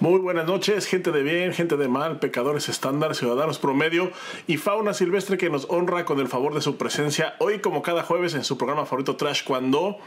[0.00, 4.12] Muy buenas noches, gente de bien, gente de mal, pecadores estándar, ciudadanos promedio
[4.46, 8.04] y fauna silvestre que nos honra con el favor de su presencia hoy como cada
[8.04, 9.98] jueves en su programa favorito Trash cuando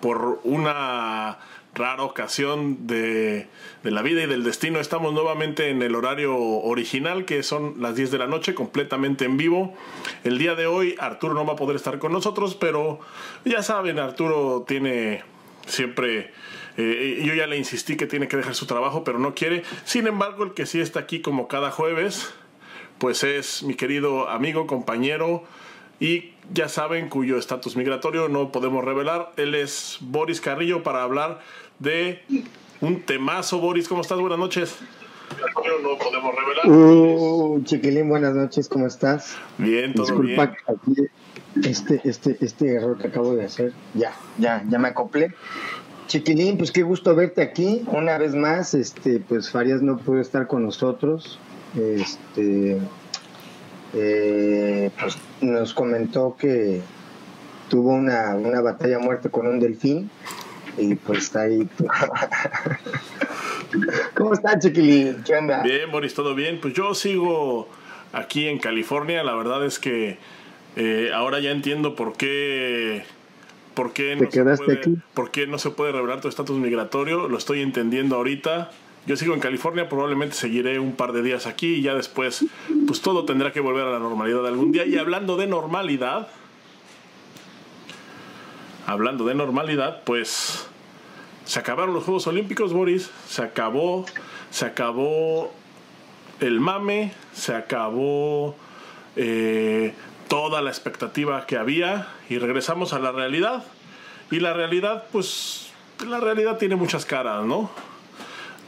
[0.00, 1.40] por una
[1.74, 3.46] rara ocasión de,
[3.82, 7.96] de, la vida y del destino estamos nuevamente en el horario original que son las
[7.96, 9.74] 10 de la noche completamente en vivo.
[10.24, 12.98] El día de hoy Arturo no va a poder estar con nosotros pero
[13.44, 15.22] ya saben Arturo tiene
[15.66, 16.32] siempre
[16.76, 19.62] eh, yo ya le insistí que tiene que dejar su trabajo, pero no quiere.
[19.84, 22.32] Sin embargo, el que sí está aquí como cada jueves,
[22.98, 25.44] pues es mi querido amigo, compañero
[26.00, 29.32] y ya saben cuyo estatus migratorio no podemos revelar.
[29.36, 31.40] Él es Boris Carrillo para hablar
[31.78, 32.22] de
[32.80, 33.58] un temazo.
[33.58, 34.18] Boris, ¿cómo estás?
[34.18, 34.76] Buenas noches.
[35.82, 36.68] No podemos revelar.
[36.68, 39.36] Uh, chiquilín, buenas noches, ¿cómo estás?
[39.58, 40.58] Bien, todo Disculpa bien.
[40.66, 43.72] Aquí este, este, este error que acabo de hacer.
[43.94, 45.34] Ya, ya, ya me acoplé.
[46.06, 48.74] Chiquilín, pues qué gusto verte aquí una vez más.
[48.74, 51.38] Este, pues Farias no pudo estar con nosotros.
[51.76, 52.78] Este,
[53.94, 56.80] eh, pues nos comentó que
[57.68, 60.10] tuvo una, una batalla muerte con un delfín
[60.76, 61.68] y pues está ahí.
[64.14, 65.22] ¿Cómo está, Chiquilín?
[65.24, 65.62] ¿Qué onda?
[65.62, 66.60] Bien, Boris, todo bien.
[66.60, 67.68] Pues yo sigo
[68.12, 69.24] aquí en California.
[69.24, 70.18] La verdad es que
[70.76, 73.04] eh, ahora ya entiendo por qué
[73.74, 74.96] ¿Por qué, no se puede, aquí?
[75.14, 77.28] ¿Por qué no se puede revelar tu estatus migratorio?
[77.28, 78.70] Lo estoy entendiendo ahorita.
[79.06, 82.46] Yo sigo en California, probablemente seguiré un par de días aquí y ya después,
[82.86, 84.86] pues todo tendrá que volver a la normalidad algún día.
[84.86, 86.28] Y hablando de normalidad,
[88.86, 90.66] hablando de normalidad, pues
[91.44, 93.10] se acabaron los Juegos Olímpicos, Boris.
[93.28, 94.06] Se acabó,
[94.50, 95.52] se acabó
[96.40, 98.56] el mame, se acabó
[99.16, 99.92] eh,
[100.28, 103.64] toda la expectativa que había y regresamos a la realidad.
[104.30, 105.70] Y la realidad, pues,
[106.06, 107.70] la realidad tiene muchas caras, ¿no?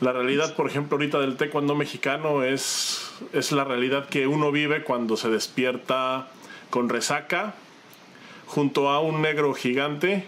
[0.01, 4.85] La realidad, por ejemplo, ahorita del taekwondo mexicano es, es la realidad que uno vive
[4.85, 6.29] cuando se despierta
[6.69, 7.55] con resaca
[8.47, 10.27] junto a un negro gigante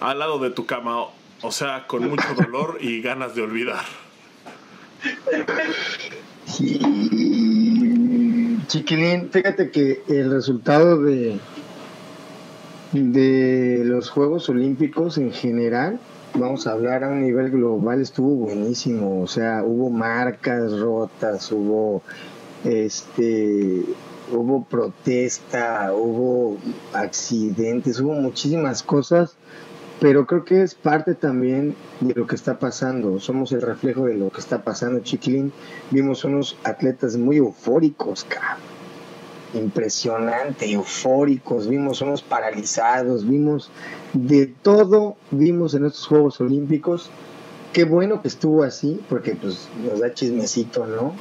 [0.00, 1.06] al lado de tu cama,
[1.42, 3.84] o sea, con mucho dolor y ganas de olvidar.
[8.70, 11.40] Chiquilín, fíjate que el resultado de,
[12.92, 15.98] de los Juegos Olímpicos en general,
[16.34, 19.22] vamos a hablar a un nivel global, estuvo buenísimo.
[19.22, 22.02] O sea, hubo marcas rotas, hubo
[22.62, 23.82] este
[24.32, 26.56] hubo protesta, hubo
[26.92, 29.34] accidentes, hubo muchísimas cosas
[30.00, 33.20] pero creo que es parte también de lo que está pasando.
[33.20, 35.52] Somos el reflejo de lo que está pasando, Chiquilín.
[35.90, 38.62] Vimos unos atletas muy eufóricos, cabrón.
[39.52, 41.68] Impresionante, eufóricos.
[41.68, 43.70] Vimos unos paralizados, vimos
[44.14, 47.10] de todo, vimos en estos Juegos Olímpicos.
[47.74, 51.14] Qué bueno que estuvo así, porque pues nos da chismecito, ¿no?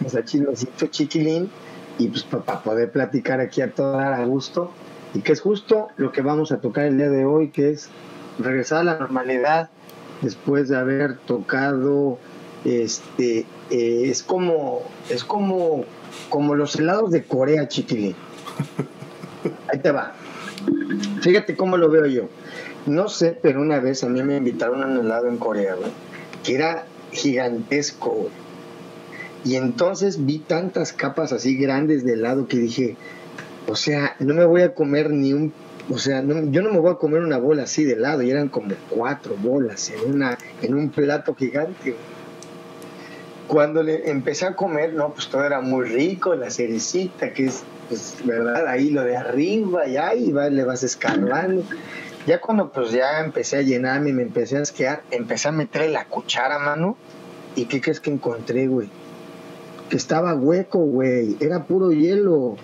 [0.00, 1.50] Nos da chismecito, Chiquilín.
[1.98, 4.70] Y pues para poder platicar aquí a todo a gusto
[5.14, 7.88] y que es justo lo que vamos a tocar el día de hoy, que es
[8.38, 9.70] regresar a la normalidad
[10.20, 12.18] después de haber tocado
[12.64, 15.84] este eh, es como es como
[16.30, 18.16] como los helados de Corea chiquilín.
[19.72, 20.14] Ahí te va.
[21.20, 22.28] Fíjate cómo lo veo yo.
[22.86, 25.76] No sé pero una vez a mí me invitaron a un helado en Corea
[26.42, 28.28] que era gigantesco
[29.44, 32.96] y entonces vi tantas capas así grandes de helado que dije
[33.66, 35.52] o sea, no me voy a comer ni un
[35.90, 38.48] o sea, yo no me voy a comer una bola así de helado, y eran
[38.48, 41.94] como cuatro bolas en, una, en un plato gigante.
[43.46, 47.64] Cuando le empecé a comer, no, pues todo era muy rico, la cerecita, que es,
[47.90, 48.66] pues, ¿verdad?
[48.66, 51.62] Ahí lo de arriba, y ahí va, le vas escarbando.
[52.26, 56.06] Ya cuando pues ya empecé a llenarme me empecé a asquear, empecé a meter la
[56.06, 56.96] cuchara, mano,
[57.54, 58.88] ¿y qué crees que encontré, güey?
[59.90, 62.56] Que estaba hueco, güey, era puro hielo.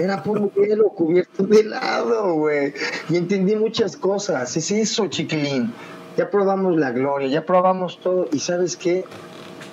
[0.00, 2.74] Era puro hielo cubierto de helado, güey.
[3.08, 4.56] Y entendí muchas cosas.
[4.56, 5.72] Es eso, chiquilín.
[6.16, 8.28] Ya probamos la gloria, ya probamos todo.
[8.32, 9.04] Y sabes qué?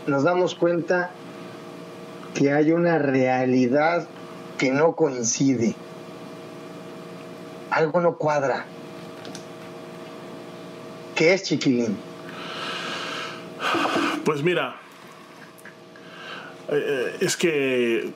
[0.07, 1.11] Nos damos cuenta
[2.33, 4.07] que hay una realidad
[4.57, 5.75] que no coincide.
[7.69, 8.65] Algo no cuadra.
[11.15, 11.97] ¿Qué es, chiquilín?
[14.25, 14.75] Pues mira,
[16.69, 18.11] eh, eh, es que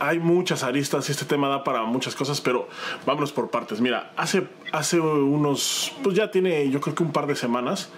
[0.00, 2.68] hay muchas aristas y este tema da para muchas cosas, pero
[3.06, 3.80] vámonos por partes.
[3.80, 7.90] Mira, hace, hace unos, pues ya tiene yo creo que un par de semanas,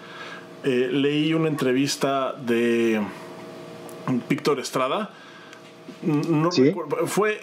[0.64, 3.00] eh, leí una entrevista de
[4.28, 5.10] Víctor Estrada.
[6.02, 6.50] No
[7.06, 7.40] fue.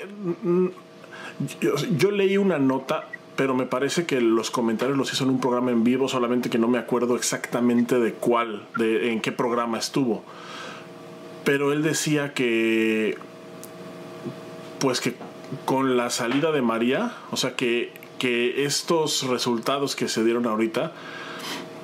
[1.98, 5.70] Yo, leí una nota pero me parece que los comentarios los hizo en un programa
[5.70, 10.24] en vivo, solamente que no me acuerdo exactamente de cuál, de en qué programa estuvo.
[11.44, 13.16] Pero él decía que,
[14.80, 15.16] pues que
[15.66, 20.92] con la salida de María, o sea que, que estos resultados que se dieron ahorita,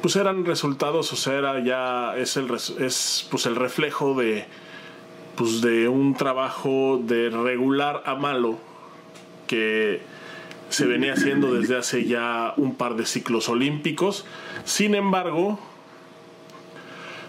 [0.02, 4.46] pues eran resultados, o sea, era ya es el es pues el reflejo de
[5.36, 8.58] pues de un trabajo de regular a malo
[9.48, 10.02] que
[10.70, 14.26] se venía haciendo desde hace ya un par de ciclos olímpicos.
[14.66, 15.60] Sin embargo,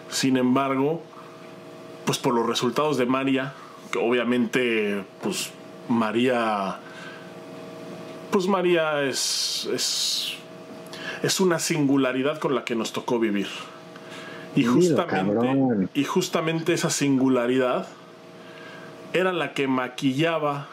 [0.08, 1.02] sin embargo,
[2.06, 3.54] pues por los resultados de María,
[3.94, 5.52] que obviamente pues
[5.88, 6.78] María
[8.32, 10.34] pues María es, es
[11.22, 13.46] es una singularidad con la que nos tocó vivir.
[14.56, 17.86] Y justamente, y justamente esa singularidad
[19.12, 20.68] era la que maquillaba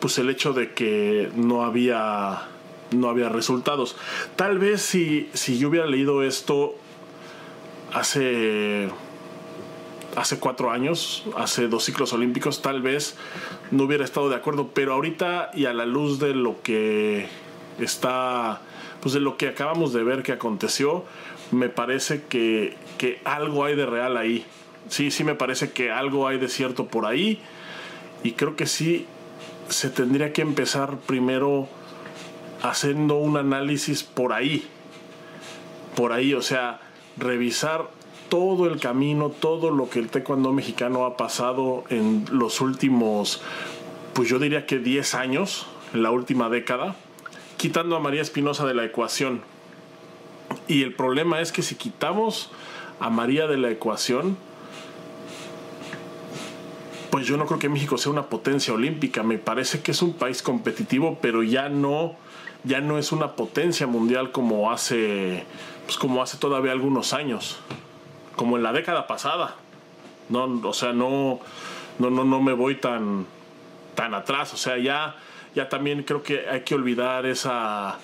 [0.00, 2.48] pues el hecho de que no había
[2.90, 3.96] no había resultados.
[4.36, 6.74] Tal vez si, si yo hubiera leído esto
[7.92, 8.88] hace
[10.16, 13.16] hace cuatro años, hace dos ciclos olímpicos, tal vez
[13.70, 17.28] no hubiera estado de acuerdo, pero ahorita y a la luz de lo que
[17.78, 18.60] está
[19.00, 21.04] pues de lo que acabamos de ver que aconteció,
[21.52, 24.44] me parece que, que algo hay de real ahí.
[24.88, 27.40] Sí, sí me parece que algo hay de cierto por ahí.
[28.24, 29.06] Y creo que sí
[29.68, 31.68] se tendría que empezar primero
[32.62, 34.66] haciendo un análisis por ahí.
[35.94, 36.80] Por ahí, o sea,
[37.16, 37.88] revisar
[38.28, 43.42] todo el camino, todo lo que el taekwondo mexicano ha pasado en los últimos,
[44.14, 46.96] pues yo diría que 10 años, en la última década
[47.56, 49.40] quitando a María Espinosa de la ecuación.
[50.68, 52.50] Y el problema es que si quitamos
[53.00, 54.36] a María de la ecuación,
[57.10, 59.22] pues yo no creo que México sea una potencia olímpica.
[59.22, 62.14] Me parece que es un país competitivo, pero ya no,
[62.64, 65.44] ya no es una potencia mundial como hace,
[65.86, 67.58] pues como hace todavía algunos años,
[68.36, 69.56] como en la década pasada.
[70.28, 71.40] No, o sea, no,
[71.98, 73.26] no, no, no me voy tan,
[73.94, 74.52] tan atrás.
[74.54, 75.16] O sea, ya
[75.56, 77.96] ya también creo que hay que olvidar esa,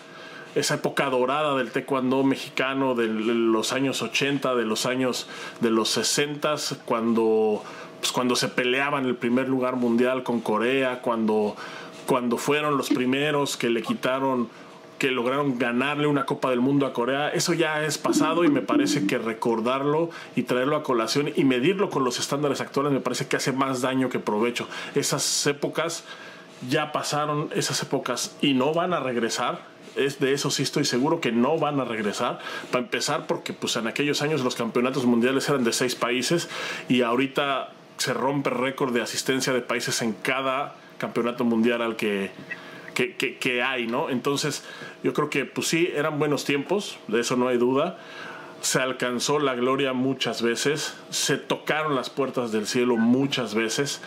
[0.54, 5.28] esa época dorada del taekwondo mexicano de los años 80, de los años
[5.60, 6.54] de los 60,
[6.86, 7.62] cuando,
[8.00, 11.54] pues cuando se peleaban el primer lugar mundial con Corea, cuando,
[12.06, 14.48] cuando fueron los primeros que le quitaron
[15.02, 18.62] que lograron ganarle una Copa del Mundo a Corea, eso ya es pasado y me
[18.62, 23.26] parece que recordarlo y traerlo a colación y medirlo con los estándares actuales me parece
[23.26, 24.68] que hace más daño que provecho.
[24.94, 26.04] Esas épocas
[26.70, 29.62] ya pasaron esas épocas y no van a regresar.
[29.96, 32.38] Es de eso sí estoy seguro que no van a regresar.
[32.70, 36.48] Para empezar, porque pues en aquellos años los campeonatos mundiales eran de seis países
[36.88, 42.30] y ahorita se rompe récord de asistencia de países en cada campeonato mundial al que,
[42.94, 44.10] que, hay, ¿no?
[44.10, 44.64] Entonces,
[45.02, 47.98] yo creo que pues sí, eran buenos tiempos, de eso no hay duda.
[48.60, 54.00] Se alcanzó la gloria muchas veces, se tocaron las puertas del cielo muchas veces,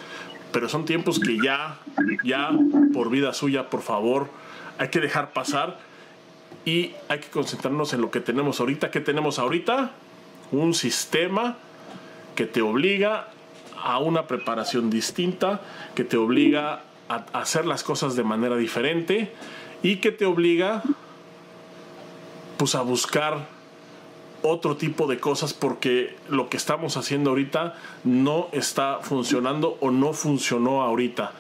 [0.52, 1.80] pero son tiempos que ya,
[2.24, 2.52] ya,
[2.94, 4.30] por vida suya, por favor,
[4.78, 5.78] hay que dejar pasar
[6.64, 8.92] y hay que concentrarnos en lo que tenemos ahorita.
[8.92, 9.92] ¿Qué tenemos ahorita?
[10.52, 11.58] Un sistema
[12.36, 13.28] que te obliga
[13.82, 15.62] a una preparación distinta,
[15.94, 19.32] que te obliga hacer las cosas de manera diferente
[19.84, 20.84] y que te obliga
[22.58, 23.48] pues a buscar
[24.42, 30.14] otro tipo de cosas porque lo que estamos haciendo ahorita no está funcionando o no
[30.14, 31.32] funcionó ahorita.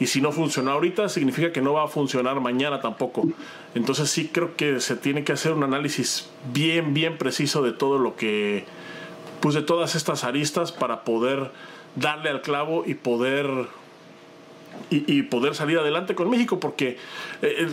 [0.00, 3.24] Y si no funciona ahorita, significa que no va a funcionar mañana tampoco.
[3.74, 7.98] Entonces sí creo que se tiene que hacer un análisis bien, bien preciso de todo
[7.98, 8.64] lo que,
[9.40, 11.50] pues de todas estas aristas para poder
[11.96, 13.46] darle al clavo y poder,
[14.90, 16.96] y, poder salir adelante con México, porque
[17.42, 17.68] eh,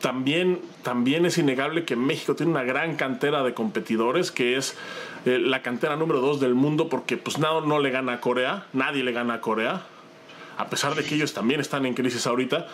[0.00, 4.76] también, también es innegable que México tiene una gran cantera de competidores, que es
[5.24, 8.66] eh, la cantera número dos del mundo, porque pues nada no le gana a Corea,
[8.72, 9.82] nadie le gana a Corea,
[10.58, 12.66] a pesar de que ellos también están en crisis ahorita,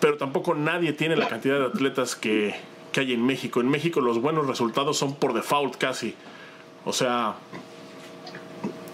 [0.00, 2.54] pero tampoco nadie tiene la cantidad de atletas que,
[2.92, 3.60] que hay en México.
[3.60, 6.14] En México los buenos resultados son por default casi.
[6.84, 7.34] O sea,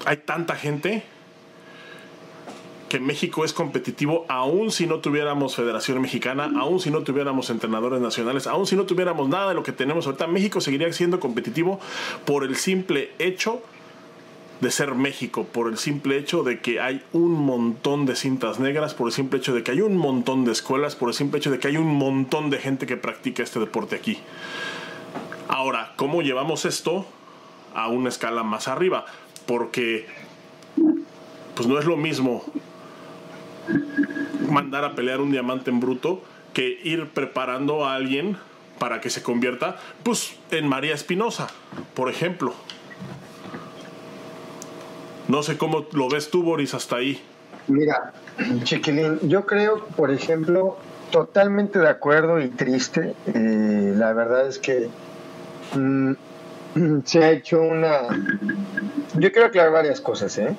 [0.04, 1.04] hay tanta gente
[2.88, 8.00] que México es competitivo aún si no tuviéramos Federación Mexicana, aún si no tuviéramos entrenadores
[8.00, 11.80] nacionales, aún si no tuviéramos nada de lo que tenemos ahorita, México seguiría siendo competitivo
[12.24, 13.62] por el simple hecho
[14.60, 18.94] de ser México, por el simple hecho de que hay un montón de cintas negras,
[18.94, 21.50] por el simple hecho de que hay un montón de escuelas, por el simple hecho
[21.50, 24.18] de que hay un montón de gente que practica este deporte aquí.
[25.48, 27.06] Ahora, ¿cómo llevamos esto
[27.74, 29.04] a una escala más arriba?
[29.46, 30.06] Porque
[31.54, 32.44] pues no es lo mismo
[34.48, 38.36] mandar a pelear un diamante en bruto que ir preparando a alguien
[38.78, 41.48] para que se convierta, pues, en María Espinosa,
[41.94, 42.54] por ejemplo.
[45.28, 47.20] No sé cómo lo ves tú, Boris, hasta ahí.
[47.68, 48.12] Mira,
[48.62, 50.76] Chiquilín, yo creo, por ejemplo,
[51.10, 53.14] totalmente de acuerdo y triste.
[53.26, 54.88] Eh, la verdad es que
[55.74, 56.12] mm,
[57.04, 58.02] se ha hecho una...
[59.14, 60.54] Yo quiero aclarar varias cosas, ¿eh?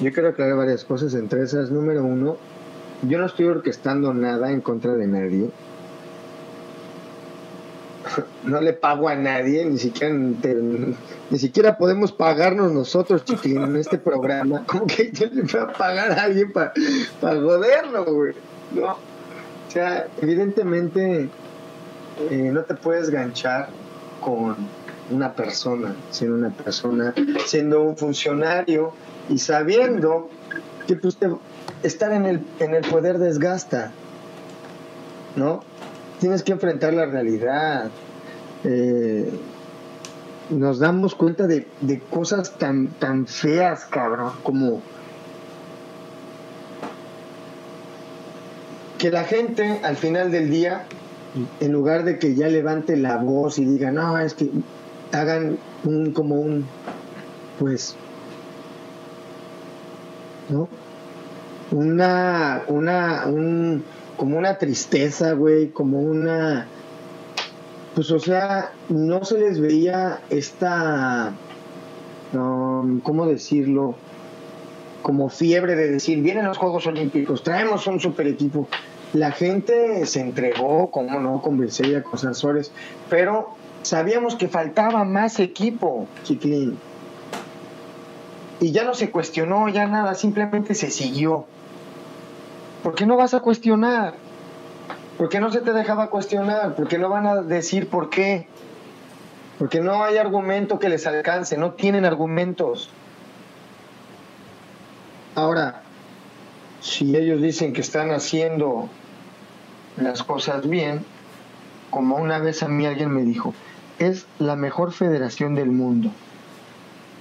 [0.00, 2.36] Yo quiero aclarar varias cosas, entre esas, número uno,
[3.02, 5.50] yo no estoy orquestando nada en contra de nadie.
[8.44, 13.98] No le pago a nadie, ni siquiera, ni siquiera podemos pagarnos nosotros, chiquilín, en este
[13.98, 14.64] programa.
[14.66, 16.72] ¿Cómo que yo le voy a pagar a alguien para
[17.20, 18.34] pa joderlo, güey?
[18.74, 18.92] No.
[18.92, 21.28] O sea, evidentemente
[22.30, 23.68] eh, no te puedes ganchar
[24.20, 24.56] con
[25.12, 27.14] una persona, siendo una persona,
[27.46, 28.92] siendo un funcionario
[29.28, 30.28] y sabiendo
[30.86, 31.18] que pues,
[31.82, 33.92] estar en el, en el poder desgasta,
[35.36, 35.62] ¿no?
[36.20, 37.90] Tienes que enfrentar la realidad.
[38.64, 39.30] Eh,
[40.50, 44.82] nos damos cuenta de, de, cosas tan, tan feas, cabrón, como
[48.98, 50.84] que la gente al final del día,
[51.60, 54.48] en lugar de que ya levante la voz y diga, no, es que
[55.12, 56.66] hagan un como un
[57.58, 57.96] pues
[60.48, 60.68] ¿no?
[61.70, 63.84] Una una un
[64.16, 66.66] como una tristeza, güey, como una
[67.94, 71.32] pues o sea, no se les veía esta
[72.32, 73.94] um, ¿cómo decirlo?
[75.02, 78.68] como fiebre de decir, vienen los Juegos Olímpicos, traemos un super equipo.
[79.12, 82.72] La gente se entregó, como no, con Berseria, con Sansores,
[83.10, 86.78] pero Sabíamos que faltaba más equipo, Chiquilín.
[88.60, 91.46] Y ya no se cuestionó, ya nada, simplemente se siguió.
[92.82, 94.14] ¿Por qué no vas a cuestionar?
[95.18, 96.74] ¿Por qué no se te dejaba cuestionar?
[96.74, 98.46] ¿Por qué no van a decir por qué?
[99.58, 102.90] Porque no hay argumento que les alcance, no tienen argumentos.
[105.34, 105.82] Ahora,
[106.80, 108.88] si ellos dicen que están haciendo
[109.96, 111.04] las cosas bien,
[111.90, 113.54] como una vez a mí alguien me dijo,
[114.02, 116.10] es la mejor federación del mundo.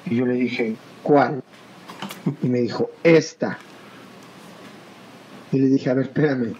[0.05, 1.43] Y yo le dije, ¿cuál?
[2.41, 3.57] Y me dijo, esta.
[5.51, 6.53] Y le dije, a ver, espérame.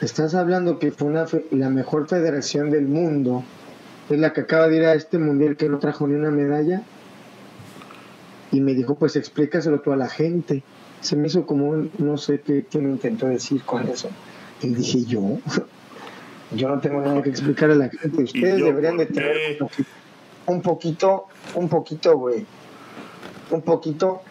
[0.00, 3.44] Estás hablando que fue una la mejor federación del mundo.
[4.08, 6.82] Es la que acaba de ir a este mundial que no trajo ni una medalla.
[8.52, 10.62] Y me dijo, pues explícaselo tú a la gente.
[11.00, 14.08] Se me hizo como, un, no sé qué, qué me intentó decir con eso.
[14.62, 15.38] Y dije, yo,
[16.52, 18.22] yo no tengo nada que explicar a la gente.
[18.22, 19.58] Ustedes deberían de tener
[20.46, 22.44] un poquito, un poquito, güey,
[23.50, 24.22] un poquito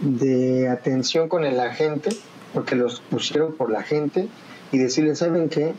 [0.00, 2.10] de atención con la gente,
[2.54, 4.28] porque los pusieron por la gente,
[4.72, 5.74] y decirles, ¿saben qué?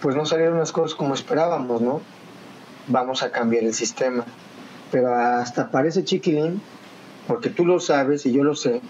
[0.00, 2.00] Pues no salieron las cosas como esperábamos, ¿no?
[2.88, 4.24] Vamos a cambiar el sistema.
[4.90, 6.60] Pero hasta parece chiquilín,
[7.26, 8.80] porque tú lo sabes y yo lo sé,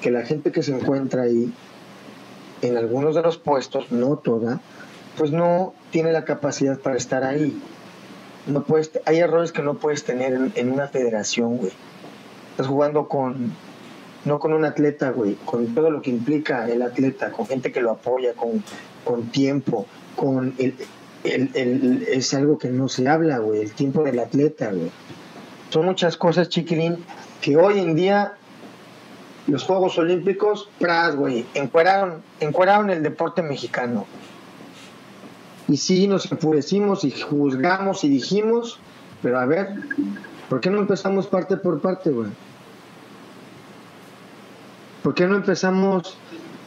[0.00, 1.52] que la gente que se encuentra ahí,
[2.62, 4.60] en algunos de los puestos, no toda,
[5.16, 7.60] pues no tiene la capacidad para estar ahí.
[8.46, 11.72] No puedes, hay errores que no puedes tener en, una federación, güey.
[12.50, 13.52] Estás jugando con,
[14.24, 17.80] no con un atleta, güey, con todo lo que implica el atleta, con gente que
[17.80, 18.62] lo apoya, con,
[19.04, 20.74] con tiempo, con el,
[21.24, 24.90] el, el, es algo que no se habla, güey, el tiempo del atleta, güey.
[25.70, 27.04] Son muchas cosas, chiquilín,
[27.40, 28.34] que hoy en día
[29.48, 34.06] los Juegos Olímpicos, pras, güey, encueraron, encueraron el deporte mexicano.
[35.68, 38.78] Y sí, nos enfurecimos y juzgamos y dijimos,
[39.22, 39.68] pero a ver,
[40.48, 42.30] ¿por qué no empezamos parte por parte, güey?
[45.02, 46.16] ¿Por qué no empezamos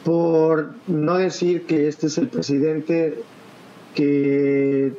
[0.03, 3.21] por no decir que este es el presidente
[3.95, 4.93] que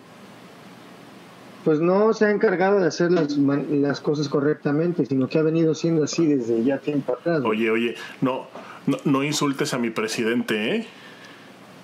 [1.64, 5.74] pues no se ha encargado de hacer las, las cosas correctamente, sino que ha venido
[5.74, 7.42] siendo así desde ya tiempo atrás.
[7.44, 8.46] Oye, oye, no,
[8.86, 10.86] no, no insultes a mi presidente, ¿eh?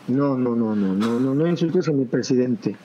[0.09, 2.77] No, no, no, no, no, no, no insultes a mi presidente.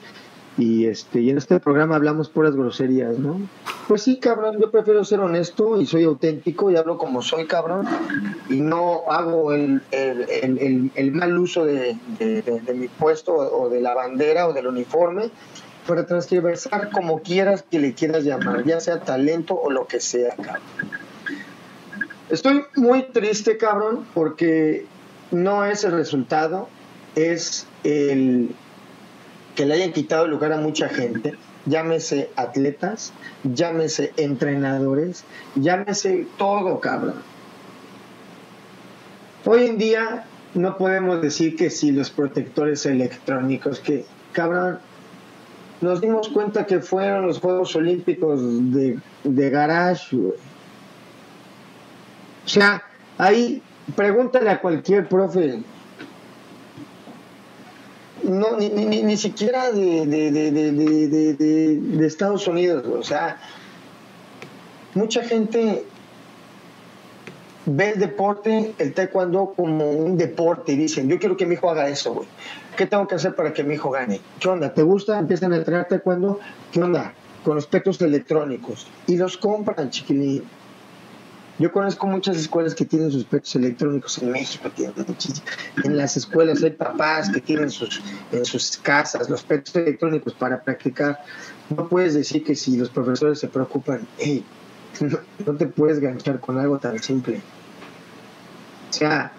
[0.58, 3.40] Y este, y en este programa hablamos puras groserías, ¿no?
[3.88, 7.86] Pues sí, cabrón, yo prefiero ser honesto y soy auténtico y hablo como soy, cabrón,
[8.50, 9.80] y no hago el,
[11.14, 11.96] mal uso de,
[12.74, 15.30] mi puesto o de la bandera o del uniforme
[15.86, 20.36] para transversar como quieras que le quieras llamar, ya sea talento o lo que sea,
[20.36, 20.62] cabrón.
[22.28, 24.86] Estoy muy triste, cabrón, porque
[25.30, 26.68] no es el resultado
[27.14, 28.54] es el
[29.54, 31.34] que le hayan quitado lugar a mucha gente,
[31.66, 33.12] llámese atletas,
[33.44, 37.16] llámese entrenadores, llámese todo, cabrón.
[39.44, 44.78] Hoy en día no podemos decir que si los protectores electrónicos, que cabrón,
[45.80, 48.40] nos dimos cuenta que fueron los Juegos Olímpicos
[48.72, 50.16] de, de garage.
[50.16, 50.32] O
[52.48, 52.82] sea,
[53.18, 53.60] ahí
[53.96, 55.60] pregúntale a cualquier profe.
[58.24, 60.06] No, ni, ni, siquiera de,
[62.06, 63.38] Estados Unidos, o sea,
[64.94, 65.84] mucha gente
[67.66, 71.70] ve el deporte, el taekwondo como un deporte y dicen, yo quiero que mi hijo
[71.70, 72.28] haga eso, güey.
[72.76, 74.20] ¿Qué tengo que hacer para que mi hijo gane?
[74.40, 74.72] ¿Qué onda?
[74.72, 75.18] ¿Te gusta?
[75.18, 76.40] Empiezan a entrenar taekwondo.
[76.70, 77.12] ¿Qué onda?
[77.44, 78.86] Con los espectros electrónicos.
[79.06, 80.44] Y los compran, chiquilín.
[81.58, 84.70] Yo conozco muchas escuelas que tienen sus espectros electrónicos en México.
[85.84, 88.00] En las escuelas hay papás que tienen sus,
[88.32, 91.22] en sus casas los espectros electrónicos para practicar.
[91.68, 94.44] No puedes decir que si los profesores se preocupan, hey,
[95.46, 97.40] no, te puedes ganchar con algo tan simple.
[98.88, 99.32] O sea,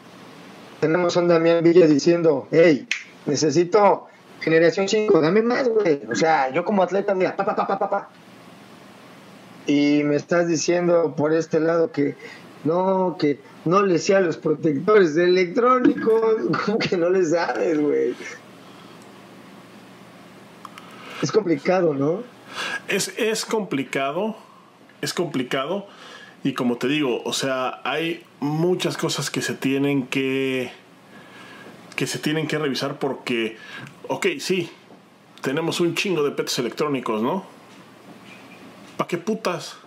[0.80, 2.88] tenemos a un Damián Villa diciendo, hey,
[3.26, 4.08] necesito
[4.40, 6.02] generación 5, dame más, güey.
[6.12, 8.10] O sea, yo como atleta, mira, pa, pa, pa, pa, pa,
[9.68, 12.16] Y me estás diciendo por este lado que
[12.64, 16.36] no, que no le sea los protectores electrónicos.
[16.66, 18.16] ¿Cómo que no les sabes, güey?
[21.22, 22.24] Es complicado, ¿no?
[22.88, 24.36] Es, es complicado
[25.04, 25.86] es complicado
[26.44, 30.72] y como te digo, o sea, hay muchas cosas que se tienen que
[31.96, 33.58] que se tienen que revisar porque
[34.08, 34.70] ok, sí,
[35.42, 37.46] tenemos un chingo de pets electrónicos, ¿no?
[38.98, 39.78] ¿Para qué putas?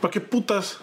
[0.00, 0.78] ¿Para qué putas?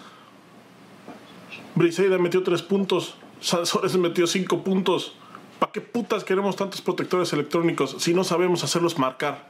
[1.74, 3.16] Briseida metió tres puntos.
[3.40, 5.14] Sansores metió cinco puntos.
[5.58, 9.48] ¿Para qué putas queremos tantos protectores electrónicos si no sabemos hacerlos marcar?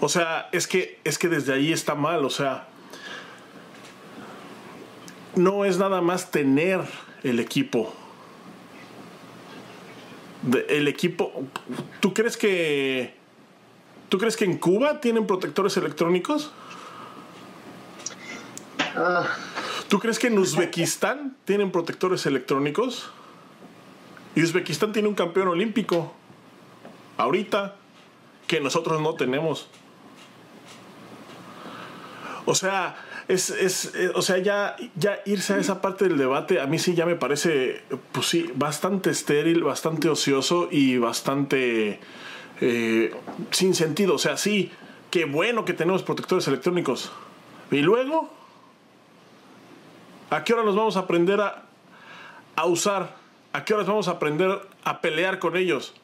[0.00, 2.68] O sea, es que, es que desde ahí está mal, o sea,
[5.36, 6.80] no es nada más tener
[7.22, 7.94] el equipo.
[10.68, 11.32] el equipo,
[12.00, 13.14] ¿tú crees que
[14.14, 16.52] ¿Tú crees que en Cuba tienen protectores electrónicos?
[18.94, 19.26] Ah.
[19.88, 23.10] ¿Tú crees que en Uzbekistán tienen protectores electrónicos?
[24.36, 26.14] Y Uzbekistán tiene un campeón olímpico.
[27.16, 27.74] Ahorita.
[28.46, 29.66] Que nosotros no tenemos.
[32.46, 32.94] O sea,
[33.26, 36.78] es, es eh, o sea, ya, ya irse a esa parte del debate a mí
[36.78, 41.98] sí ya me parece, pues sí, bastante estéril, bastante ocioso y bastante
[42.60, 43.14] eh,
[43.50, 44.14] sin sentido.
[44.14, 44.70] O sea, sí,
[45.10, 47.12] qué bueno que tenemos protectores electrónicos.
[47.70, 48.32] Y luego,
[50.30, 51.64] ¿a qué hora nos vamos a aprender a,
[52.56, 53.16] a usar?
[53.52, 55.94] ¿A qué horas vamos a aprender a pelear con ellos?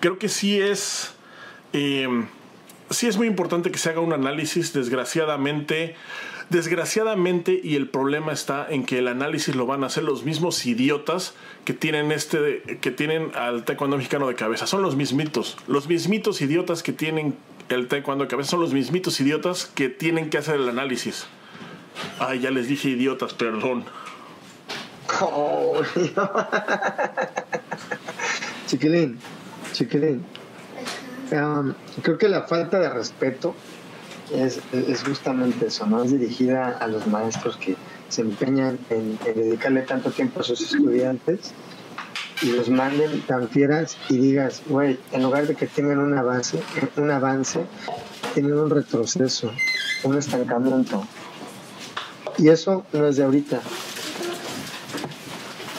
[0.00, 1.14] Creo que sí es...
[1.72, 2.08] Eh,
[2.90, 5.96] sí es muy importante que se haga un análisis, desgraciadamente.
[6.50, 10.64] Desgraciadamente, y el problema está en que el análisis lo van a hacer los mismos
[10.64, 11.34] idiotas
[11.66, 14.66] que tienen este, que tienen al taekwondo mexicano de cabeza.
[14.66, 15.58] Son los mismitos.
[15.66, 17.36] Los mismitos idiotas que tienen
[17.68, 21.26] el taekwondo de cabeza son los mismitos idiotas que tienen que hacer el análisis.
[22.18, 23.84] Ay, ya les dije idiotas, perdón.
[28.66, 29.18] chiquilín,
[29.72, 30.24] chiquilín.
[31.30, 33.54] Um, creo que la falta de respeto
[34.32, 34.60] es,
[35.04, 36.02] justamente eso, ¿no?
[36.02, 37.76] Es dirigida a los maestros que
[38.08, 41.52] se empeñan en, dedicarle tanto tiempo a sus estudiantes
[42.42, 46.60] y los manden tan fieras y digas, güey, en lugar de que tengan un avance,
[46.96, 47.60] un avance,
[48.34, 49.50] tienen un retroceso,
[50.04, 51.04] un estancamiento.
[52.38, 53.60] Y eso no es de ahorita,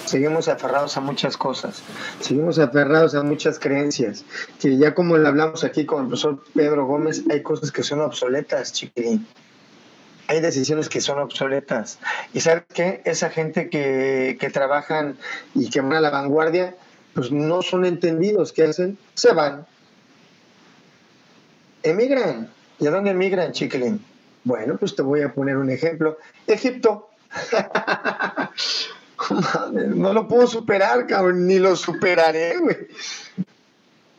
[0.09, 1.81] seguimos aferrados a muchas cosas,
[2.19, 4.25] seguimos aferrados a muchas creencias,
[4.59, 8.01] que ya como le hablamos aquí con el profesor Pedro Gómez, hay cosas que son
[8.01, 9.27] obsoletas, chiquilín.
[10.27, 11.97] Hay decisiones que son obsoletas.
[12.33, 13.01] Y sabes qué?
[13.03, 15.17] Esa gente que, que trabajan
[15.55, 16.75] y que van a la vanguardia,
[17.15, 18.53] pues no son entendidos.
[18.53, 18.99] ¿Qué hacen?
[19.15, 19.65] Se van.
[21.81, 22.51] Emigran.
[22.79, 24.05] ¿Y a dónde emigran, chiquilín?
[24.43, 26.19] Bueno, pues te voy a poner un ejemplo.
[26.45, 27.09] Egipto.
[29.95, 32.77] no lo puedo superar, cabrón, ni lo superaré, güey.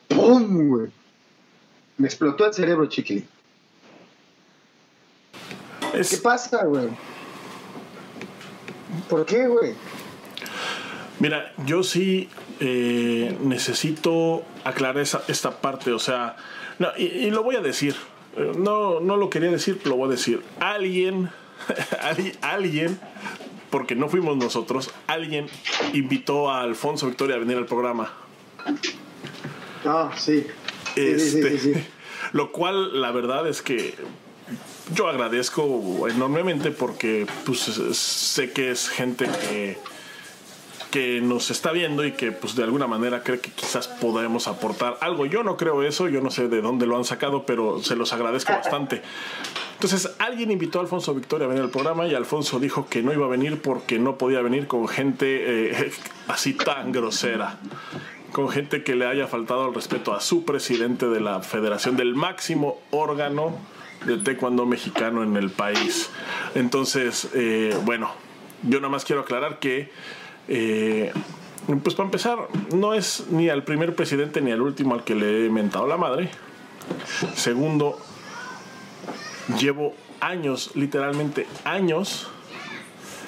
[0.09, 0.91] ¡Pum, güey!
[1.99, 3.25] Me explotó el cerebro, chiqui.
[5.93, 6.89] ¿Qué pasa, güey?
[9.09, 9.75] ¿Por qué, güey?
[11.19, 12.29] Mira, yo sí
[12.61, 16.37] eh, necesito aclarar esa, esta parte, o sea,
[16.79, 17.95] no, y, lo voy a decir,
[18.57, 20.43] no, no lo quería decir, pero lo voy a decir.
[20.61, 21.31] Alguien,
[22.41, 22.99] alguien
[23.71, 25.47] porque no fuimos nosotros, alguien
[25.93, 28.13] invitó a Alfonso Victoria a venir al programa.
[29.85, 30.47] Ah, sí.
[30.97, 31.87] Este,
[32.33, 33.95] lo cual, la verdad es que
[34.95, 39.79] yo agradezco enormemente porque pues, sé que es gente que,
[40.91, 44.99] que nos está viendo y que pues de alguna manera cree que quizás podemos aportar
[45.01, 45.27] algo.
[45.27, 48.13] Yo no creo eso, yo no sé de dónde lo han sacado, pero se los
[48.13, 49.03] agradezco bastante.
[49.75, 53.13] Entonces alguien invitó a Alfonso Victoria a venir al programa y Alfonso dijo que no
[53.13, 55.93] iba a venir porque no podía venir con gente eh,
[56.29, 57.59] así tan grosera
[58.33, 62.15] con gente que le haya faltado el respeto a su presidente de la federación, del
[62.15, 63.59] máximo órgano
[64.07, 66.11] de taekwondo mexicano en el país.
[66.55, 68.11] Entonces, eh, bueno,
[68.63, 69.91] yo nada más quiero aclarar que,
[70.49, 71.13] eh,
[71.83, 72.39] pues para empezar,
[72.75, 75.97] no es ni al primer presidente ni al último al que le he mentado la
[75.97, 76.31] madre.
[77.35, 77.99] Segundo,
[79.59, 82.29] llevo años, literalmente años,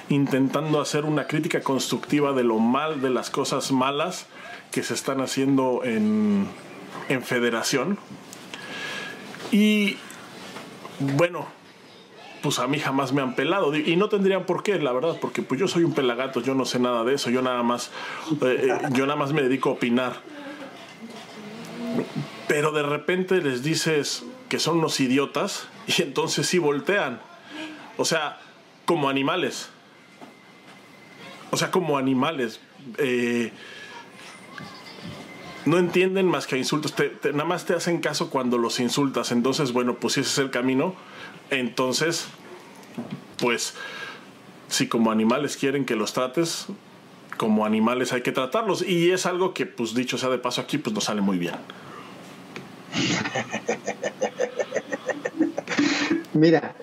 [0.09, 4.27] intentando hacer una crítica constructiva de lo mal, de las cosas malas
[4.71, 6.47] que se están haciendo en,
[7.09, 7.97] en federación.
[9.51, 9.97] Y
[10.99, 11.47] bueno,
[12.43, 13.73] pues a mí jamás me han pelado.
[13.73, 16.65] Y no tendrían por qué, la verdad, porque pues yo soy un pelagato, yo no
[16.65, 17.89] sé nada de eso, yo nada más,
[18.41, 20.17] eh, eh, yo nada más me dedico a opinar.
[22.49, 27.21] Pero de repente les dices que son unos idiotas y entonces sí voltean.
[27.95, 28.41] O sea,
[28.83, 29.69] como animales.
[31.49, 32.59] O sea, como animales.
[32.97, 33.53] Eh,
[35.65, 36.93] no entienden más que insultos.
[37.23, 39.31] nada más te hacen caso cuando los insultas.
[39.31, 40.95] Entonces, bueno, pues ese es el camino,
[41.49, 42.27] entonces,
[43.37, 43.73] pues,
[44.69, 46.67] si como animales quieren que los trates,
[47.37, 48.81] como animales hay que tratarlos.
[48.81, 51.55] Y es algo que, pues dicho sea de paso aquí, pues no sale muy bien.
[56.33, 56.75] Mira,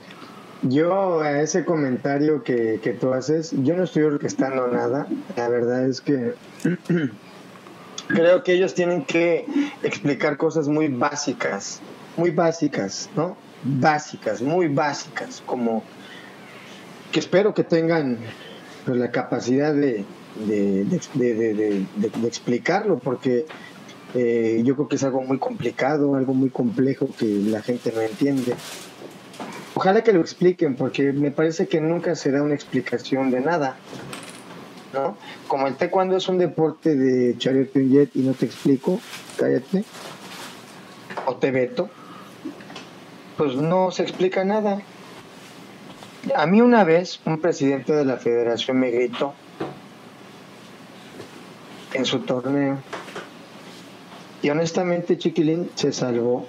[0.62, 5.06] yo a ese comentario que, que tú haces, yo no estoy orquestando nada.
[5.36, 6.34] La verdad es que
[8.08, 9.46] creo que ellos tienen que
[9.82, 11.80] explicar cosas muy básicas,
[12.16, 13.36] muy básicas, ¿no?
[13.62, 15.82] Básicas, muy básicas, como
[17.12, 18.18] que espero que tengan
[18.86, 20.04] pues, la capacidad de,
[20.46, 21.86] de, de,
[22.26, 23.46] explicarlo, porque
[24.14, 28.00] eh, yo creo que es algo muy complicado, algo muy complejo que la gente no
[28.00, 28.54] entiende.
[29.74, 33.76] Ojalá que lo expliquen, porque me parece que nunca se da una explicación de nada.
[34.92, 35.16] ¿no?
[35.46, 39.00] Como el taekwondo es un deporte de chariot jet y no te explico,
[39.36, 39.84] cállate,
[41.26, 41.90] o te veto,
[43.40, 44.82] pues no se explica nada.
[46.36, 49.32] A mí una vez un presidente de la federación me gritó
[51.94, 52.76] en su torneo
[54.42, 56.48] y honestamente Chiquilín se salvó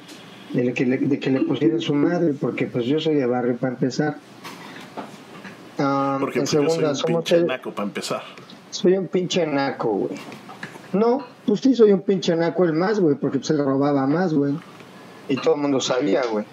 [0.51, 3.55] de que le, de que le pusieran su madre porque pues yo soy de barrio
[3.55, 4.17] para empezar
[6.19, 8.23] porque en segunda, soy un pinche naco para empezar.
[8.69, 10.19] Soy un pinche naco, güey.
[10.91, 14.33] No, pues sí soy un pinche naco el más, güey, porque se le robaba más,
[14.33, 14.55] güey.
[15.29, 16.45] Y todo el mundo sabía, güey.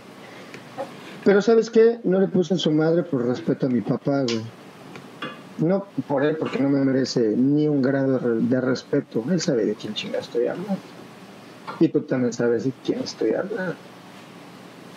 [1.29, 1.99] Pero ¿sabes qué?
[2.05, 4.41] No le puse en su madre por respeto a mi papá, güey.
[5.59, 9.23] No por él, porque no me merece ni un grado de respeto.
[9.31, 10.79] Él sabe de quién chinga estoy hablando.
[11.81, 13.75] Y tú también sabes de quién estoy hablando.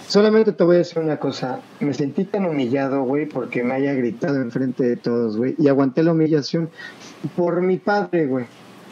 [0.07, 1.59] Solamente te voy a decir una cosa.
[1.81, 5.55] Me sentí tan humillado, güey, porque me haya gritado enfrente de todos, güey.
[5.57, 6.69] Y aguanté la humillación
[7.35, 8.45] por mi padre, güey.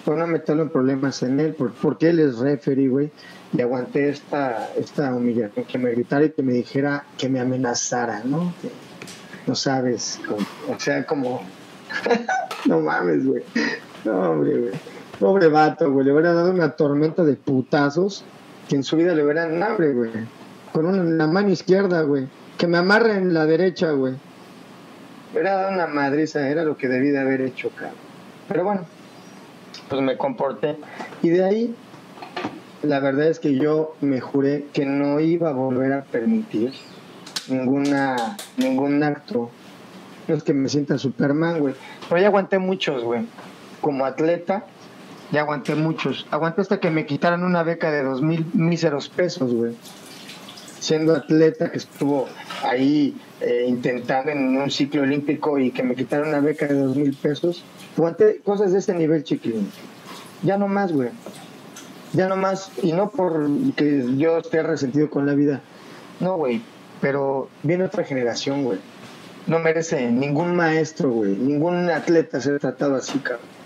[0.03, 3.11] Por no meterlo en problemas en él, porque él es referee, güey.
[3.51, 8.21] Y aguanté esta, esta humillación, que me gritara y que me dijera, que me amenazara,
[8.23, 8.53] ¿no?
[9.47, 10.19] no sabes,
[10.67, 11.41] o sea, como...
[12.65, 13.43] no mames, güey.
[14.05, 14.73] No, hombre, güey.
[15.19, 16.05] Pobre vato, güey.
[16.05, 18.23] Le hubiera dado una tormenta de putazos
[18.67, 19.61] que en su vida le hubieran...
[19.63, 20.11] hambre, güey
[20.71, 22.27] con una, la mano izquierda, güey.
[22.57, 24.15] Que me amarre en la derecha, güey.
[25.33, 27.95] Era una madriza, era lo que debí de haber hecho, cabrón.
[28.47, 28.81] Pero bueno,
[29.87, 30.77] pues me comporté.
[31.21, 31.75] Y de ahí,
[32.83, 36.73] la verdad es que yo me juré que no iba a volver a permitir
[37.47, 39.49] ninguna, ningún acto.
[40.27, 41.73] No es que me sienta Superman, güey.
[42.07, 43.25] Pero ya aguanté muchos, güey.
[43.81, 44.65] Como atleta,
[45.31, 46.27] ya aguanté muchos.
[46.31, 49.75] Aguanté hasta que me quitaran una beca de dos mil míseros pesos, güey
[50.79, 52.27] siendo atleta que estuvo
[52.63, 56.95] ahí eh, intentando en un ciclo olímpico y que me quitaron una beca de dos
[56.95, 57.63] mil pesos,
[57.97, 59.69] aguanté cosas de ese nivel, chiquilín.
[60.41, 61.09] Ya no más, güey.
[62.13, 62.71] Ya no más.
[62.81, 65.61] Y no porque yo esté resentido con la vida.
[66.19, 66.61] No, güey.
[67.01, 68.79] Pero viene otra generación, güey.
[69.47, 71.31] No merece ningún maestro, güey.
[71.31, 73.59] Ningún atleta ser tratado así, cabrón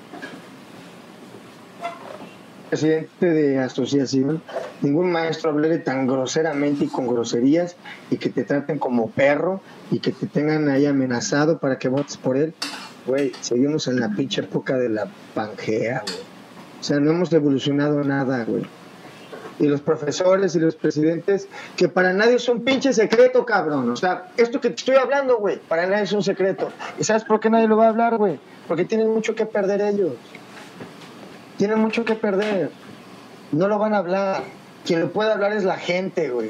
[2.73, 4.41] presidente de asociación,
[4.82, 7.75] ningún maestro hable tan groseramente y con groserías
[8.10, 12.17] y que te traten como perro y que te tengan ahí amenazado para que votes
[12.17, 12.56] por él.
[13.06, 16.33] Güey, seguimos en la pinche época de la pangea, güey.
[16.84, 18.65] O sea, no hemos evolucionado nada, güey.
[19.58, 23.89] y los profesores y los presidentes, que para nadie es un pinche secreto, cabrón.
[23.89, 26.67] O sea, esto que te estoy hablando, güey, para nadie es un secreto.
[27.00, 28.38] ¿Y sabes por qué nadie lo va a hablar, güey?
[28.67, 30.12] Porque tienen mucho que perder ellos.
[31.56, 32.69] Tienen mucho que perder.
[33.54, 34.43] No lo van a hablar.
[34.86, 36.50] Quien lo puede hablar es la gente, güey.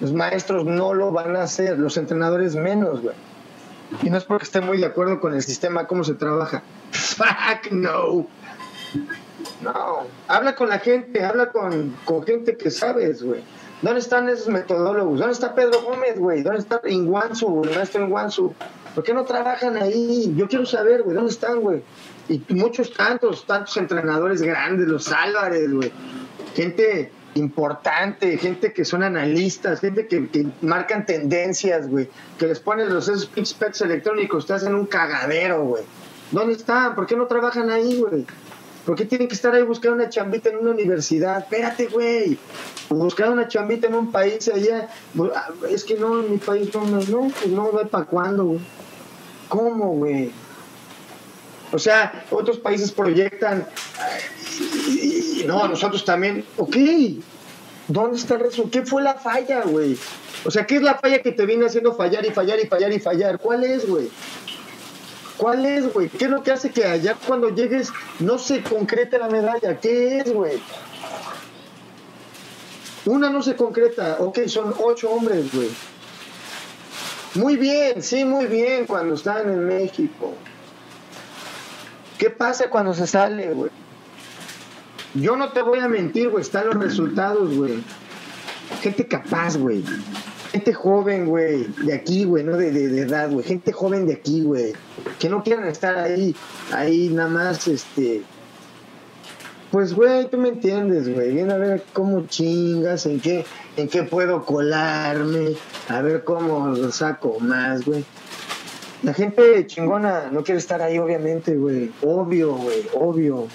[0.00, 3.14] Los maestros no lo van a hacer, los entrenadores menos, güey.
[4.02, 6.62] Y no es porque esté muy de acuerdo con el sistema, cómo se trabaja.
[6.90, 8.26] Fuck no.
[9.62, 13.42] No, habla con la gente, habla con, con gente que sabes, güey.
[13.82, 15.18] ¿Dónde están esos metodólogos?
[15.18, 16.42] ¿Dónde está Pedro Gómez, güey?
[16.42, 18.54] ¿Dónde está Inguanzu, el maestro Inguanzu?
[18.94, 20.34] ¿Por qué no trabajan ahí?
[20.36, 21.82] Yo quiero saber, güey, ¿dónde están, güey?
[22.28, 25.92] Y muchos tantos, tantos entrenadores grandes, los Álvarez, güey.
[26.54, 32.08] Gente importante, gente que son analistas, gente que, que marcan tendencias, güey.
[32.38, 35.84] Que les ponen los esos specs electrónicos, te hacen un cagadero, güey.
[36.30, 36.94] ¿Dónde están?
[36.94, 38.26] ¿Por qué no trabajan ahí, güey?
[38.84, 41.38] ¿Por qué tienen que estar ahí buscando una chambita en una universidad?
[41.38, 42.38] Espérate, güey.
[42.88, 44.88] Buscar una chambita en un país allá.
[45.68, 48.60] Es que no, en mi país no, no, no, pues no ve para cuándo, güey.
[49.48, 50.32] ¿Cómo, güey?
[51.72, 53.66] O sea, otros países proyectan.
[55.46, 56.44] No, nosotros también.
[56.56, 56.76] Ok.
[57.88, 58.70] ¿Dónde está el resto?
[58.70, 59.98] ¿Qué fue la falla, güey?
[60.44, 62.92] O sea, ¿qué es la falla que te viene haciendo fallar y fallar y fallar
[62.92, 63.38] y fallar?
[63.38, 64.08] ¿Cuál es, güey?
[65.40, 66.10] ¿Cuál es, güey?
[66.10, 69.80] ¿Qué es lo que hace que allá cuando llegues no se concrete la medalla?
[69.80, 70.60] ¿Qué es, güey?
[73.06, 74.18] Una no se concreta.
[74.20, 75.70] Ok, son ocho hombres, güey.
[77.36, 80.34] Muy bien, sí, muy bien cuando están en México.
[82.18, 83.70] ¿Qué pasa cuando se sale, güey?
[85.14, 86.42] Yo no te voy a mentir, güey.
[86.42, 87.82] Están los resultados, güey.
[88.82, 89.82] Gente capaz, güey.
[90.52, 91.66] Gente joven, güey.
[91.84, 93.46] De aquí, güey, no de, de, edad, güey.
[93.46, 94.72] Gente joven de aquí, güey.
[95.18, 96.34] Que no quieran estar ahí,
[96.72, 98.22] ahí nada más, este.
[99.70, 101.32] Pues, güey, tú me entiendes, güey.
[101.32, 103.44] Viene a ver cómo chingas, en qué,
[103.76, 105.54] en qué puedo colarme,
[105.88, 108.04] a ver cómo lo saco más, güey.
[109.04, 111.92] La gente chingona no quiere estar ahí, obviamente, güey.
[112.02, 113.46] Obvio, güey, obvio.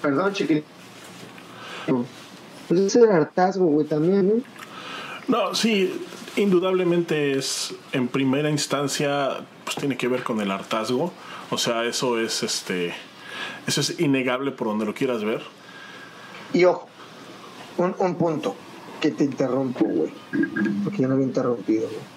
[0.00, 0.62] Perdón, chiquillo.
[2.66, 4.63] Pues ese hartazgo, güey, también, ¿no?
[5.28, 5.92] No, sí,
[6.36, 11.12] indudablemente es, en primera instancia, pues tiene que ver con el hartazgo.
[11.50, 12.94] O sea, eso es, este,
[13.66, 15.42] eso es innegable por donde lo quieras ver.
[16.52, 16.88] Y ojo,
[17.78, 18.54] un, un punto
[19.00, 20.12] que te interrumpo, güey.
[20.82, 22.14] Porque yo no había interrumpido, güey.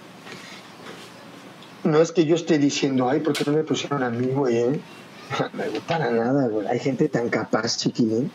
[1.83, 4.57] No es que yo esté diciendo, ay, ¿por qué no me pusieron a mí, güey?
[4.57, 4.81] Eh?
[5.53, 6.67] Me para nada, güey.
[6.67, 8.31] Hay gente tan capaz, chiquilín.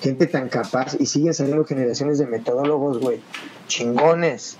[0.00, 0.96] Gente tan capaz.
[0.98, 3.20] Y siguen saliendo generaciones de metodólogos, güey.
[3.66, 4.56] Chingones.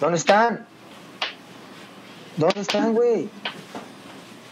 [0.00, 0.66] ¿Dónde están?
[2.36, 3.28] ¿Dónde están, güey?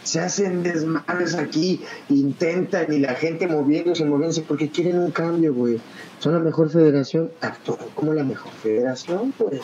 [0.03, 5.79] Se hacen desmadres aquí, intentan y la gente moviéndose, moviéndose porque quieren un cambio, güey.
[6.19, 9.59] Son la mejor federación, actúan como la mejor federación, güey.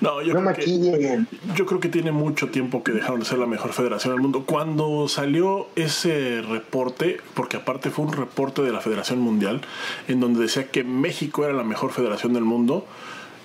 [0.00, 1.24] No, yo, creo que,
[1.56, 4.44] yo creo que tiene mucho tiempo que dejaron de ser la mejor federación del mundo.
[4.46, 9.60] Cuando salió ese reporte, porque aparte fue un reporte de la Federación Mundial,
[10.06, 12.86] en donde decía que México era la mejor federación del mundo,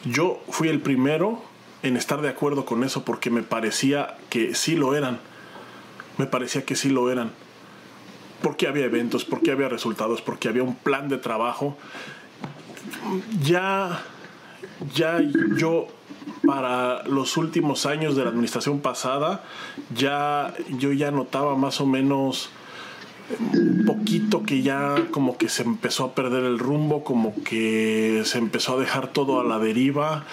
[0.06, 1.42] yo fui el primero
[1.82, 5.20] en estar de acuerdo con eso porque me parecía que sí lo eran.
[6.18, 7.32] Me parecía que sí lo eran.
[8.42, 11.78] Porque había eventos, porque había resultados, porque había un plan de trabajo.
[13.42, 14.04] Ya,
[14.94, 15.20] ya
[15.56, 15.88] yo
[16.46, 19.44] para los últimos años de la administración pasada,
[19.96, 22.50] ya yo ya notaba más o menos
[23.54, 28.38] un poquito que ya como que se empezó a perder el rumbo, como que se
[28.38, 30.26] empezó a dejar todo a la deriva,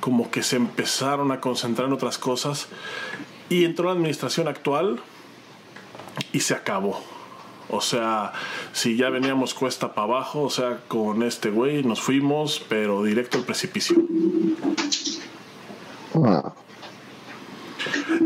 [0.00, 2.68] como que se empezaron a concentrar en otras cosas.
[3.48, 5.00] Y entró la administración actual
[6.32, 7.00] y se acabó.
[7.68, 8.32] O sea,
[8.72, 13.38] si ya veníamos cuesta para abajo, o sea, con este güey nos fuimos, pero directo
[13.38, 13.96] al precipicio.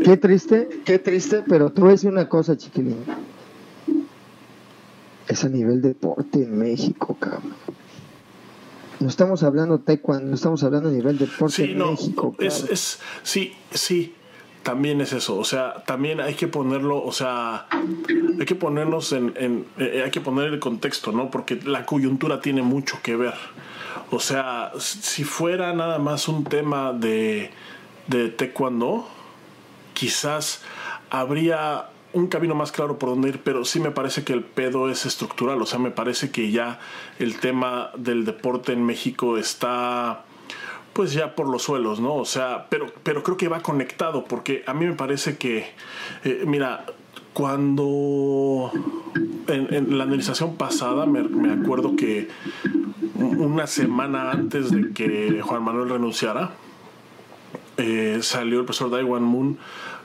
[0.03, 2.97] Qué triste, qué triste, pero a decir una cosa, chiquilín.
[5.27, 7.55] Es a nivel deporte en México, cabrón.
[8.99, 12.35] No estamos hablando taekwondo, no estamos hablando a nivel deporte en México.
[12.39, 14.13] Es, es, sí, sí,
[14.63, 15.37] también es eso.
[15.37, 17.67] O sea, también hay que ponerlo, o sea,
[18.39, 21.29] hay que ponernos en, en eh, hay que poner el contexto, ¿no?
[21.29, 23.35] Porque la coyuntura tiene mucho que ver.
[24.11, 27.51] O sea, si fuera nada más un tema de
[28.07, 29.07] de taekwondo,
[29.93, 30.63] quizás
[31.09, 34.89] habría un camino más claro por dónde ir, pero sí me parece que el pedo
[34.89, 36.79] es estructural, o sea, me parece que ya
[37.19, 40.23] el tema del deporte en México está
[40.93, 42.15] pues ya por los suelos, ¿no?
[42.15, 45.67] O sea, pero, pero creo que va conectado, porque a mí me parece que,
[46.23, 46.85] eh, mira,
[47.33, 48.71] cuando
[49.47, 52.29] en, la administración pasada me, me, acuerdo que
[53.15, 56.51] una semana antes de que Juan Manuel renunciara,
[57.77, 59.57] eh, salió el profesor Daiwan Moon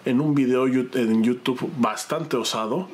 [0.05, 2.89] en un video en YouTube bastante osado,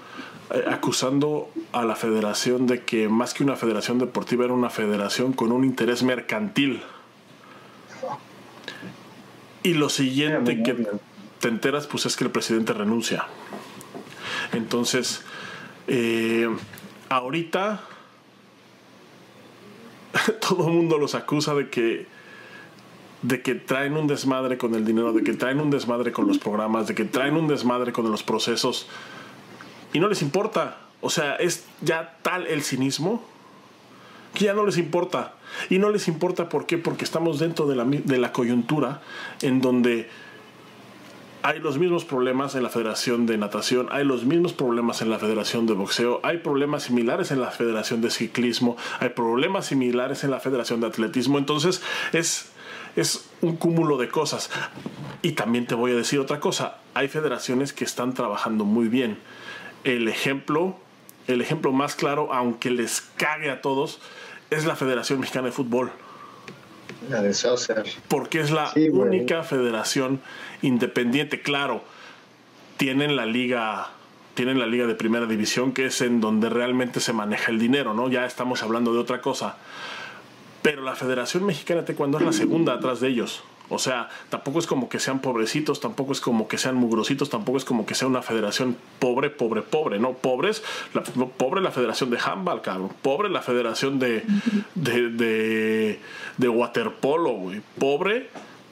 [0.52, 5.32] eh, acusando a la federación de que más que una federación deportiva era una federación
[5.32, 6.82] con un interés mercantil.
[9.62, 10.86] Y lo siguiente que
[11.40, 13.26] te enteras pues es que el presidente renuncia.
[14.52, 15.22] Entonces,
[15.88, 16.48] eh,
[17.08, 17.82] ahorita
[20.40, 22.06] todo el mundo los acusa de que
[23.26, 26.38] de que traen un desmadre con el dinero, de que traen un desmadre con los
[26.38, 28.86] programas, de que traen un desmadre con los procesos
[29.92, 30.78] y no les importa.
[31.00, 33.22] O sea, es ya tal el cinismo
[34.34, 35.34] que ya no les importa.
[35.70, 39.00] Y no les importa por qué, porque estamos dentro de la, de la coyuntura
[39.42, 40.08] en donde
[41.42, 45.18] hay los mismos problemas en la Federación de Natación, hay los mismos problemas en la
[45.18, 50.32] Federación de Boxeo, hay problemas similares en la Federación de Ciclismo, hay problemas similares en
[50.32, 51.38] la Federación de Atletismo.
[51.38, 52.50] Entonces es,
[52.96, 54.50] es un cúmulo de cosas.
[55.22, 59.18] Y también te voy a decir otra cosa, hay federaciones que están trabajando muy bien.
[59.84, 60.76] El ejemplo,
[61.26, 64.00] el ejemplo más claro, aunque les cague a todos,
[64.50, 65.92] es la Federación Mexicana de Fútbol
[67.08, 67.84] la de Saucer.
[68.08, 70.20] Porque es la única federación
[70.62, 71.40] independiente.
[71.40, 71.82] Claro,
[72.76, 73.90] tienen la liga
[74.34, 77.94] tienen la liga de primera división que es en donde realmente se maneja el dinero,
[77.94, 78.10] ¿no?
[78.10, 79.56] Ya estamos hablando de otra cosa.
[80.66, 83.44] Pero la Federación Mexicana de Taekwondo es la segunda atrás de ellos.
[83.68, 87.56] O sea, tampoco es como que sean pobrecitos, tampoco es como que sean mugrositos, tampoco
[87.58, 90.14] es como que sea una federación pobre, pobre, pobre, ¿no?
[90.14, 92.90] Pobres, la, pobre la federación de handball, cabrón.
[93.00, 94.24] Pobre la federación de,
[94.74, 96.00] de,
[96.36, 97.62] de, waterpolo, güey.
[97.78, 98.28] Pobre,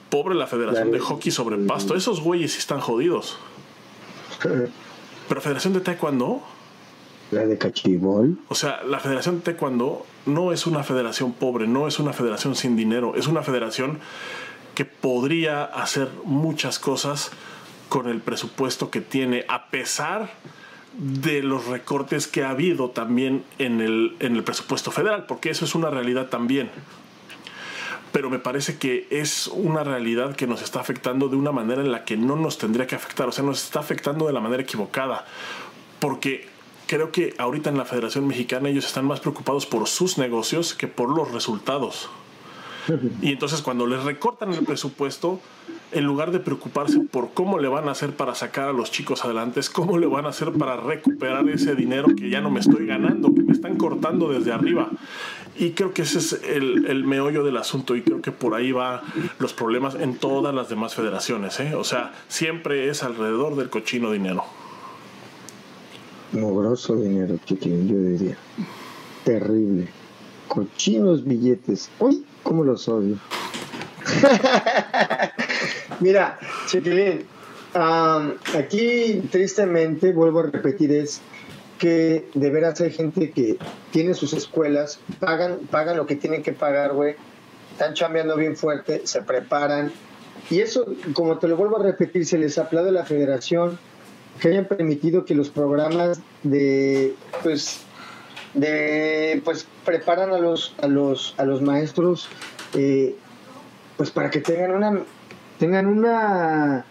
[0.09, 1.95] pobre la federación de hockey sobre pasto.
[1.95, 3.37] Esos güeyes sí están jodidos.
[5.29, 6.43] Pero federación de taekwondo...
[7.31, 8.37] La de cachibol.
[8.49, 12.55] O sea, la federación de taekwondo no es una federación pobre, no es una federación
[12.55, 13.99] sin dinero, es una federación
[14.73, 17.31] que podría hacer muchas cosas
[17.89, 20.29] con el presupuesto que tiene, a pesar
[20.97, 25.65] de los recortes que ha habido también en el, en el presupuesto federal, porque eso
[25.65, 26.69] es una realidad también.
[28.11, 31.91] Pero me parece que es una realidad que nos está afectando de una manera en
[31.91, 34.63] la que no nos tendría que afectar, o sea, nos está afectando de la manera
[34.63, 35.25] equivocada,
[35.99, 36.47] porque
[36.87, 40.87] creo que ahorita en la Federación Mexicana ellos están más preocupados por sus negocios que
[40.87, 42.09] por los resultados.
[43.21, 45.39] Y entonces cuando les recortan el presupuesto,
[45.91, 49.25] en lugar de preocuparse por cómo le van a hacer para sacar a los chicos
[49.25, 52.59] adelante, es cómo le van a hacer para recuperar ese dinero que ya no me
[52.59, 54.89] estoy ganando, que me están cortando desde arriba.
[55.57, 58.71] Y creo que ese es el, el meollo del asunto y creo que por ahí
[58.71, 59.01] va
[59.39, 61.59] los problemas en todas las demás federaciones.
[61.59, 61.75] ¿eh?
[61.75, 64.43] O sea, siempre es alrededor del cochino dinero.
[66.35, 68.37] Mogroso dinero, chiquilín, yo diría.
[69.23, 69.87] Terrible.
[70.47, 71.89] Cochinos billetes.
[71.99, 73.17] Uy, cómo los odio.
[75.99, 77.25] Mira, Chiquilín,
[77.73, 81.21] aquí tristemente, vuelvo a repetir, es
[81.77, 83.57] que de veras hay gente que
[83.91, 87.15] tiene sus escuelas, pagan, pagan lo que tienen que pagar, güey,
[87.71, 89.91] están chambeando bien fuerte, se preparan.
[90.49, 93.79] Y eso, como te lo vuelvo a repetir, se les aplaude a la federación
[94.39, 97.81] que hayan permitido que los programas de, pues,
[98.53, 102.29] de pues preparan a los a los a los maestros
[102.73, 103.15] eh,
[103.97, 105.03] pues para que tengan una
[105.59, 106.85] tengan una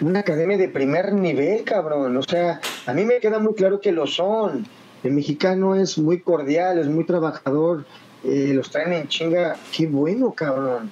[0.00, 2.16] una academia de primer nivel cabrón.
[2.16, 4.66] O sea a mí me queda muy claro que lo son.
[5.02, 7.84] El mexicano es muy cordial es muy trabajador
[8.22, 9.56] eh, los traen en chinga.
[9.76, 10.90] Qué bueno cabrón.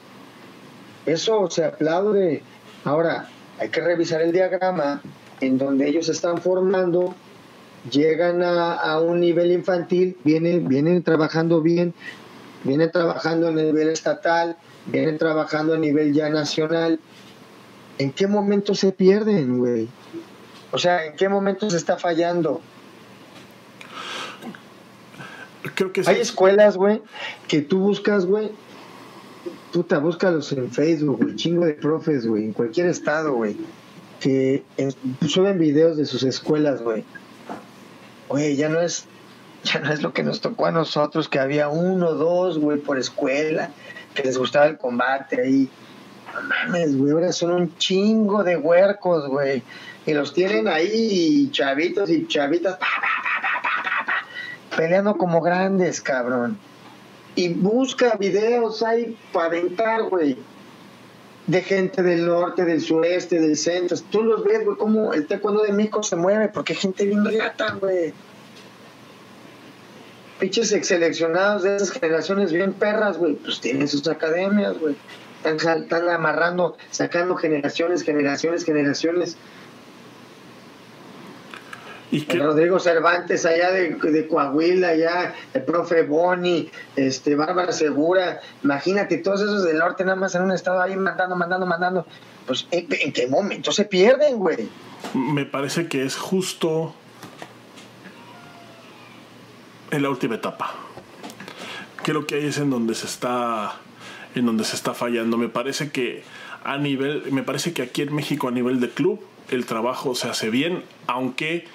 [1.06, 2.42] Eso se aplaude.
[2.84, 5.00] Ahora hay que revisar el diagrama
[5.40, 7.14] en donde ellos están formando
[7.90, 11.94] llegan a, un nivel infantil, vienen, vienen trabajando bien,
[12.64, 17.01] vienen trabajando a nivel estatal, vienen trabajando a nivel ya nacional.
[17.98, 19.88] ¿En qué momento se pierden, güey?
[20.70, 22.61] O sea, ¿en qué momento se está fallando?
[25.74, 27.03] Creo que Hay escuelas, güey,
[27.46, 28.51] que tú buscas, güey.
[29.72, 31.37] Puta, búscalos en Facebook, güey.
[31.37, 32.44] Chingo de profes, güey.
[32.44, 33.57] En cualquier estado, güey.
[34.20, 34.64] Que
[35.26, 37.05] suben videos de sus escuelas, güey
[38.28, 39.07] Oye, ya no es,
[39.64, 42.99] ya no es lo que nos tocó a nosotros, que había uno, dos, güey, por
[42.99, 43.70] escuela,
[44.14, 45.68] que les gustaba el combate ahí.
[46.34, 49.62] No mames, güey, ahora son un chingo de huercos, güey.
[50.05, 52.78] Y los tienen ahí, chavitos y chavitas,
[54.76, 56.59] peleando como grandes, cabrón.
[57.34, 60.36] Y busca videos ahí para aventar, güey.
[61.49, 63.96] De gente del norte, del sureste, del centro.
[64.11, 67.24] Tú los ves, güey, cómo el taekwondo de México se mueve, porque hay gente bien
[67.24, 68.12] riata, güey.
[70.38, 74.94] Pinches seleccionados de esas generaciones bien perras, güey, pues tienen sus academias, güey.
[75.42, 79.38] Están amarrando, sacando generaciones, generaciones, generaciones.
[82.11, 89.42] ¿Y Rodrigo Cervantes allá de, Coahuila, allá el profe Boni, este, Bárbara Segura, imagínate, todos
[89.42, 92.06] esos del norte nada más en un estado ahí mandando, mandando, mandando.
[92.46, 94.68] Pues, ¿en, qué momento se pierden, güey?
[95.12, 96.94] Me parece que es justo
[99.90, 100.74] en la última etapa.
[102.02, 103.74] Creo que ahí es en donde se está
[104.34, 105.36] en donde se está fallando.
[105.36, 106.22] Me parece que
[106.64, 110.28] a nivel, me parece que aquí en México a nivel de club el trabajo se
[110.28, 111.66] hace bien, aunque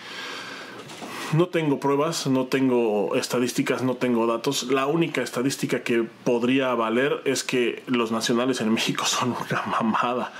[1.34, 4.64] no tengo pruebas, no tengo estadísticas, no tengo datos.
[4.64, 10.32] La única estadística que podría valer es que los nacionales en México son una mamada.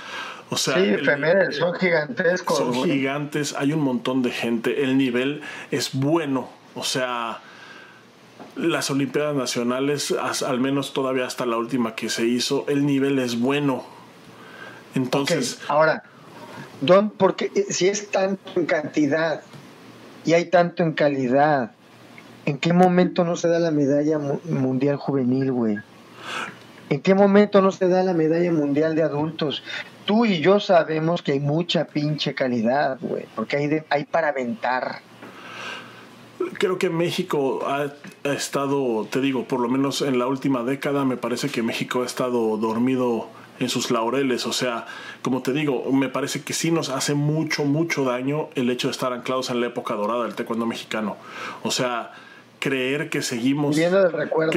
[0.50, 0.94] O sea, sí,
[1.52, 2.58] son gigantescos.
[2.58, 6.48] Son gigantes, hay un montón de gente, el nivel es bueno.
[6.74, 7.40] O sea,
[8.54, 13.40] las Olimpiadas Nacionales, al menos todavía hasta la última que se hizo, el nivel es
[13.40, 13.84] bueno.
[14.94, 15.60] Entonces.
[15.66, 16.04] Ahora,
[16.80, 19.42] Don, porque si es tanto en cantidad
[20.24, 21.72] y hay tanto en calidad.
[22.46, 25.78] ¿En qué momento no se da la medalla mundial juvenil, güey?
[26.90, 29.62] ¿En qué momento no se da la medalla mundial de adultos?
[30.04, 35.00] Tú y yo sabemos que hay mucha pinche calidad, güey, porque hay, hay para aventar.
[36.58, 37.90] Creo que México ha
[38.30, 42.06] estado, te digo, por lo menos en la última década, me parece que México ha
[42.06, 43.28] estado dormido
[43.60, 44.46] en sus laureles.
[44.46, 44.86] O sea,
[45.22, 48.92] como te digo, me parece que sí nos hace mucho, mucho daño el hecho de
[48.92, 51.16] estar anclados en la época dorada del taekwondo mexicano.
[51.62, 52.12] O sea,
[52.58, 53.76] creer que seguimos...
[53.76, 54.52] Viendo recuerdo.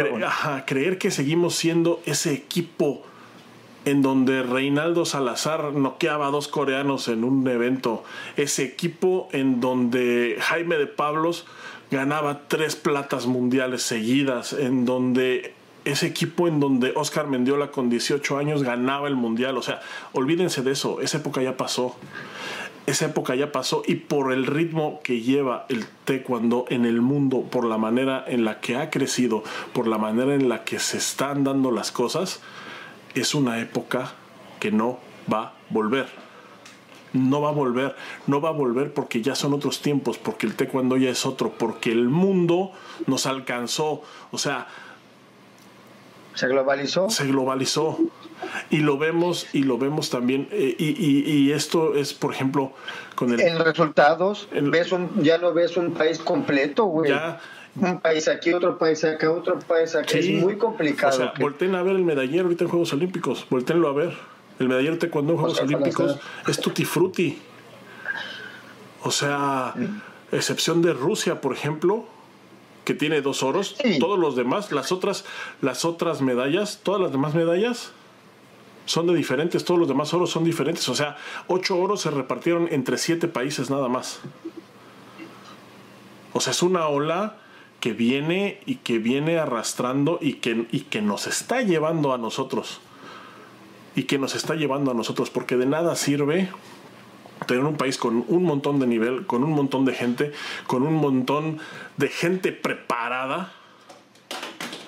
[0.65, 3.03] creer que seguimos siendo ese equipo
[3.85, 8.03] en donde Reinaldo Salazar noqueaba a dos coreanos en un evento.
[8.35, 11.45] Ese equipo en donde Jaime de Pablos
[11.89, 15.53] ganaba tres platas mundiales seguidas, en donde
[15.87, 19.57] ese equipo en donde Oscar Mendiola con 18 años ganaba el mundial.
[19.57, 19.81] O sea,
[20.11, 21.95] olvídense de eso, esa época ya pasó.
[22.85, 27.41] Esa época ya pasó y por el ritmo que lleva el taekwondo en el mundo,
[27.41, 30.97] por la manera en la que ha crecido, por la manera en la que se
[30.97, 32.39] están dando las cosas,
[33.13, 34.13] es una época
[34.61, 34.99] que no
[35.31, 36.07] va a volver.
[37.11, 40.55] No va a volver, no va a volver porque ya son otros tiempos, porque el
[40.55, 42.71] taekwondo ya es otro, porque el mundo
[43.05, 44.03] nos alcanzó.
[44.31, 44.67] O sea,
[46.37, 47.09] se globalizó.
[47.09, 47.97] Se globalizó.
[48.69, 52.73] Y lo vemos, y lo vemos también, eh, y, esto es, por ejemplo,
[53.15, 53.41] con el...
[53.41, 57.09] En resultados, ves un, ya no ves un país completo, güey.
[57.09, 57.39] Ya,
[57.75, 60.15] un país aquí, otro país acá, otro país acá.
[60.17, 61.15] Es muy complicado.
[61.15, 63.47] O sea, volteen a ver el medallero ahorita en Juegos Olímpicos.
[63.49, 64.13] Volteenlo a ver.
[64.59, 67.39] El medallero cuando en Juegos Olímpicos es tutti frutti.
[69.01, 69.73] O sea,
[70.31, 72.05] excepción de Rusia, por ejemplo,
[72.87, 73.75] que tiene dos oros.
[73.99, 75.25] Todos los demás, las otras,
[75.61, 77.91] las otras medallas, todas las demás medallas
[78.85, 80.87] son de diferentes, todos los demás oros son diferentes.
[80.87, 81.17] O sea,
[81.47, 84.21] ocho oros se repartieron entre siete países nada más.
[86.31, 87.39] O sea, es una ola
[87.81, 92.79] que viene y que viene arrastrando y que, y que nos está llevando a nosotros.
[93.97, 96.49] Y que nos está llevando a nosotros, porque de nada sirve
[97.47, 100.31] tener un país con un montón de nivel, con un montón de gente,
[100.67, 101.59] con un montón
[101.97, 103.53] de gente preparada,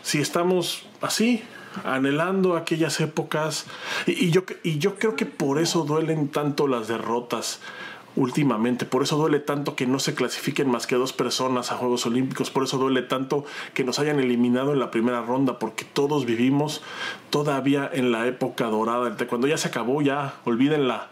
[0.04, 1.42] si estamos así,
[1.84, 3.66] anhelando aquellas épocas,
[4.06, 7.60] y, yo, y yo creo que por eso duelen tanto las derrotas
[8.16, 12.06] últimamente, por eso duele tanto que no se clasifiquen más que dos personas a Juegos
[12.06, 16.26] Olímpicos, por eso duele tanto que nos hayan eliminado en la primera ronda, porque todos
[16.26, 16.82] vivimos
[17.30, 21.10] todavía en la época dorada, cuando ya se acabó, ya olvídenla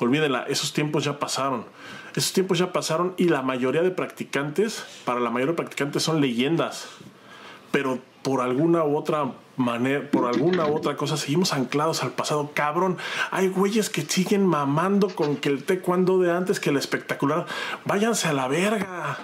[0.00, 1.64] Olvídenla, esos tiempos ya pasaron.
[2.14, 6.20] Esos tiempos ya pasaron y la mayoría de practicantes, para la mayoría de practicantes son
[6.20, 6.88] leyendas.
[7.72, 12.50] Pero por alguna u otra manera, por alguna u otra cosa, seguimos anclados al pasado.
[12.54, 12.96] Cabrón,
[13.30, 17.46] hay güeyes que siguen mamando con que el taekwondo de antes, que el espectacular.
[17.84, 19.18] Váyanse a la verga.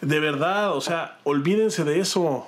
[0.00, 2.46] De verdad, o sea, olvídense de eso.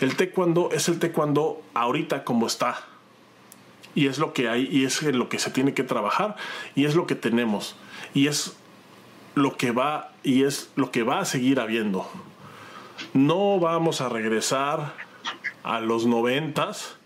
[0.00, 2.85] El taekwondo es el taekwondo ahorita como está
[3.96, 6.36] y es lo que hay y es lo que se tiene que trabajar
[6.76, 7.74] y es lo que tenemos
[8.14, 8.56] y es
[9.34, 12.08] lo que va y es lo que va a seguir habiendo.
[13.12, 14.94] No vamos a regresar
[15.64, 16.96] a los noventas,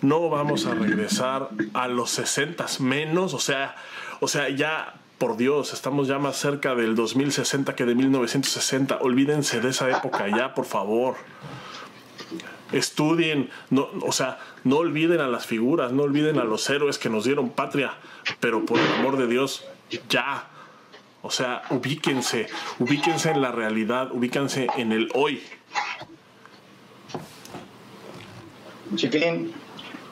[0.00, 3.74] no vamos a regresar a los sesentas menos, o sea,
[4.20, 8.98] o sea, ya por Dios, estamos ya más cerca del 2060 que de 1960.
[9.00, 11.16] Olvídense de esa época ya, por favor.
[12.72, 17.08] Estudien, no, o sea, no olviden a las figuras, no olviden a los héroes que
[17.08, 17.94] nos dieron patria,
[18.40, 19.64] pero por el amor de Dios,
[20.08, 20.48] ya.
[21.22, 22.48] O sea, ubíquense,
[22.78, 25.42] ubíquense en la realidad, ubíquense en el hoy.
[28.94, 29.52] Chiquilín,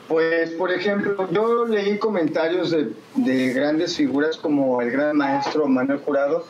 [0.08, 5.98] pues por ejemplo, yo leí comentarios de, de, grandes figuras como el gran maestro Manuel
[5.98, 6.46] Jurado,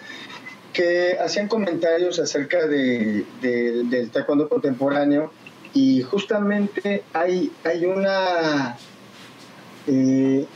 [0.72, 5.32] que hacían comentarios acerca de, de, del taekwondo contemporáneo
[5.74, 8.76] y justamente hay, hay una,
[9.86, 10.46] eh,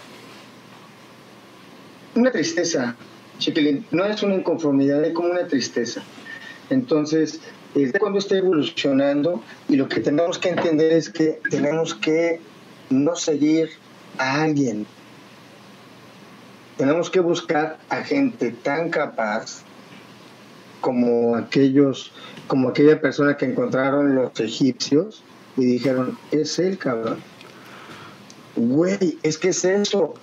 [2.14, 2.96] una tristeza,
[3.90, 6.02] no es una inconformidad, es como una tristeza.
[6.70, 7.40] Entonces,
[7.74, 12.40] taekwondo está evolucionando y lo que tenemos que entender es que tenemos que
[12.90, 13.70] no seguir
[14.18, 14.86] a alguien.
[16.76, 19.62] Tenemos que buscar a gente tan capaz
[20.80, 22.12] como aquellos,
[22.46, 25.22] como aquella persona que encontraron los egipcios
[25.56, 27.18] y dijeron, es él, cabrón.
[28.56, 30.14] Güey, es que es eso.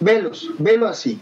[0.00, 1.18] Velos, velo así.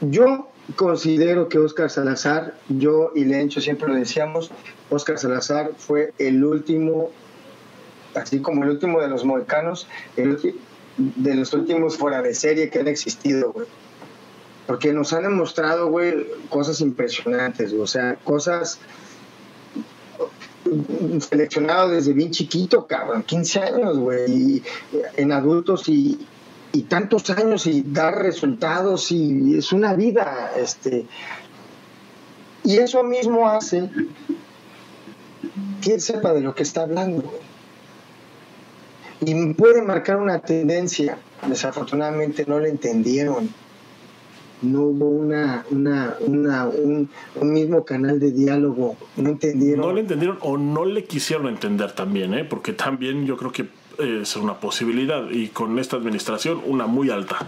[0.00, 4.50] Yo considero que Oscar Salazar, yo y Lencho siempre lo decíamos,
[4.90, 7.10] Oscar Salazar fue el último,
[8.14, 10.38] así como el último de los mohicanos, el,
[10.96, 13.66] de los últimos fuera de serie que han existido, güey.
[14.66, 18.78] Porque nos han demostrado, güey, cosas impresionantes, o sea, cosas
[21.20, 24.62] seleccionado desde bien chiquito, cabrón, 15 años, güey,
[25.16, 26.18] en adultos y,
[26.72, 31.06] y tantos años y dar resultados y es una vida, este,
[32.64, 33.88] y eso mismo hace
[35.80, 37.24] que él sepa de lo que está hablando.
[39.20, 41.18] Y puede marcar una tendencia.
[41.46, 43.48] Desafortunadamente no le entendieron.
[44.62, 48.96] No hubo una, una, una un, un, mismo canal de diálogo.
[49.16, 49.86] No entendieron.
[49.86, 52.44] No le entendieron o no le quisieron entender también, ¿eh?
[52.44, 57.38] porque también yo creo que es una posibilidad y con esta administración una muy alta.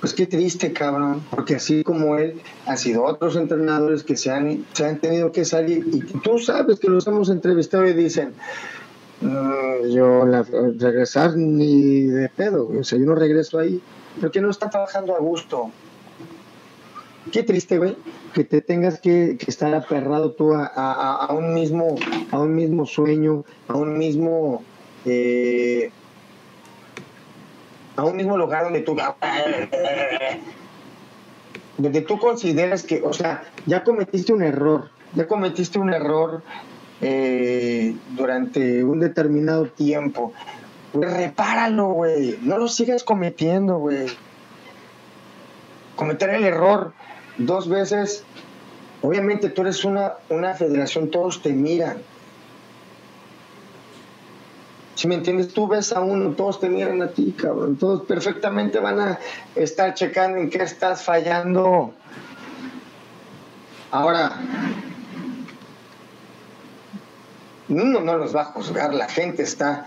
[0.00, 4.64] Pues qué triste, cabrón, porque así como él, ha sido otros entrenadores que se han,
[4.72, 8.32] se han tenido que salir y tú sabes que los hemos entrevistado y dicen,
[9.20, 13.80] mm, yo la, regresar ni de pedo, o sea, yo no regreso ahí,
[14.20, 15.70] porque no está trabajando a gusto.
[17.32, 17.96] Qué triste, güey,
[18.32, 21.96] que te tengas que, que estar aferrado tú a, un mismo,
[22.30, 24.62] a un mismo sueño, a un mismo
[25.04, 25.90] eh,
[27.96, 28.96] a un mismo lugar donde tú
[31.76, 36.42] donde tú consideras que, o sea, ya cometiste un error, ya cometiste un error
[37.00, 40.32] eh, durante un determinado tiempo.
[40.94, 42.38] Repáralo, güey.
[42.42, 44.06] No lo sigas cometiendo, güey.
[45.96, 46.92] Cometer el error
[47.36, 48.24] dos veces.
[49.02, 51.98] Obviamente tú eres una, una federación, todos te miran.
[54.94, 57.76] Si me entiendes, tú ves a uno, todos te miran a ti, cabrón.
[57.76, 59.18] Todos perfectamente van a
[59.54, 61.94] estar checando en qué estás fallando.
[63.92, 64.32] Ahora,
[67.68, 69.86] uno no los va a juzgar, la gente está.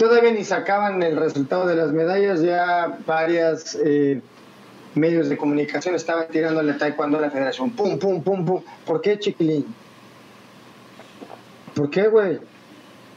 [0.00, 4.22] Todavía ni sacaban el resultado de las medallas, ya varias eh,
[4.94, 7.72] medios de comunicación estaban tirándole taekwondo a la federación.
[7.72, 8.62] Pum, pum, pum, pum.
[8.86, 9.66] ¿Por qué, chiquilín?
[11.74, 12.38] ¿Por qué, güey?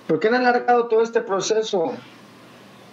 [0.07, 1.93] ¿Por qué han alargado todo este proceso?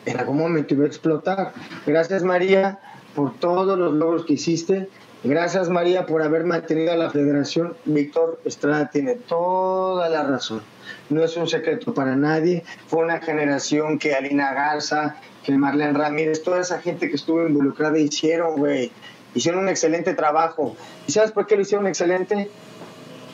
[0.06, 1.52] En algún momento iba a explotar.
[1.84, 2.78] Gracias María
[3.16, 4.88] por todos los logros que hiciste.
[5.22, 7.76] Gracias María por haber mantenido a la federación.
[7.84, 10.62] Víctor Estrada tiene toda la razón.
[11.10, 12.64] No es un secreto para nadie.
[12.86, 17.98] Fue una generación que Alina Garza, que Marlene Ramírez, toda esa gente que estuvo involucrada
[17.98, 18.90] hicieron, güey.
[19.34, 20.74] Hicieron un excelente trabajo.
[21.06, 22.50] ¿Y sabes por qué lo hicieron excelente?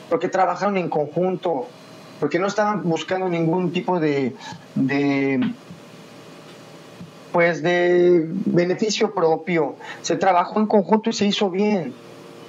[0.09, 1.67] Porque trabajaron en conjunto
[2.19, 4.33] porque no estaban buscando ningún tipo de,
[4.75, 5.39] de
[7.37, 9.75] pues de beneficio propio.
[10.01, 11.93] Se trabajó en conjunto y se hizo bien.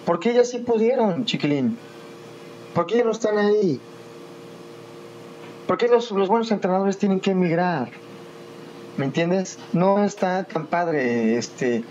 [0.06, 1.76] Porque ellas sí pudieron, chiquilín.
[2.72, 3.78] Porque ellas no están ahí.
[5.66, 7.90] Porque los, los buenos entrenadores tienen que emigrar.
[8.96, 9.58] ¿Me entiendes?
[9.74, 11.84] No está tan padre este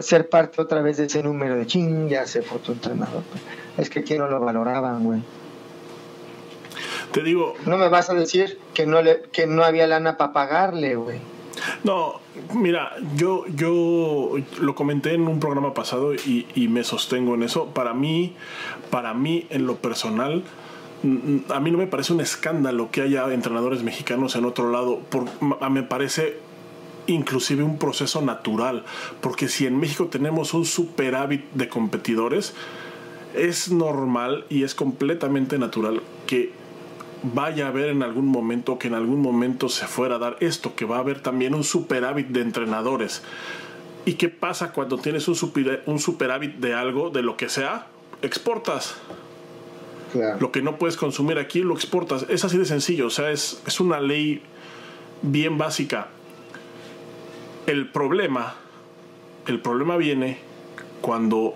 [0.00, 3.22] ser parte otra vez de ese número de ching, ya se fue tu entrenador.
[3.76, 5.22] Es que aquí no lo valoraban, güey.
[7.12, 7.54] Te digo.
[7.64, 11.37] No me vas a decir que no, le, que no había lana para pagarle, güey.
[11.84, 12.20] No,
[12.54, 17.66] mira, yo, yo lo comenté en un programa pasado y, y, me sostengo en eso.
[17.66, 18.34] Para mí,
[18.90, 20.44] para mí, en lo personal,
[21.50, 25.00] a mí no me parece un escándalo que haya entrenadores mexicanos en otro lado.
[25.10, 25.26] Por,
[25.70, 26.38] me parece
[27.06, 28.84] inclusive un proceso natural.
[29.20, 32.54] Porque si en México tenemos un superávit de competidores,
[33.34, 36.52] es normal y es completamente natural que
[37.22, 40.74] vaya a haber en algún momento, que en algún momento se fuera a dar esto,
[40.74, 43.22] que va a haber también un superávit de entrenadores.
[44.04, 47.88] ¿Y qué pasa cuando tienes un, super, un superávit de algo, de lo que sea?
[48.22, 48.96] Exportas.
[50.40, 52.24] Lo que no puedes consumir aquí lo exportas.
[52.30, 54.42] Es así de sencillo, o sea, es, es una ley
[55.20, 56.08] bien básica.
[57.66, 58.54] El problema,
[59.46, 60.38] el problema viene
[61.02, 61.54] cuando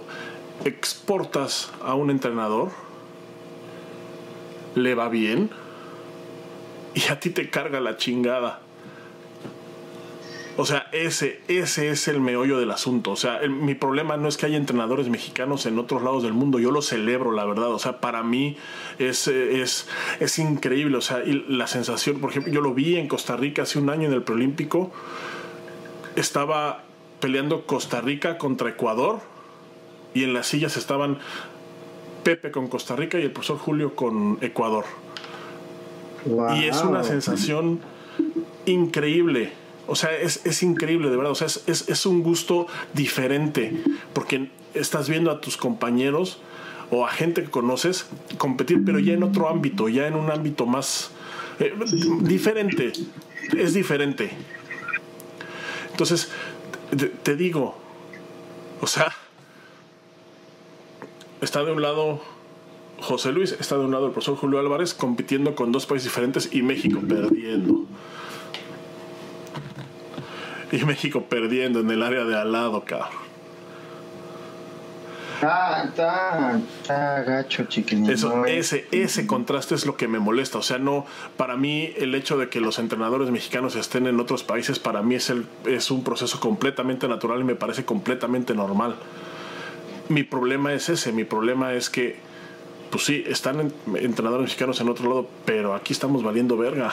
[0.65, 2.71] exportas a un entrenador,
[4.75, 5.51] le va bien
[6.95, 8.61] y a ti te carga la chingada.
[10.59, 13.13] O sea, ese, ese es el meollo del asunto.
[13.13, 16.59] O sea, mi problema no es que haya entrenadores mexicanos en otros lados del mundo.
[16.59, 17.73] Yo lo celebro, la verdad.
[17.73, 18.59] O sea, para mí
[18.99, 19.89] es, es,
[20.21, 20.99] es increíble.
[20.99, 23.89] O sea, y la sensación, por ejemplo, yo lo vi en Costa Rica hace un
[23.89, 24.93] año en el Preolímpico.
[26.17, 26.85] Estaba
[27.21, 29.21] peleando Costa Rica contra Ecuador.
[30.13, 31.19] Y en las sillas estaban
[32.23, 34.85] Pepe con Costa Rica y el profesor Julio con Ecuador.
[36.57, 37.81] Y es una sensación
[38.67, 39.53] increíble
[39.87, 41.33] o sea, es, increíble, de verdad.
[41.33, 43.83] O sea, es, un gusto diferente.
[44.13, 46.41] Porque estás viendo a tus compañeros
[46.91, 48.07] o a gente que conoces
[48.39, 51.11] competir, pero ya en otro ámbito, ya en un ámbito más
[51.59, 51.75] eh,
[52.21, 52.93] diferente.
[53.57, 54.31] Es diferente.
[55.91, 56.31] Entonces,
[57.23, 57.77] te digo,
[58.81, 59.13] o sea,
[61.43, 62.21] está de un lado
[63.01, 66.49] José Luis, está de un lado el profesor Julio Álvarez compitiendo con dos países diferentes
[66.53, 67.85] y México perdiendo
[70.73, 73.23] y México perdiendo en el área de al lado, cabrón.
[75.43, 77.67] Ah, está, está gacho.
[78.09, 80.59] Eso, ese, ese contraste es lo que me molesta.
[80.59, 81.05] O sea, no,
[81.37, 85.17] para mí el hecho de que los entrenadores mexicanos estén en otros países, para mí
[85.17, 88.95] es, el, es un proceso completamente natural y me parece completamente normal.
[90.13, 92.17] Mi problema es ese, mi problema es que,
[92.91, 96.93] pues sí, están entrenadores mexicanos en otro lado, pero aquí estamos valiendo verga.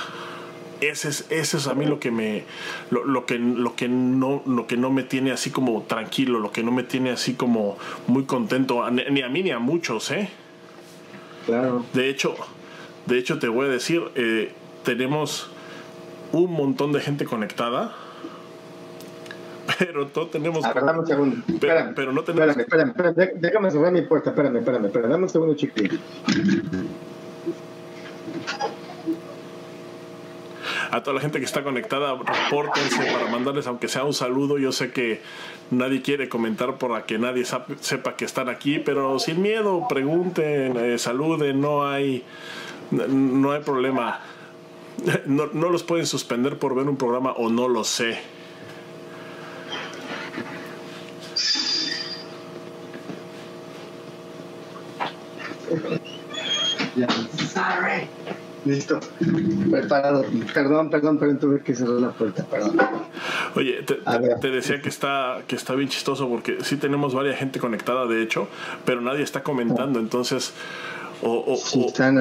[0.79, 2.45] Ese es, ese es a mí lo que me
[2.89, 6.63] lo, que lo que no lo que no me tiene así como tranquilo lo que
[6.63, 10.29] no me tiene así como muy contento ni a mí ni a muchos eh
[11.45, 11.85] claro.
[11.91, 12.33] De hecho
[13.07, 14.53] de hecho te voy a decir eh,
[14.85, 15.49] tenemos
[16.31, 17.93] un montón de gente conectada
[19.79, 20.63] pero todos tenemos.
[20.65, 21.35] A ver, dame un segundo.
[21.59, 22.57] Pero, no tenemos.
[22.57, 24.31] Espérame, espérame, déjame cerrar mi puerta.
[24.31, 25.09] Espérame, espérame, espérame.
[25.09, 25.97] Dame un segundo, chiquillo.
[30.91, 34.57] a toda la gente que está conectada, repórtense para mandarles aunque sea un saludo.
[34.57, 35.21] Yo sé que
[35.71, 40.97] nadie quiere comentar para que nadie sepa que están aquí, pero sin miedo, pregunten, eh,
[40.97, 42.23] saluden, no hay,
[42.91, 44.19] no hay problema.
[45.25, 48.19] No, no los pueden suspender por ver un programa o no lo sé.
[57.53, 58.07] Sorry.
[58.65, 58.99] Listo.
[59.71, 60.25] Preparado.
[60.53, 62.77] Perdón, perdón, pero tuve que cerrar la puerta, perdón.
[63.55, 68.05] Oye, te, decía que está, que está bien chistoso porque sí tenemos varias gente conectada,
[68.05, 68.47] de hecho,
[68.85, 70.53] pero nadie está comentando, entonces...
[71.21, 71.53] O,
[71.85, 72.17] están,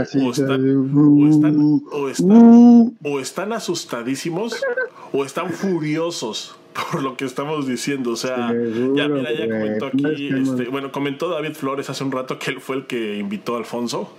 [3.04, 4.60] o, están, asustadísimos
[5.12, 6.56] o están furiosos
[6.90, 8.12] por lo que estamos diciendo.
[8.12, 8.52] O sea,
[8.94, 12.60] ya mira, ya comentó aquí, este, bueno, comentó David Flores hace un rato que él
[12.60, 14.12] fue el que invitó a Alfonso.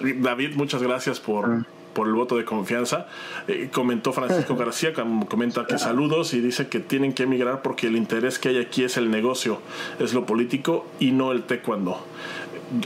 [0.00, 1.66] David, muchas gracias por, ah.
[1.92, 3.06] por el voto de confianza.
[3.48, 4.92] Eh, comentó Francisco García,
[5.28, 8.84] comenta que saludos y dice que tienen que emigrar porque el interés que hay aquí
[8.84, 9.60] es el negocio,
[9.98, 11.98] es lo político y no el taekwondo.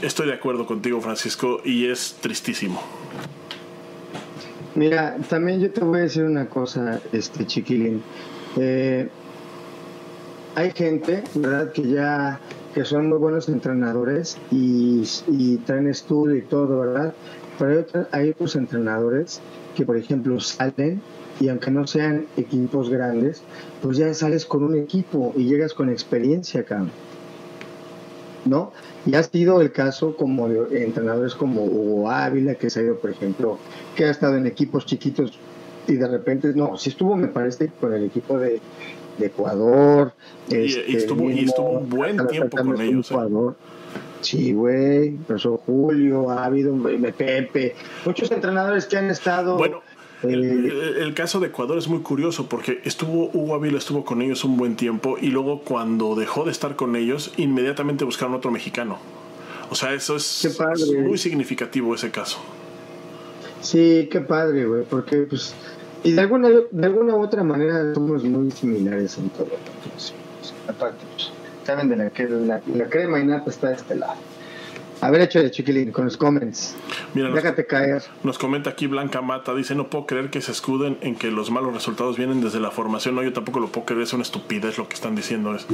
[0.03, 2.81] Estoy de acuerdo contigo, Francisco, y es tristísimo.
[4.75, 8.03] Mira, también yo te voy a decir una cosa, este chiquilín.
[8.57, 9.09] Eh,
[10.59, 12.39] hay gente, ¿verdad?, que ya
[12.73, 17.13] que son muy buenos entrenadores y, traen estudio y todo, ¿verdad?
[17.57, 19.41] Pero hay, otros entrenadores
[19.75, 21.01] que, por ejemplo, salen
[21.39, 23.41] y aunque no sean equipos grandes,
[23.81, 26.85] pues ya sales con un equipo y llegas con experiencia acá.
[28.45, 28.71] ¿No?
[29.05, 33.09] Y ha sido el caso como de entrenadores como Hugo Ávila, que ha ido, por
[33.11, 33.57] ejemplo,
[33.95, 35.39] que ha estado en equipos chiquitos
[35.87, 38.61] y de repente, no, si estuvo, me parece, con el equipo de,
[39.19, 40.13] de Ecuador.
[40.49, 43.11] Y, este, estuvo, y estuvo un buen tiempo con ellos.
[43.11, 43.13] ¿eh?
[43.13, 43.55] Ecuador.
[44.21, 45.17] Sí, güey,
[45.65, 46.75] Julio, ha habido
[47.17, 49.57] Pepe, muchos entrenadores que han estado.
[49.57, 49.81] Bueno,
[50.23, 54.43] eh, el, caso de Ecuador es muy curioso porque estuvo Hugo Ávila estuvo con ellos
[54.43, 58.97] un buen tiempo y luego cuando dejó de estar con ellos inmediatamente buscaron otro mexicano.
[59.69, 60.59] O sea, eso es
[61.05, 62.39] muy significativo ese caso.
[63.61, 65.53] Sí, qué padre, güey, porque pues
[66.03, 69.49] y de alguna, de alguna u otra manera somos muy similares en todo.
[70.67, 71.31] aparte, pues,
[71.65, 74.15] saben de la que la, crema y nata está de este lado.
[75.01, 76.75] A ver, hecho de chiquilín, con los comments.
[77.13, 78.03] Mira, nos, Déjate caer.
[78.23, 81.51] nos comenta aquí Blanca Mata, dice, no puedo creer que se escuden en que los
[81.51, 83.15] malos resultados vienen desde la formación.
[83.15, 85.55] No, yo tampoco lo puedo creer, es una estupidez lo que están diciendo.
[85.55, 85.65] Es.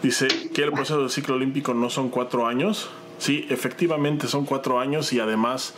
[0.00, 2.88] Dice que el proceso del ciclo olímpico no son cuatro años.
[3.18, 5.74] Sí, efectivamente son cuatro años y además,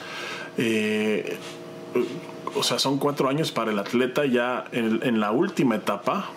[0.58, 1.38] eh,
[2.54, 6.30] o sea, son cuatro años para el atleta ya en, en la última etapa.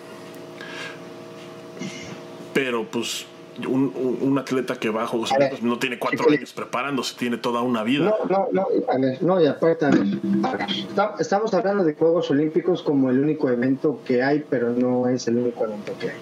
[2.54, 3.26] Pero pues
[3.66, 6.52] un, un- un atleta que va a Juegos A ver, Olímpicos no tiene cuatro años
[6.52, 8.04] preparándose, tiene toda una vida.
[8.04, 10.02] No, no, no, a ver, no, y aparte, a ver,
[10.44, 14.70] a ver, está- estamos hablando de Juegos Olímpicos como el único evento que hay, pero
[14.70, 16.16] no es el único evento que hay.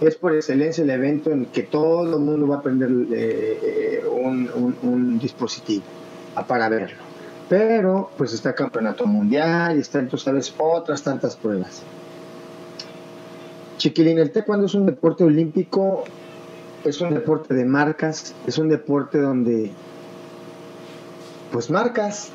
[0.00, 4.04] Es por excelencia el evento en que todo el mundo va a aprender eh, eh,
[4.10, 5.84] un, un- un dispositivo
[6.36, 7.03] ah, para verlo.
[7.48, 11.82] Pero, pues está el campeonato mundial y están, tú sabes, otras tantas pruebas.
[13.76, 16.04] Chiquilín, el taekwondo es un deporte olímpico,
[16.84, 19.72] es un deporte de marcas, es un deporte donde
[21.52, 22.30] pues marcas.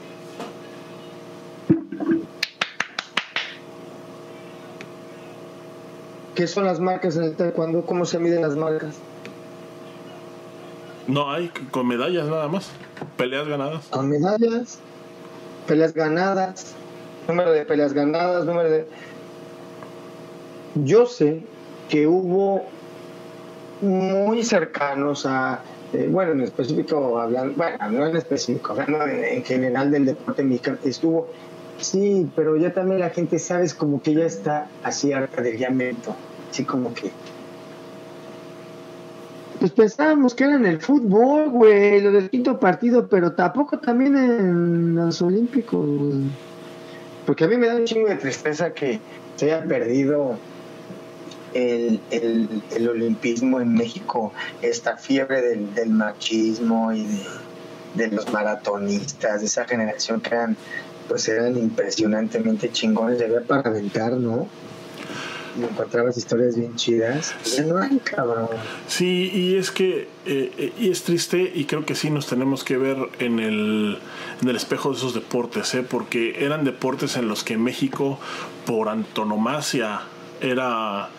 [6.36, 7.86] ¿Qué son las marcas en el taekwondo?
[7.86, 8.96] ¿Cómo se miden las marcas?
[11.08, 12.70] No hay con medallas nada más.
[13.18, 13.88] Peleas ganadas.
[13.88, 14.80] Con medallas,
[15.70, 16.74] peleas ganadas,
[17.28, 18.88] número de peleas ganadas, número de...
[20.74, 21.44] Yo sé
[21.90, 22.66] que hubo
[23.82, 25.62] muy cercanos a,
[25.94, 30.42] eh, bueno, en específico, hablando, bueno, no en específico, hablando en, en general del deporte
[30.42, 31.28] mexicano, estuvo,
[31.78, 36.16] sí, pero ya también la gente, sabes, como que ya está así harta del llamento,
[36.50, 37.12] así como que...
[39.60, 44.16] Pues pensábamos que era en el fútbol, güey, lo del quinto partido, pero tampoco también
[44.16, 45.86] en los Olímpicos.
[47.26, 49.02] Porque a mí me da un chingo de tristeza que
[49.36, 50.38] se haya perdido
[51.54, 54.32] el, el, el olimpismo en México,
[54.62, 57.20] esta fiebre del, del machismo y de,
[57.96, 60.56] de los maratonistas, de esa generación que eran,
[61.10, 64.48] pues eran impresionantemente chingones de ver para aventar, ¿no?
[65.60, 67.36] Y encontrabas historias bien chidas.
[67.66, 68.48] No hay, cabrón.
[68.88, 72.64] Sí, y es que eh, eh, y es triste y creo que sí nos tenemos
[72.64, 73.98] que ver en el,
[74.42, 75.84] en el espejo de esos deportes, ¿eh?
[75.84, 78.20] porque eran deportes en los que México,
[78.66, 80.02] por antonomasia,
[80.42, 81.10] era,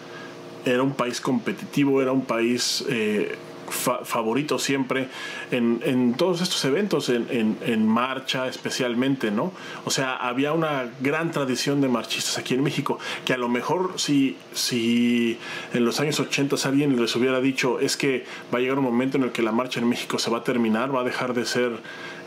[0.64, 3.36] era un país competitivo, era un país eh,
[3.71, 5.09] fa- favorito siempre
[5.51, 9.53] en, en todos estos eventos, en, en- en marcha especialmente, ¿no?
[9.85, 13.95] O sea, había una gran tradición de marchistas aquí en México, que a lo mejor
[13.97, 15.39] si, si
[15.73, 19.16] en los años 80 alguien les hubiera dicho es que va a llegar un momento
[19.16, 21.45] en el que la marcha en México se va a terminar, va a dejar de
[21.47, 21.73] ser...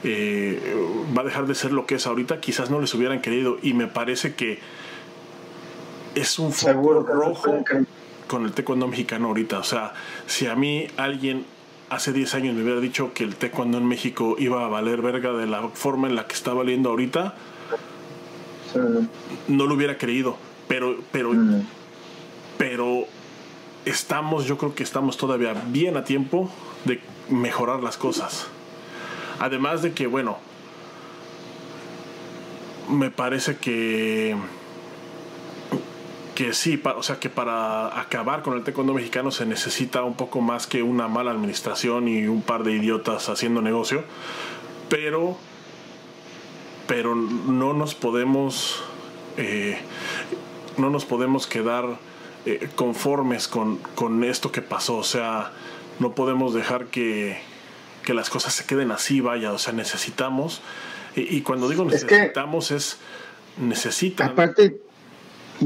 [0.04, 0.60] eh,
[1.16, 3.74] va a dejar de ser lo que es ahorita, quizás no les hubieran querido y
[3.74, 4.60] me parece que
[6.16, 7.64] es un foco no rojo.
[8.28, 9.60] Con el taekwondo mexicano ahorita.
[9.60, 9.94] O sea,
[10.28, 11.46] si a mí alguien
[11.90, 15.32] hace 10 años me hubiera dicho que el taekwondo en México iba a valer verga
[15.34, 17.36] de la forma en la que está valiendo ahorita,
[19.48, 20.38] no lo hubiera creído.
[20.68, 21.66] Pero, pero, mm.
[22.58, 23.06] pero
[23.86, 26.50] estamos, yo creo que estamos todavía bien a tiempo
[26.86, 28.48] de mejorar las cosas.
[29.40, 30.38] Además de que, bueno,
[32.90, 34.36] me parece que
[36.36, 40.16] que sí, pa- o sea que para acabar con el taekwondo mexicano se necesita un
[40.16, 44.04] poco más que una mala administración y un par de idiotas haciendo negocio,
[44.90, 45.38] pero
[46.88, 48.84] pero no nos podemos
[49.38, 49.78] eh,
[50.78, 51.98] no nos podemos quedar
[52.46, 55.52] eh, conformes con, con esto que pasó, o sea,
[56.00, 57.38] no podemos dejar que,
[58.04, 60.62] que las cosas se queden así, vaya, o sea, necesitamos,
[61.16, 62.98] y, y cuando digo Es que- necesitamos es,
[63.58, 64.82] necesitan, Aparte,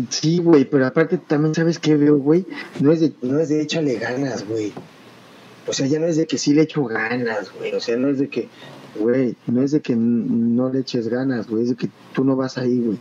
[0.10, 2.46] sí, güey, pero aparte también sabes qué veo, güey.
[2.80, 4.74] No es de, no es de échale ganas, güey.
[5.68, 7.74] O sea, ya no es de que sí le echo ganas, güey.
[7.74, 8.48] O sea, no es de que,
[8.98, 11.64] güey, no es de que no le eches ganas, güey.
[11.64, 12.98] Es de que tú no vas ahí, güey.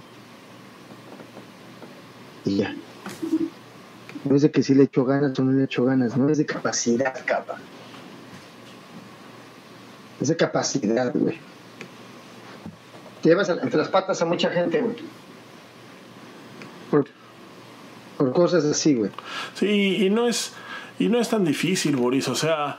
[2.45, 2.75] Y ya.
[4.25, 6.39] No es de que sí le echo ganas o no le echo ganas, no es
[6.39, 7.59] de capacidad, capa.
[10.21, 11.39] Es de capacidad, güey.
[13.23, 14.97] Te llevas entre las patas a mucha gente, güey.
[16.91, 17.07] Por,
[18.33, 19.11] cosas así, güey.
[19.55, 20.53] Sí, y no es
[20.99, 22.79] y no es tan difícil, Boris, o sea,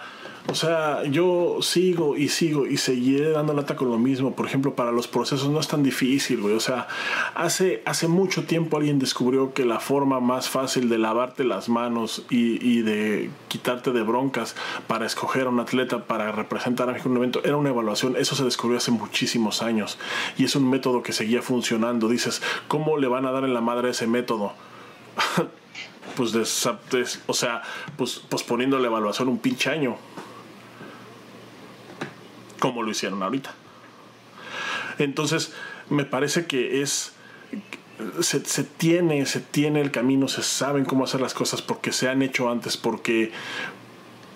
[0.49, 4.33] o sea, yo sigo y sigo y seguiré dando lata con lo mismo.
[4.33, 6.55] Por ejemplo, para los procesos no es tan difícil, güey.
[6.55, 6.87] O sea,
[7.35, 12.23] hace, hace mucho tiempo alguien descubrió que la forma más fácil de lavarte las manos
[12.29, 14.55] y, y de quitarte de broncas
[14.87, 18.15] para escoger a un atleta para representar a México en un evento era una evaluación.
[18.15, 19.97] Eso se descubrió hace muchísimos años
[20.37, 22.07] y es un método que seguía funcionando.
[22.07, 24.53] Dices, ¿cómo le van a dar en la madre ese método?
[26.15, 27.61] pues, desa- des- o sea,
[27.97, 29.97] pues posponiendo la evaluación un pinche año.
[32.59, 33.53] Como lo hicieron ahorita.
[34.99, 35.53] Entonces,
[35.89, 37.13] me parece que es
[38.21, 42.21] se, tiene, se tiene el camino, se saben cómo hacer las cosas porque se han
[42.21, 43.31] hecho antes, porque,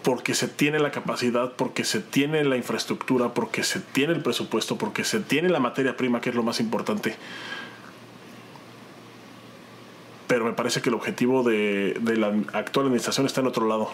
[0.04, 4.78] porque se tiene la capacidad, porque se tiene la infraestructura, porque se tiene el presupuesto,
[4.78, 7.16] porque se tiene la materia prima, que es lo más importante.
[10.28, 13.92] Pero me parece que el objetivo de la actual administración está en otro lado.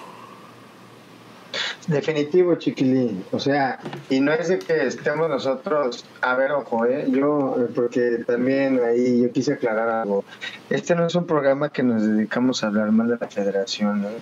[1.85, 3.23] Definitivo, chiquilín.
[3.31, 7.05] O sea, y no es de que estemos nosotros, a ver, ojo, ¿eh?
[7.09, 10.25] yo, porque también ahí yo quise aclarar algo.
[10.69, 14.17] Este no es un programa que nos dedicamos a hablar mal de la federación, ¿eh?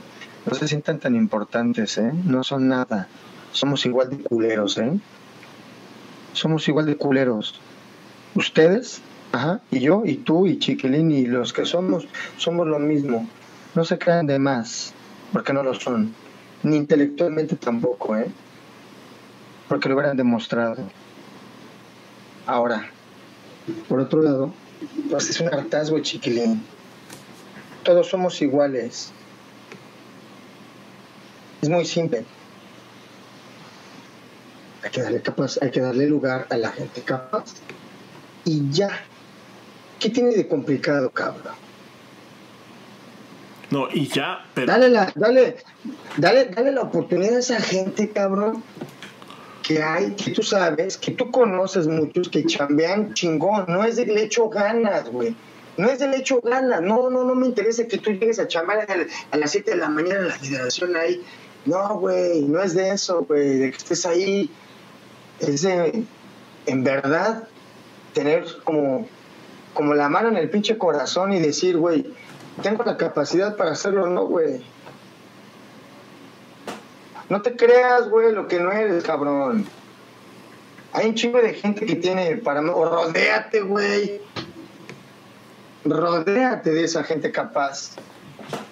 [0.45, 2.11] No se sientan tan importantes, ¿eh?
[2.23, 3.07] No son nada.
[3.51, 4.99] Somos igual de culeros, ¿eh?
[6.33, 7.59] Somos igual de culeros.
[8.35, 9.01] Ustedes,
[9.31, 13.27] ajá, y yo, y tú, y Chiquilín, y los que somos, somos lo mismo.
[13.73, 14.93] No se crean de más,
[15.33, 16.13] porque no lo son
[16.65, 18.25] ni intelectualmente tampoco, ¿eh?
[19.69, 20.77] Porque lo hubieran demostrado.
[22.47, 22.89] Ahora,
[23.87, 24.51] por otro lado,
[25.09, 26.63] pues es un hartazgo chiquilín.
[27.83, 29.11] Todos somos iguales.
[31.61, 32.25] Es muy simple.
[34.83, 37.53] Hay que darle capaz, hay que darle lugar a la gente capaz.
[38.43, 38.89] Y ya.
[39.99, 41.53] ¿Qué tiene de complicado, cabrón?
[43.71, 44.67] No, y ya, pero.
[44.67, 45.57] Dale la, dale,
[46.17, 48.63] dale, dale la oportunidad a esa gente, cabrón,
[49.63, 53.65] que hay, que tú sabes, que tú conoces muchos que chambean chingón.
[53.67, 55.35] No es de le echo ganas, güey.
[55.77, 56.81] No es de le echo ganas.
[56.81, 58.87] No, no, no me interesa que tú llegues a chambear
[59.31, 61.23] a, las 7 de la mañana en la federación ahí.
[61.65, 64.51] No, güey, no es de eso, güey, de que estés ahí.
[65.39, 66.03] Es de,
[66.67, 67.47] en verdad,
[68.13, 69.07] tener como,
[69.73, 72.05] como la mano en el pinche corazón y decir, güey,
[72.61, 74.63] tengo la capacidad para hacerlo, no, güey.
[77.29, 79.65] No te creas, güey, lo que no eres, cabrón.
[80.93, 82.61] Hay un chingo de gente que tiene para...
[82.61, 84.21] O rodéate, güey.
[85.83, 87.95] Rodéate de esa gente capaz.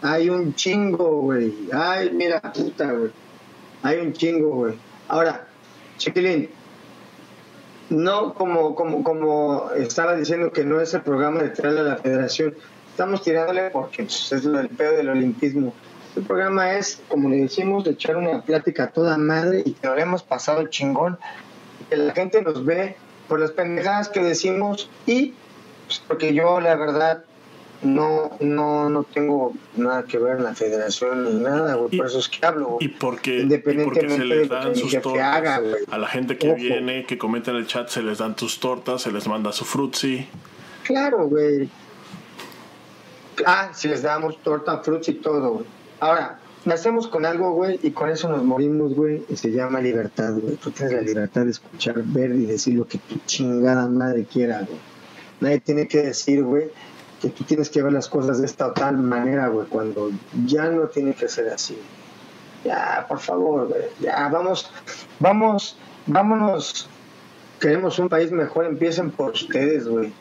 [0.01, 1.53] Hay un chingo, güey.
[1.73, 3.11] Ay, mira, puta, güey.
[3.81, 4.75] Hay un chingo, güey.
[5.07, 5.47] Ahora,
[5.97, 6.49] Chiquilín,
[7.89, 11.97] no como, como, como estaba diciendo que no es el programa de traer a la
[11.97, 12.55] federación
[12.93, 15.73] estamos tirándole porque pues, es el pedo del olimpismo.
[16.15, 20.21] El programa es, como le decimos, echar una plática toda madre y que nos hemos
[20.21, 21.17] pasado chingón,
[21.89, 22.95] que la gente nos ve
[23.27, 25.33] por las pendejadas que decimos y
[25.87, 27.23] pues, porque yo la verdad
[27.81, 32.29] no no no tengo nada que ver en la federación ni nada, por eso es
[32.29, 32.77] que hablo.
[32.79, 37.49] Y porque, independientemente se les dan sus tortas a la gente que viene, que comenta
[37.49, 40.27] en el chat, se les dan tus tortas, se les manda su frutzi.
[40.83, 41.67] Claro, güey.
[43.45, 45.65] Ah, si les damos torta, fruits y todo, güey.
[45.99, 50.33] Ahora, nacemos con algo, güey, y con eso nos morimos, güey, y se llama libertad,
[50.33, 50.55] güey.
[50.55, 54.59] Tú tienes la libertad de escuchar, ver y decir lo que tu chingada madre quiera,
[54.59, 54.79] güey.
[55.39, 56.69] Nadie tiene que decir, güey,
[57.21, 60.11] que tú tienes que ver las cosas de esta o tal manera, güey, cuando
[60.45, 61.77] ya no tiene que ser así.
[62.63, 64.71] Ya, por favor, güey, ya, vamos,
[65.19, 66.87] vamos, vámonos.
[67.59, 70.11] Queremos un país mejor, empiecen por ustedes, güey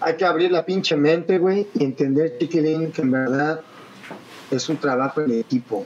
[0.00, 3.60] hay que abrir la pinche mente, güey, y entender, chiquilín, que en verdad
[4.50, 5.84] es un trabajo en equipo.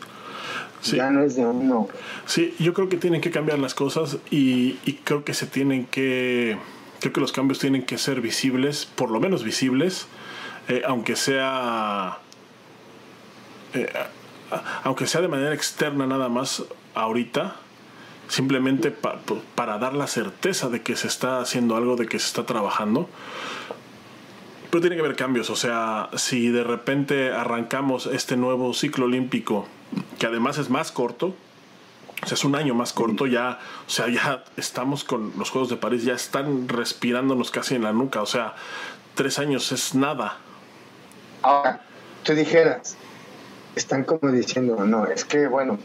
[0.84, 1.88] Ya no es de uno.
[2.26, 6.58] Sí, yo creo que tienen que cambiar las cosas y, creo que se tienen que.
[7.00, 10.06] Creo que los cambios tienen que ser visibles, por lo menos visibles,
[10.68, 12.18] eh, aunque sea.
[13.74, 13.88] Eh,
[14.82, 17.56] aunque sea de manera externa nada más ahorita,
[18.28, 22.44] simplemente para dar la certeza de que se está haciendo algo, de que se está
[22.44, 23.08] trabajando.
[24.72, 29.66] Pero tiene que haber cambios, o sea, si de repente arrancamos este nuevo ciclo olímpico,
[30.18, 31.34] que además es más corto,
[32.22, 35.68] o sea, es un año más corto, ya, o sea, ya estamos con los Juegos
[35.68, 38.54] de París, ya están respirándonos casi en la nuca, o sea,
[39.14, 40.38] tres años es nada.
[41.42, 41.82] Ahora,
[42.22, 42.96] tú dijeras,
[43.76, 45.78] están como diciendo, no, es que, bueno,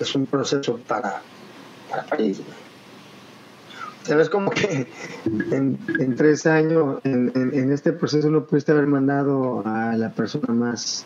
[0.00, 1.20] es un proceso para,
[2.08, 2.40] París,
[4.04, 4.28] ¿Sabes?
[4.28, 4.86] Como que
[5.24, 11.04] en, tres años, en, este proceso no pudiste haber mandado a la persona más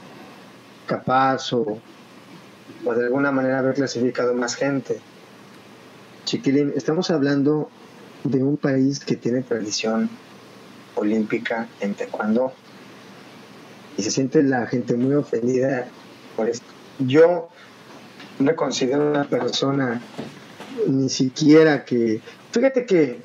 [0.86, 1.78] capaz o,
[2.84, 4.98] o de alguna manera haber clasificado más gente.
[6.24, 7.68] Chiquilín, estamos hablando
[8.24, 10.08] de un país que tiene tradición
[10.94, 12.52] olímpica en taekwondo
[13.96, 15.86] y se siente la gente muy ofendida
[16.34, 16.66] por esto.
[16.98, 17.48] Yo
[18.38, 20.00] no considero una persona
[20.86, 22.20] ni siquiera que
[22.56, 23.20] Fíjate que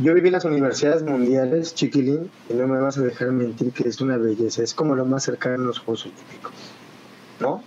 [0.00, 3.88] yo viví en las universidades mundiales, chiquilín, y no me vas a dejar mentir que
[3.88, 4.64] es una belleza.
[4.64, 6.52] Es como lo más cercano a los Juegos Olímpicos.
[7.38, 7.62] ¿No?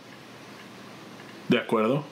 [1.47, 2.03] De acuerdo.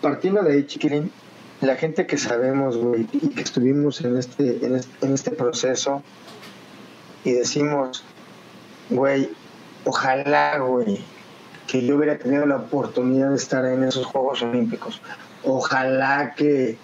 [0.00, 1.12] Partiendo de ahí, chiquilín,
[1.60, 6.02] la gente que sabemos, güey, y que estuvimos en este, en este, en este proceso
[7.24, 8.02] y decimos,
[8.88, 9.28] güey,
[9.84, 10.98] ojalá, güey,
[11.66, 15.02] que yo hubiera tenido la oportunidad de estar en esos Juegos Olímpicos.
[15.44, 16.76] Ojalá que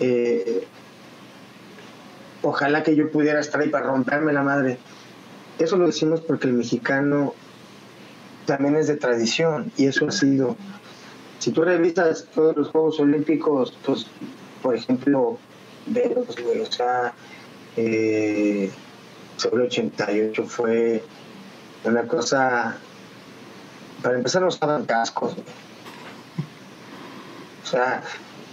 [0.00, 0.66] eh,
[2.42, 4.78] ojalá que yo pudiera estar ahí para romperme la madre.
[5.58, 7.34] Eso lo decimos porque el mexicano
[8.46, 10.56] también es de tradición y eso ha sido.
[11.38, 14.06] Si tú revisas todos los Juegos Olímpicos, pues,
[14.62, 15.38] por ejemplo,
[15.86, 17.14] de los, o sea,
[17.76, 18.70] eh,
[19.36, 21.02] sobre 88 fue
[21.84, 22.76] una cosa.
[24.02, 25.32] Para empezar, no usaban cascos.
[25.32, 25.71] O
[27.72, 28.02] sea,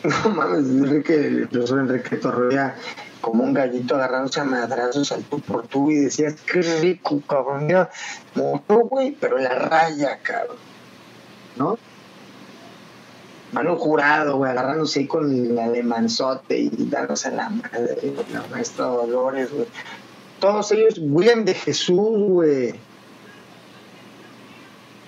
[0.04, 2.76] no mames, Enrique, el profesor Enrique Torroya
[3.22, 7.68] como un gallito agarrándose a madrazos al tú por tú y decías, qué rico, cabrón,
[7.68, 7.90] mira,
[8.36, 10.58] moto, güey, pero la raya, cabrón,
[11.58, 11.78] ¿no?
[13.52, 19.52] Mano jurado, güey, agarrándose ahí con el alemanzote y dándose la madre, la maestra Dolores,
[19.52, 19.68] güey.
[20.40, 22.80] Todos ellos, William de Jesús, güey.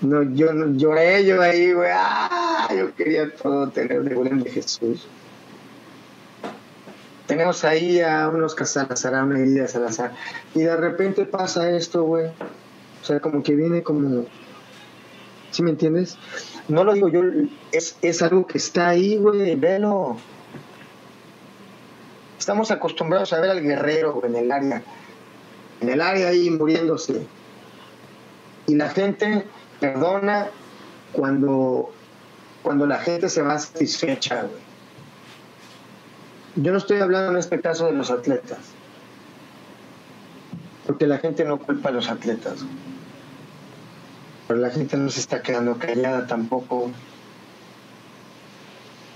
[0.01, 1.91] No, yo no, lloré yo ahí, güey.
[1.93, 5.07] Ah, yo quería todo tener de William de Jesús
[7.31, 10.11] tenemos ahí a unos Salazar, a una de Salazar,
[10.53, 12.25] y de repente pasa esto, güey.
[12.25, 14.25] O sea, como que viene como.
[15.51, 16.17] ¿Sí me entiendes?
[16.67, 17.21] No lo digo yo,
[17.71, 20.17] es, es algo que está ahí, güey, velo.
[22.37, 24.83] Estamos acostumbrados a ver al guerrero en el área,
[25.79, 27.25] en el área ahí muriéndose.
[28.67, 29.45] Y la gente
[29.81, 30.47] perdona
[31.11, 31.91] cuando,
[32.61, 34.61] cuando la gente se va satisfecha, güey.
[36.55, 38.59] Yo no estoy hablando en este caso de los atletas,
[40.85, 42.59] porque la gente no culpa a los atletas,
[44.47, 46.91] pero la gente no se está quedando callada tampoco.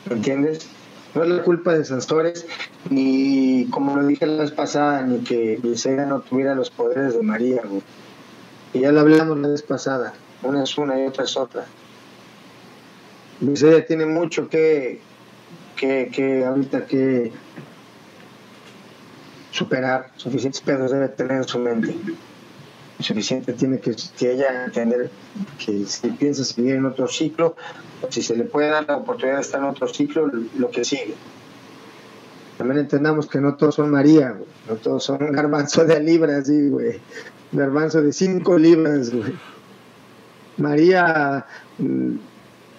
[0.09, 0.67] ¿Me entiendes?
[1.13, 2.45] No es la culpa de Sansores,
[2.89, 7.21] ni como lo dije la vez pasada, ni que Briseida no tuviera los poderes de
[7.21, 7.61] María,
[8.73, 10.13] Y ya lo hablamos la vez pasada.
[10.45, 11.65] Una es una y otra es otra.
[13.39, 15.01] Briseida tiene mucho que,
[15.75, 17.31] que, que ahorita que
[19.51, 21.95] superar, suficientes pedos debe tener en su mente.
[22.99, 25.09] Suficiente tiene que, que ella entender
[25.63, 27.55] que si piensa seguir en otro ciclo,
[28.09, 31.15] si se le puede dar la oportunidad de estar en otro ciclo, lo que sigue.
[32.57, 34.35] También entendamos que no todos son María,
[34.69, 36.99] no todos son garbanzo de libras, sí, güey.
[37.51, 39.11] Garbanzo de cinco libras.
[40.57, 41.45] María
[41.77, 42.15] mm,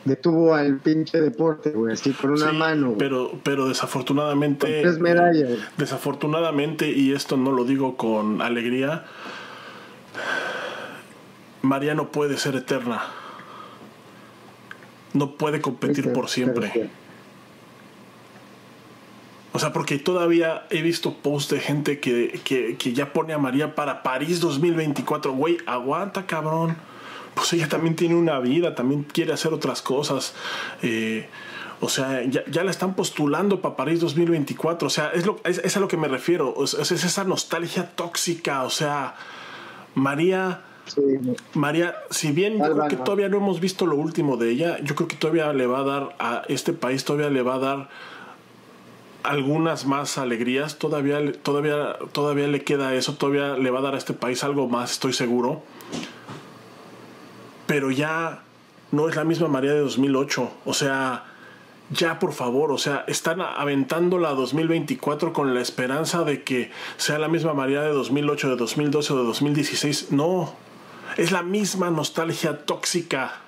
[0.07, 2.95] detuvo al pinche deporte, güey, así con una mano.
[2.99, 4.83] Pero, pero desafortunadamente.
[4.83, 5.59] tres medallas.
[5.77, 9.05] Desafortunadamente, y esto no lo digo con alegría,
[11.62, 13.03] María no puede ser eterna.
[15.12, 16.91] No puede competir por siempre.
[19.53, 23.39] O sea, porque todavía he visto posts de gente que, que, que ya pone a
[23.39, 25.33] María para París 2024.
[25.33, 26.77] Güey, aguanta, cabrón
[27.37, 30.32] pues ella también tiene una vida, también quiere hacer otras cosas.
[30.82, 31.28] Eh,
[31.82, 34.87] o sea, ya, ya, la están postulando para París 2024.
[34.87, 36.55] O sea, es, lo, es, a lo que me refiero.
[36.64, 38.62] Es, es, esa nostalgia tóxica.
[38.62, 39.16] O sea,
[39.95, 40.62] María.
[41.53, 44.95] María, si bien yo creo que todavía no hemos visto lo último de ella, yo
[44.95, 47.89] creo que todavía le va a dar a este país, todavía le va a dar
[49.24, 53.99] algunas más alegrías, todavía, todavía, todavía le queda eso, todavía le va a dar a
[53.99, 55.64] este país algo más, estoy seguro
[57.66, 58.42] pero ya
[58.92, 60.50] no es la misma María de 2008.
[60.64, 61.24] O sea,
[61.90, 67.18] ya por favor, o sea, están aventando la 2024 con la esperanza de que sea
[67.18, 70.12] la misma María de 2008, de 2012 o de 2016.
[70.12, 70.54] No,
[71.16, 73.40] es la misma nostalgia tóxica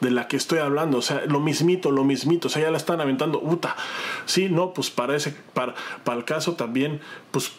[0.00, 2.76] de la que estoy hablando, o sea, lo mismito, lo mismito, o sea, ya la
[2.76, 3.76] están aventando, puta,
[4.26, 7.00] sí, no, pues para ese, para, para el caso también,
[7.30, 7.52] pues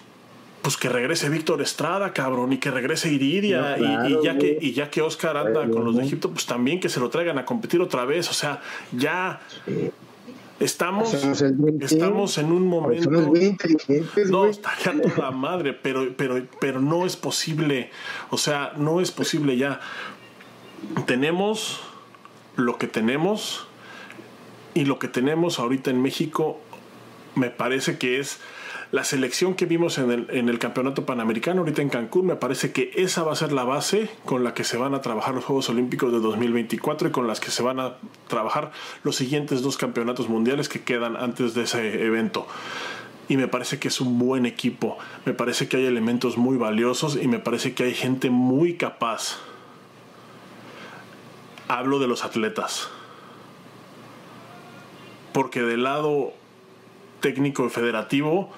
[0.64, 4.90] pues que regrese Víctor Estrada, cabrón, y que regrese Iridia, y, ya que, y ya
[4.90, 7.82] que Oscar anda con los de Egipto, pues también que se lo traigan a competir
[7.82, 8.30] otra vez.
[8.30, 8.62] O sea,
[8.94, 9.42] ya
[10.62, 11.14] estamos,
[11.82, 13.10] estamos en un momento.
[14.30, 17.92] No, estaría toda madre, pero, pero, pero no es posible.
[18.30, 19.82] O sea, no es posible ya.
[21.06, 21.82] Tenemos
[22.56, 23.68] lo que tenemos,
[24.74, 26.58] y lo que tenemos ahorita en México
[27.36, 28.40] me parece que es
[28.94, 32.72] la selección que vimos en el, en el Campeonato Panamericano ahorita en Cancún, me parece
[32.72, 35.46] que esa va a ser la base con la que se van a trabajar los
[35.46, 37.96] Juegos Olímpicos de 2024 y con las que se van a
[38.28, 38.72] trabajar
[39.02, 42.46] los siguientes dos campeonatos mundiales que quedan antes de ese evento
[43.28, 45.00] y me parece que es un buen equipo.
[45.26, 49.40] Me parece que hay elementos muy valiosos y me parece que hay gente muy capaz.
[51.68, 52.90] Hablo de los atletas.
[55.32, 56.34] Porque del lado
[57.22, 58.52] técnico federativo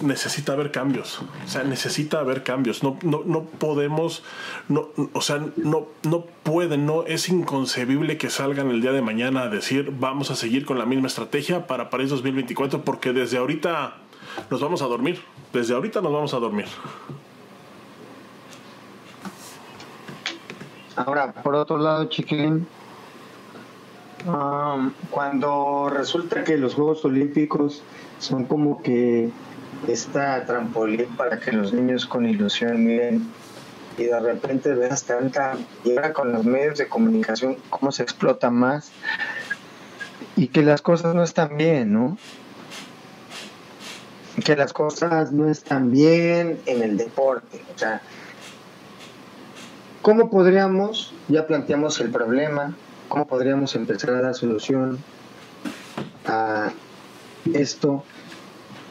[0.00, 1.20] necesita haber cambios.
[1.44, 2.82] O sea, necesita haber cambios.
[2.82, 4.22] No, no, no podemos,
[4.68, 9.42] no, o sea, no, no pueden, no, es inconcebible que salgan el día de mañana
[9.42, 13.96] a decir vamos a seguir con la misma estrategia para París 2024 porque desde ahorita
[14.50, 15.20] nos vamos a dormir.
[15.52, 16.66] Desde ahorita nos vamos a dormir.
[20.96, 22.66] Ahora, por otro lado, chiquilín,
[24.26, 27.82] um, cuando resulta que los Juegos Olímpicos
[28.18, 29.30] son como que
[29.86, 33.30] esta trampolín para que los niños con ilusión miren
[33.96, 38.90] y de repente veas tanta llega con los medios de comunicación cómo se explota más
[40.36, 42.16] y que las cosas no están bien, ¿no?
[44.44, 48.00] Que las cosas no están bien en el deporte, o sea,
[50.00, 52.76] ¿cómo podríamos, ya planteamos el problema,
[53.08, 54.98] cómo podríamos empezar a dar solución
[56.24, 56.70] a
[57.52, 58.04] esto?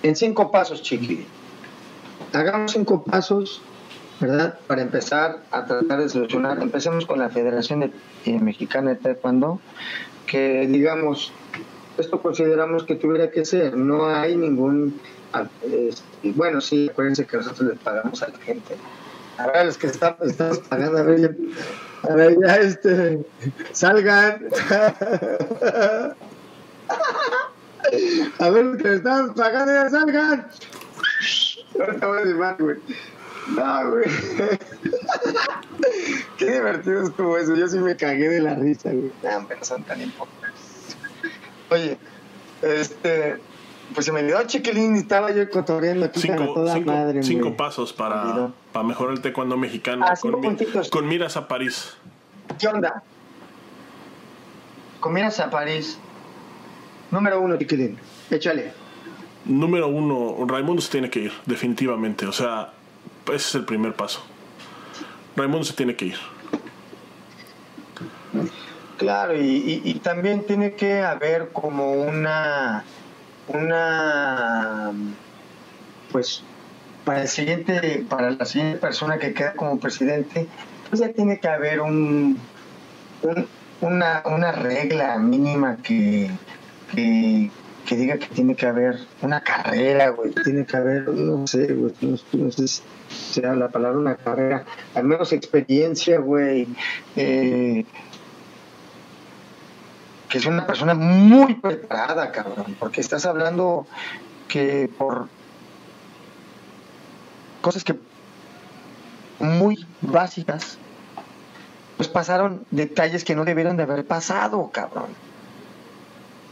[0.07, 1.25] En cinco pasos, Chiqui.
[2.33, 3.61] Hagamos cinco pasos,
[4.19, 4.57] ¿verdad?
[4.67, 6.61] Para empezar a tratar de solucionar.
[6.61, 7.91] Empecemos con la Federación
[8.25, 9.59] eh, Mexicana de Taekwondo,
[10.25, 11.31] que digamos,
[11.97, 13.75] esto consideramos que tuviera que ser.
[13.77, 14.99] No hay ningún.
[15.63, 18.75] Este, bueno, sí, acuérdense que nosotros les pagamos a la gente.
[19.37, 20.33] A ver, los que estamos
[20.69, 21.37] pagando, a ver,
[22.03, 23.25] a ver, ya este,
[23.71, 24.47] salgan.
[28.39, 30.47] A ver, que están pagando ya salgan.
[31.79, 32.77] Ahorita voy a güey.
[33.55, 34.05] No, güey.
[36.37, 37.55] Qué divertido estuvo eso.
[37.55, 39.11] Yo sí me cagué de la risa, güey.
[39.23, 40.97] No, pero son tan importantes.
[41.69, 41.97] Oye,
[42.61, 43.37] este.
[43.93, 47.23] Pues se me olvidó chiquilín y estaba yo cotorreando aquí cinco, toda cinco, madre.
[47.23, 50.57] Cinco pasos para, para mejorar el taekwondo mexicano ah, con,
[50.89, 51.95] con miras a París.
[52.59, 53.01] ¿Qué onda?
[54.99, 55.97] Con miras a París.
[57.11, 57.97] Número uno, Chiquilín.
[58.29, 58.71] Échale.
[59.45, 62.25] Número uno, Raimundo se tiene que ir, definitivamente.
[62.25, 62.73] O sea,
[63.27, 64.21] ese es el primer paso.
[65.35, 66.17] Raimundo se tiene que ir.
[68.97, 72.83] Claro, y, también tiene que haber como una,
[73.47, 74.91] una,
[76.11, 76.43] pues,
[77.05, 80.47] para el siguiente, para la siguiente persona que queda como presidente,
[80.89, 82.39] pues ya tiene que haber un,
[83.81, 86.31] una, una regla mínima que,
[86.93, 87.51] que,
[87.95, 92.51] diga que tiene que haber una carrera, güey, tiene que haber, no sé, güey, no,
[92.51, 94.65] sé si sea la palabra una carrera,
[94.95, 96.67] al menos experiencia, güey,
[97.15, 97.85] eh,
[100.29, 103.87] que es una persona muy preparada, cabrón, porque estás hablando
[104.47, 105.27] que por
[107.61, 107.95] cosas que
[109.39, 110.77] muy básicas,
[111.95, 115.26] pues pasaron detalles que no debieron de haber pasado, cabrón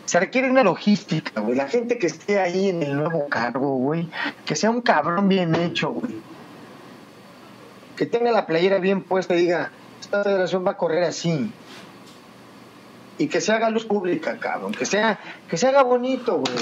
[0.05, 1.55] se requiere una logística, güey.
[1.55, 4.07] La gente que esté ahí en el nuevo cargo, güey,
[4.45, 6.13] que sea un cabrón bien hecho, güey.
[7.97, 11.51] Que tenga la playera bien puesta y diga, esta federación va a correr así.
[13.17, 14.73] Y que se haga luz pública, cabrón.
[14.73, 16.55] Que sea, que se haga bonito, güey.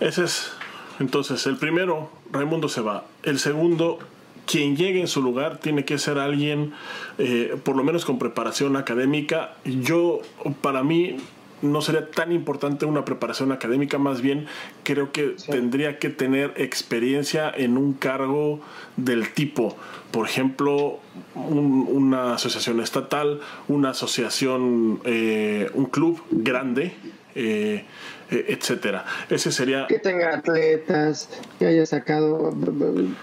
[0.00, 0.52] Ese es,
[1.00, 3.04] entonces, el primero, Raimundo se va.
[3.22, 3.98] El segundo,
[4.46, 6.74] quien llegue en su lugar tiene que ser alguien,
[7.18, 9.54] eh, por lo menos con preparación académica.
[9.64, 10.20] Yo,
[10.60, 11.16] para mí,
[11.64, 14.46] no sería tan importante una preparación académica, más bien
[14.82, 18.60] creo que tendría que tener experiencia en un cargo
[18.96, 19.76] del tipo,
[20.10, 21.00] por ejemplo,
[21.34, 26.94] una asociación estatal, una asociación, eh, un club grande.
[27.36, 27.84] Eh,
[28.30, 29.04] eh, etcétera.
[29.28, 29.86] Ese sería.
[29.86, 32.54] Que tenga atletas, que haya sacado.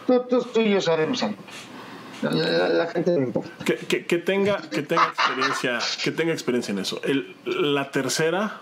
[0.06, 1.24] Todos tú y yo sabemos
[2.22, 3.34] la, gente
[3.66, 7.02] Que, tenga, que tenga experiencia, que tenga experiencia en eso.
[7.46, 8.62] la tercera,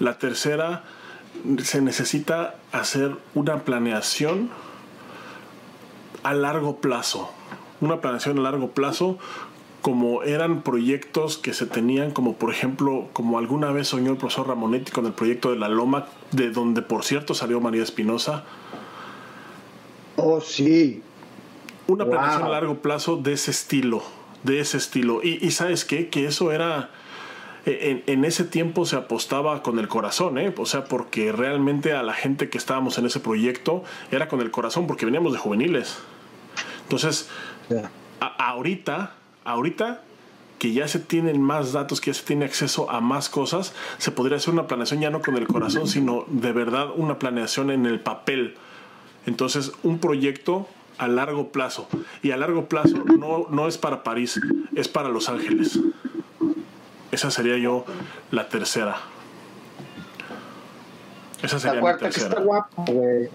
[0.00, 0.84] la tercera
[1.62, 4.50] se necesita hacer una planeación
[6.22, 7.30] a largo plazo.
[7.80, 9.18] Una planeación a largo plazo
[9.82, 14.48] como eran proyectos que se tenían, como por ejemplo, como alguna vez soñó el profesor
[14.48, 18.42] Ramonetti con el proyecto de la Loma, de donde por cierto salió María Espinosa.
[20.16, 21.02] Oh, sí,
[21.86, 24.02] una planeación a largo plazo de ese estilo,
[24.42, 25.20] de ese estilo.
[25.22, 26.90] Y, sabes qué, que eso era...
[27.64, 30.54] E, en, ese tiempo se apostaba con el corazón, ¿eh?
[30.56, 33.82] o sea, porque realmente a la gente que estábamos en ese proyecto
[34.12, 35.98] era con el corazón, porque veníamos de juveniles.
[36.84, 37.28] Entonces,
[38.20, 39.14] ahorita,
[39.44, 40.02] ahorita
[40.58, 44.10] que ya se tienen más datos, que ya se tiene acceso a más cosas, se
[44.10, 47.84] podría hacer una planeación ya no con el corazón, sino de verdad una planeación en
[47.84, 48.54] el papel.
[49.26, 50.68] Entonces, un proyecto
[50.98, 51.88] a largo plazo.
[52.22, 54.40] Y a largo plazo no, no es para París,
[54.74, 55.78] es para Los Ángeles.
[57.12, 57.84] Esa sería yo
[58.30, 58.96] la tercera.
[61.42, 62.28] Esa sería La mi cuarta que tercera.
[62.30, 63.28] está guapo, güey.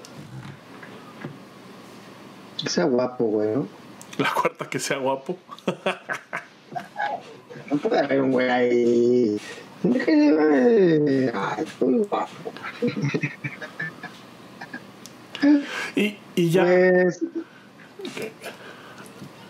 [2.61, 3.67] Que sea guapo, güey, ¿no?
[4.17, 5.37] La cuarta que sea guapo.
[7.69, 9.37] No puede haber un güey ahí.
[9.81, 12.51] Que Ay, guapo.
[15.95, 17.23] Y, y ya, Pues,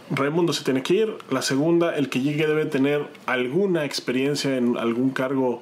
[0.10, 1.18] Raimundo se tiene que ir.
[1.30, 5.62] La segunda, el que llegue debe tener alguna experiencia en algún cargo,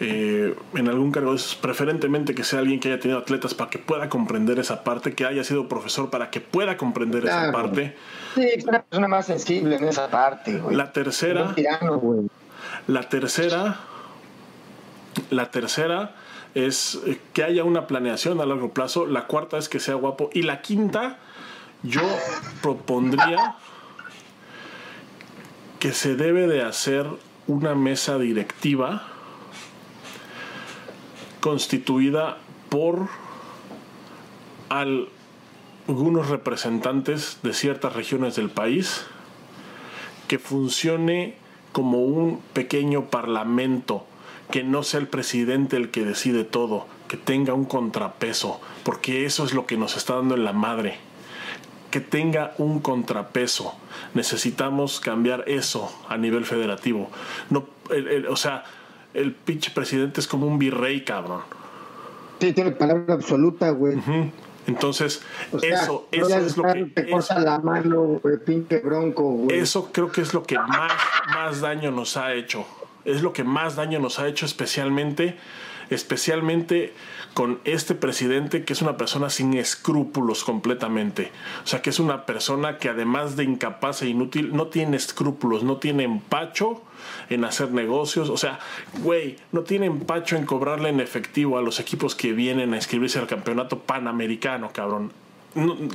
[0.00, 4.08] eh, en algún cargo preferentemente que sea alguien que haya tenido atletas para que pueda
[4.08, 7.94] comprender esa parte, que haya sido profesor para que pueda comprender esa parte.
[8.34, 10.74] sí, es una persona más sensible en esa parte, güey.
[10.76, 12.28] La tercera, Un tirano, güey.
[12.86, 13.80] la tercera,
[15.28, 16.14] la tercera
[16.54, 16.98] es
[17.32, 19.06] que haya una planeación a largo plazo.
[19.06, 20.30] La cuarta es que sea guapo.
[20.32, 21.18] Y la quinta,
[21.82, 22.02] yo
[22.62, 23.56] propondría
[25.78, 27.06] que se debe de hacer
[27.46, 29.06] una mesa directiva
[31.40, 32.38] constituida
[32.68, 33.08] por
[34.68, 35.08] al-
[35.88, 39.06] algunos representantes de ciertas regiones del país
[40.28, 41.34] que funcione
[41.72, 44.06] como un pequeño parlamento,
[44.50, 49.44] que no sea el presidente el que decide todo, que tenga un contrapeso, porque eso
[49.44, 50.98] es lo que nos está dando en la madre.
[51.90, 53.74] Que tenga un contrapeso.
[54.14, 57.10] Necesitamos cambiar eso a nivel federativo.
[57.50, 58.64] No, el- el- o sea,
[59.14, 61.40] el pinche presidente es como un virrey, cabrón.
[62.40, 63.98] Sí, tiene palabra absoluta, güey.
[64.66, 65.22] Entonces,
[65.52, 66.84] O sea, eso, no eso es lo que.
[66.84, 69.58] Te eso- la mano, güey, pinche bronco, güey.
[69.58, 70.92] Eso creo que es lo que más,
[71.34, 72.64] más daño nos ha hecho.
[73.04, 75.36] Es lo que más daño nos ha hecho especialmente,
[75.90, 76.94] especialmente
[77.34, 81.30] con este presidente que es una persona sin escrúpulos completamente.
[81.64, 85.62] O sea, que es una persona que además de incapaz e inútil, no tiene escrúpulos,
[85.62, 86.82] no tiene empacho
[87.28, 88.30] en hacer negocios.
[88.30, 88.58] O sea,
[89.02, 93.18] güey, no tiene empacho en cobrarle en efectivo a los equipos que vienen a inscribirse
[93.18, 95.12] al campeonato panamericano, cabrón.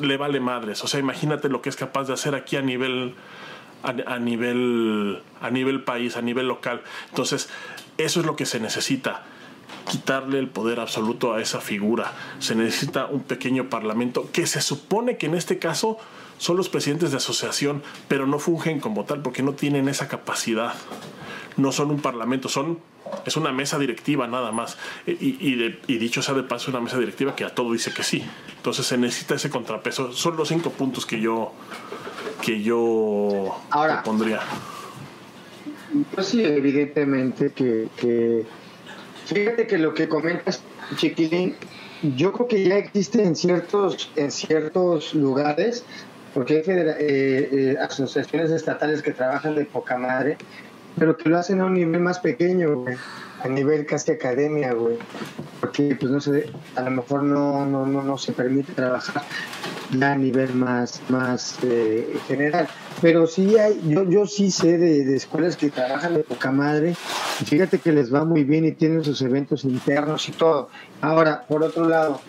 [0.02, 0.84] Le vale madres.
[0.84, 3.16] O sea, imagínate lo que es capaz de hacer aquí a nivel
[3.84, 6.82] a nivel a nivel país, a nivel local.
[7.10, 7.50] Entonces,
[7.98, 9.24] eso es lo que se necesita.
[9.90, 12.12] Quitarle el poder absoluto a esa figura.
[12.40, 15.98] Se necesita un pequeño parlamento que se supone que en este caso
[16.38, 20.74] son los presidentes de asociación, pero no fungen como tal porque no tienen esa capacidad.
[21.58, 22.80] No son un parlamento, son
[23.26, 24.78] es una mesa directiva nada más.
[25.06, 27.94] Y, y, de- y dicho sea de paso, una mesa directiva que a todo dice
[27.94, 28.26] que sí.
[28.58, 30.12] Entonces se necesita ese contrapeso.
[30.12, 31.54] Son los cinco puntos que yo
[32.42, 34.04] que yo Ahora.
[34.04, 34.40] pondría.
[36.14, 38.46] Pues sí, evidentemente que, que-
[39.26, 40.62] Fíjate que lo que comentas,
[40.96, 41.56] Chiquilín,
[42.16, 45.84] yo creo que ya existe en ciertos, en ciertos lugares,
[46.34, 50.38] porque hay eh, eh, asociaciones estatales que trabajan de poca madre,
[50.98, 52.98] pero que lo hacen a un nivel más pequeño, güey,
[53.46, 54.98] a nivel casi academia, güey,
[55.60, 59.24] porque pues no sé, a lo mejor no, no, no, no se permite trabajar
[59.92, 62.68] ya a nivel más, más eh, general.
[63.04, 66.96] Pero sí hay, yo, yo sí sé de, de escuelas que trabajan de poca madre,
[67.40, 70.70] y fíjate que les va muy bien y tienen sus eventos internos y todo.
[71.02, 72.22] Ahora, por otro lado,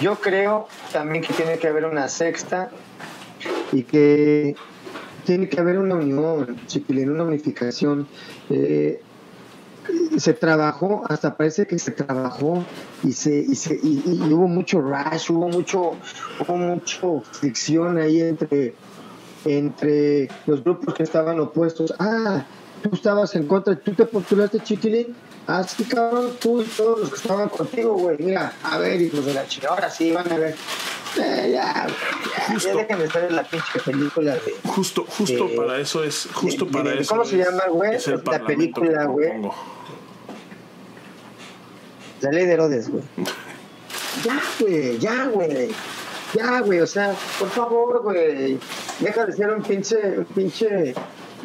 [0.00, 2.70] yo creo también que tiene que haber una sexta
[3.72, 4.54] y que
[5.26, 6.56] tiene que haber una unión,
[6.88, 8.06] una unificación.
[8.50, 9.02] Eh,
[10.18, 12.64] se trabajó, hasta parece que se trabajó
[13.02, 15.92] y se, y, se y, y hubo mucho rush, hubo mucho,
[16.40, 18.74] hubo mucho fricción ahí entre,
[19.44, 21.94] entre los grupos que estaban opuestos.
[21.98, 22.44] Ah,
[22.82, 25.14] tú estabas en contra, tú te postulaste chiquilín.
[25.46, 28.16] Ah, sí, cabrón, tú y todos los que estaban contigo, güey.
[28.18, 30.54] Mira, a ver, hijos de la chica, ahora sí van a ver.
[31.18, 32.68] Eh, ya, ya, Justo.
[32.68, 34.54] ya déjenme estar en la pinche película de.
[34.64, 37.10] Justo, justo Eh, para eso es, justo de- para de- eso.
[37.10, 37.94] ¿cómo se es- llama, güey?
[37.96, 39.32] es La película, güey.
[42.20, 43.02] La ley de Herodes, güey.
[44.24, 45.68] Ya, güey, ya, güey.
[46.34, 48.58] Ya, güey, o sea, por favor, güey.
[48.98, 50.94] Deja de ser un pinche, un pinche,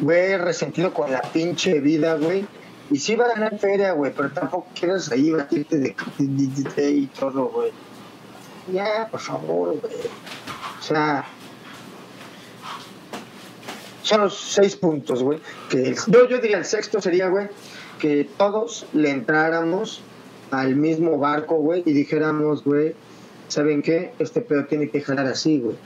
[0.00, 2.44] güey, resentido con la pinche vida, güey.
[2.90, 6.70] Y sí va a ganar feria, güey, pero tampoco quieras ahí batirte de, de, de-
[6.70, 7.70] de- y todo, güey.
[8.72, 9.94] Ya, por favor, güey.
[10.78, 11.24] O sea,
[14.02, 15.38] son los seis puntos, güey.
[15.68, 17.48] Que yo, yo diría el sexto sería, güey,
[17.98, 20.02] que todos le entráramos
[20.50, 22.94] al mismo barco, güey, y dijéramos, güey,
[23.48, 24.12] ¿saben qué?
[24.18, 25.76] Este pedo tiene que jalar así, güey.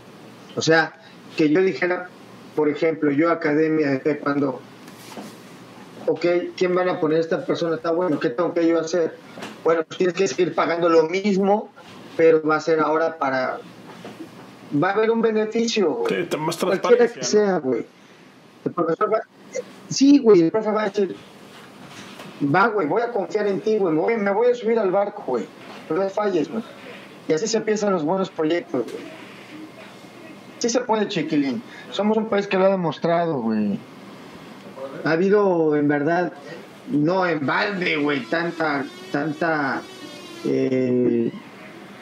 [0.56, 0.94] O sea,
[1.36, 2.08] que yo dijera,
[2.54, 4.60] por ejemplo, yo academia de taekwondo,
[6.06, 6.26] ok,
[6.56, 7.76] ¿quién van a poner esta persona?
[7.76, 9.16] Está bueno, ¿qué tengo que yo hacer?
[9.64, 11.70] Bueno, pues tienes que seguir pagando lo mismo,
[12.20, 13.60] pero va a ser ahora para...
[14.72, 16.04] Va a haber un beneficio.
[16.06, 17.86] Sí, más Cualquiera que sea, güey.
[18.62, 19.20] El profesor va...
[19.88, 21.16] Sí, güey, el profe va a decir,
[22.42, 23.94] Va, güey, voy a confiar en ti, güey.
[23.94, 25.46] Me voy, me voy a subir al barco, güey.
[25.88, 26.62] No le falles, güey.
[27.26, 29.04] Y así se empiezan los buenos proyectos, güey.
[30.58, 31.62] Sí se puede, chiquilín.
[31.90, 33.78] Somos un país que lo ha demostrado, güey.
[35.04, 36.34] Ha habido, en verdad,
[36.90, 39.80] no en balde, güey, tanta, tanta
[40.44, 41.32] eh,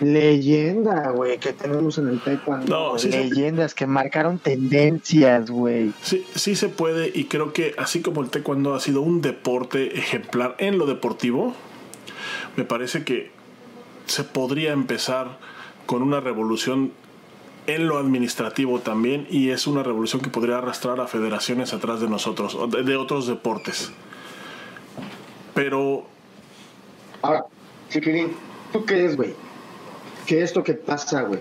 [0.01, 2.67] leyenda, güey, que tenemos en el taekwondo.
[2.93, 5.93] No, sí, Leyendas que marcaron tendencias, güey.
[6.03, 9.99] Sí, sí se puede y creo que así como el taekwondo ha sido un deporte
[9.99, 11.55] ejemplar en lo deportivo,
[12.57, 13.31] me parece que
[14.07, 15.39] se podría empezar
[15.87, 16.93] con una revolución
[17.67, 22.09] en lo administrativo también y es una revolución que podría arrastrar a federaciones atrás de
[22.09, 23.93] nosotros, de, otros deportes.
[25.55, 26.07] Pero
[27.21, 27.45] Ahora,
[27.91, 28.33] Chiquilín,
[28.73, 29.35] ¿tú crees, güey?
[30.29, 31.41] Que esto que pasa, güey,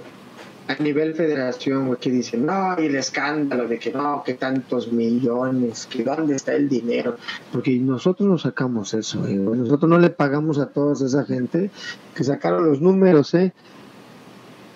[0.69, 4.93] a nivel federación, güey, que dicen, no, y el escándalo de que no, que tantos
[4.93, 7.18] millones, que dónde está el dinero,
[7.51, 11.69] porque nosotros no sacamos eso, güey, nosotros no le pagamos a toda esa gente
[12.15, 13.51] que sacaron los números, ¿eh?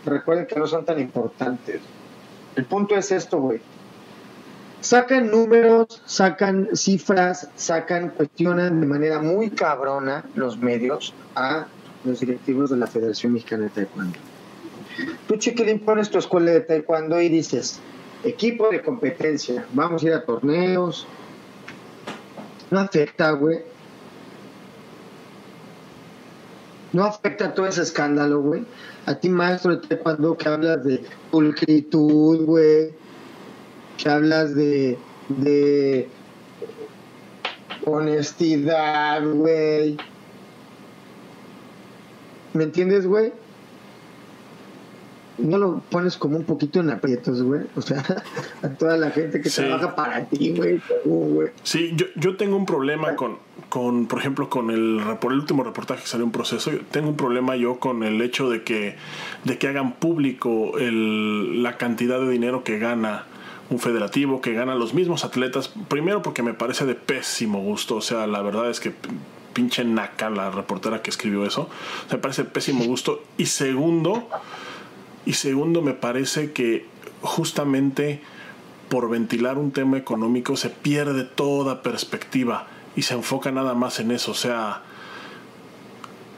[0.06, 1.80] Recuerden que no son tan importantes.
[2.58, 3.62] El punto es esto, güey.
[4.82, 11.68] Sacan números, sacan cifras, sacan, cuestionan de manera muy cabrona los medios a
[12.04, 14.18] los directivos de la Federación Mexicana de Taekwondo.
[15.28, 17.80] Tú, chiquilín, pones tu escuela de taekwondo y dices,
[18.24, 21.08] equipo de competencia, vamos a ir a torneos.
[22.70, 23.60] No afecta, güey.
[26.94, 28.66] No afecta todo ese escándalo, güey.
[29.06, 32.94] A ti, maestro de taekwondo, que hablas de pulcritud, güey.
[33.98, 34.98] Que hablas de,
[35.30, 36.10] de
[37.86, 39.98] honestidad, güey.
[42.54, 43.32] ¿Me entiendes, güey?
[45.38, 47.62] no lo pones como un poquito en aprietos, güey.
[47.76, 48.04] O sea,
[48.62, 49.62] a toda la gente que Sí.
[49.64, 50.80] trabaja para ti, güey.
[51.64, 53.38] Sí, yo, yo tengo un problema con,
[53.70, 56.72] con, por ejemplo, con el, repor- el último reportaje que salió un proceso.
[56.72, 58.98] Yo tengo un problema yo con el hecho de que,
[59.44, 63.24] de que hagan público el, la cantidad de dinero que gana
[63.72, 65.74] un federativo, que ganan los mismos atletas.
[65.88, 67.96] Primero porque me parece de pésimo gusto.
[67.96, 68.92] O sea, la verdad es que
[69.54, 71.70] pinche naca la reportera que escribió eso.
[72.12, 73.24] Me parece pésimo gusto.
[73.38, 74.28] Y segundo,
[75.26, 76.86] y segundo, me parece que
[77.22, 78.22] justamente
[78.90, 84.12] por ventilar un tema económico se pierde toda perspectiva y se enfoca nada más en
[84.12, 84.32] eso.
[84.32, 84.82] O sea,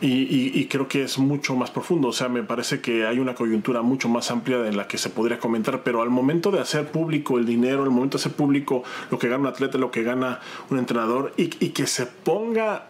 [0.05, 2.09] y, creo que es mucho más profundo.
[2.09, 5.09] O sea, me parece que hay una coyuntura mucho más amplia de la que se
[5.09, 5.81] podría comentar.
[5.83, 9.29] Pero al momento de hacer público el dinero, al momento de hacer público lo que
[9.29, 12.87] gana un atleta, lo que gana un entrenador, y que se ponga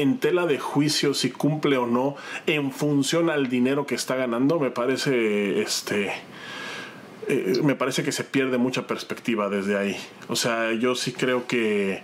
[0.00, 2.16] en tela de juicio si cumple o no
[2.46, 6.12] en función al dinero que está ganando, me parece este
[7.28, 9.96] eh, me parece que se pierde mucha perspectiva desde ahí.
[10.28, 12.02] O sea, yo sí creo que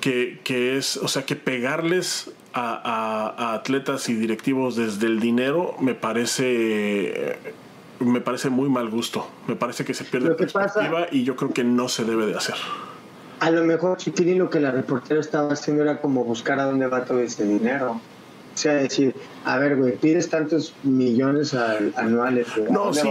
[0.00, 5.20] que, que es, o sea, que pegarles a, a- a atletas y directivos desde el
[5.20, 7.38] dinero me parece
[8.00, 9.30] me parece muy mal gusto.
[9.46, 12.34] Me parece que se pierde pasa- perspectiva y yo creo que no se debe de
[12.36, 12.56] hacer.
[13.42, 16.86] A lo mejor, Chiquilín, lo que la reportera estaba haciendo era como buscar a dónde
[16.86, 18.00] va todo ese dinero.
[18.54, 19.14] O sea, decir,
[19.44, 22.68] a ver, güey, pides tantos millones al- anuales, güey.
[22.68, 23.08] ¿a No, sí,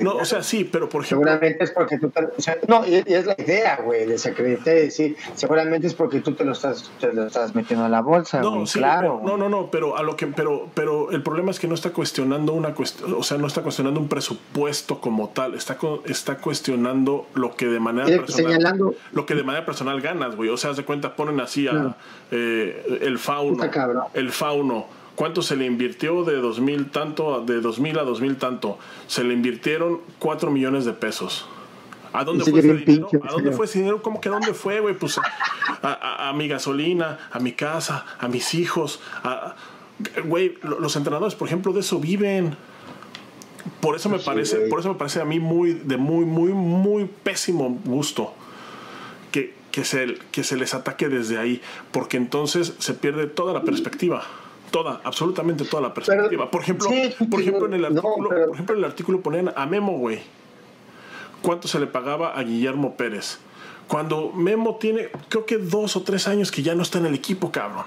[0.00, 2.86] no, o sea, sí, pero por ejemplo, Seguramente es porque tú te, o sea, no,
[2.86, 6.52] y, y es la idea, güey, desacreditar y decir, seguramente es porque tú te lo
[6.52, 9.20] estás, te lo estás metiendo a la bolsa, No, güey, sí, claro.
[9.24, 11.74] pero- no, no, no, pero a lo que, pero, pero el problema es que no
[11.74, 16.02] está cuestionando una cuestión, o sea, no está cuestionando un presupuesto como tal, está, co-
[16.06, 20.50] está cuestionando lo que de manera personal, señalando- lo que de manera personal ganas, güey.
[20.50, 21.96] O sea, haz de cuenta ponen así a
[22.30, 24.04] eh, el fauno, Está cabrón.
[24.14, 24.81] el fauno.
[25.14, 28.78] ¿Cuánto se le invirtió de 2000 tanto, a- de 2000 a 2000 tanto?
[29.06, 31.46] Se le invirtieron 4 millones de pesos.
[32.14, 33.06] ¿A dónde fue ese dinero?
[33.08, 33.54] pinche, ¿A dónde señor.
[33.54, 34.02] fue ese dinero?
[34.02, 34.94] ¿Cómo que a dónde fue, güey?
[34.96, 35.22] Pues a,
[35.82, 39.00] a- a mi gasolina, a mi casa, a mis hijos.
[40.24, 42.56] güey, lo- los entrenadores, por ejemplo, de eso viven.
[43.80, 46.52] Por eso me Sí, parece, por eso me parece a mí muy, de muy, muy,
[46.52, 48.34] muy pésimo gusto
[49.30, 51.60] que, que, se, que se les ataque desde ahí,
[51.92, 54.24] porque entonces se pierde toda la perspectiva.
[54.72, 56.50] Toda, absolutamente toda la perspectiva.
[56.50, 59.20] por ejemplo, sí, por ejemplo, en el no, artículo, pero- por ejemplo, en el artículo
[59.20, 60.20] ponían a Memo, güey.
[61.42, 63.38] ¿Cuánto se le pagaba a Guillermo Pérez?
[63.86, 67.14] Cuando Memo tiene, creo que dos o tres años que ya no está en el
[67.14, 67.84] equipo, cabrón.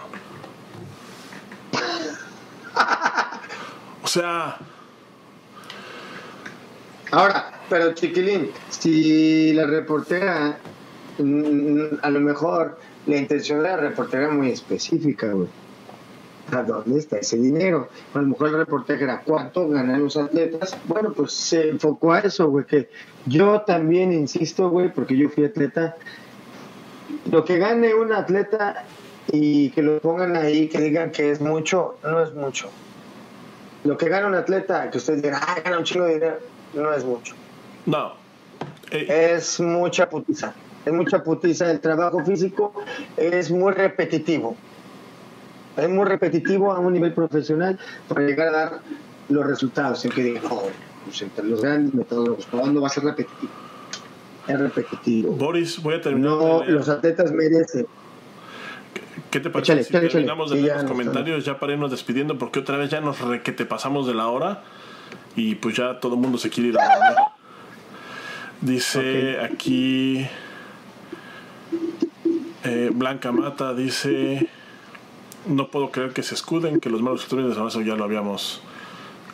[4.03, 4.57] O sea,
[7.11, 10.57] Ahora, pero Chiquilín, si la reportera,
[11.17, 15.47] mm, a lo mejor la intención de la reportera era muy específica, güey.
[16.51, 17.89] ¿A dónde está ese dinero?
[18.13, 20.77] A lo mejor la reportera era cuánto ganan los atletas.
[20.85, 22.89] Bueno, pues se enfocó a eso, güey, que
[23.25, 25.95] yo también insisto, güey, porque yo fui atleta.
[27.31, 28.85] Lo que gane un atleta
[29.31, 32.69] y que lo pongan ahí, que digan que es mucho, no es mucho.
[33.83, 36.39] Lo que gana un atleta, que ustedes digan, ah, gana un chingo de dinero,
[36.73, 37.35] no es mucho.
[37.85, 38.13] No.
[38.91, 40.53] Eh, es mucha putiza.
[40.85, 41.71] Es mucha putiza.
[41.71, 42.73] El trabajo físico
[43.17, 44.55] es muy repetitivo.
[45.77, 47.77] Es muy repetitivo a un nivel profesional
[48.07, 48.79] para llegar a dar
[49.29, 49.99] los resultados.
[49.99, 50.43] Siempre digan,
[51.05, 53.51] pues entre los grandes metodólogos, ¿cuándo va a ser repetitivo?
[54.47, 55.31] Es repetitivo.
[55.33, 56.31] Boris, voy a terminar.
[56.31, 57.87] No, los atletas merecen.
[59.31, 62.37] ¿Qué te parece si terminamos de leer los comentarios ya para irnos despidiendo?
[62.37, 64.63] Porque otra vez ya nos re que te pasamos de la hora
[65.35, 67.17] y pues ya todo el mundo se quiere ir a dormir.
[68.61, 70.25] Dice aquí
[72.63, 74.47] eh, Blanca Mata, dice
[75.47, 78.61] no puedo creer que se escuden, que los malos estudiantes de ya lo habíamos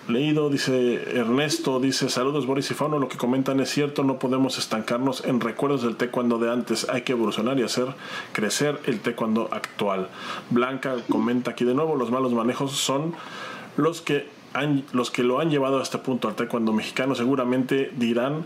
[0.08, 0.50] leído.
[0.50, 5.26] Dice Ernesto, dice saludos Boris y Fauno, lo que comentan es cierto, no podemos estancarnos
[5.26, 7.88] en recuerdos del taekwondo de antes, hay que evolucionar y hacer
[8.34, 10.10] crecer el taekwondo actual.
[10.50, 13.14] Blanca comenta aquí de nuevo, los malos manejos son
[13.78, 17.92] los que, han, los que lo han llevado a este punto al taekwondo mexicano, seguramente
[17.96, 18.46] dirán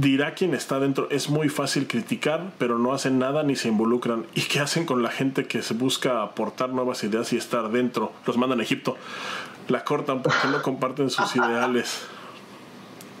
[0.00, 4.26] dirá quien está dentro, es muy fácil criticar, pero no hacen nada ni se involucran.
[4.34, 8.12] ¿Y qué hacen con la gente que se busca aportar nuevas ideas y estar dentro?
[8.26, 8.96] Los mandan a Egipto
[9.68, 12.02] la cortan porque no comparten sus ideales.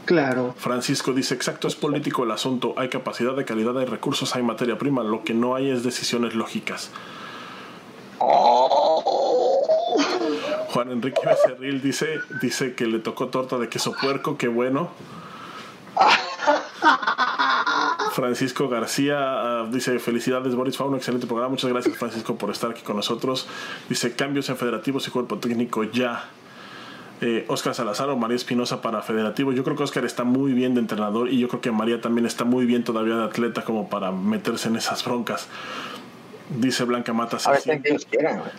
[0.04, 0.54] Claro.
[0.58, 2.74] Francisco dice, exacto, es político el asunto.
[2.76, 5.02] Hay capacidad de calidad, hay recursos, hay materia prima.
[5.02, 6.90] Lo que no hay es decisiones lógicas.
[10.68, 14.90] Juan Enrique Becerril dice, dice que le tocó torta de queso puerco, qué bueno.
[18.12, 22.82] Francisco García ah, dice felicidades Boris Fauno, excelente programa, muchas gracias Francisco por estar aquí
[22.82, 23.48] con nosotros.
[23.88, 26.28] Dice cambios en federativos y cuerpo técnico ya.
[27.22, 29.52] Eh, Oscar Salazar o María Espinosa para federativo.
[29.52, 32.26] Yo creo que Oscar está muy bien de entrenador y yo creo que María también
[32.26, 35.48] está muy bien todavía de atleta como para meterse en esas broncas.
[36.50, 37.38] Dice Blanca Mata.
[37.38, 37.96] Se siente,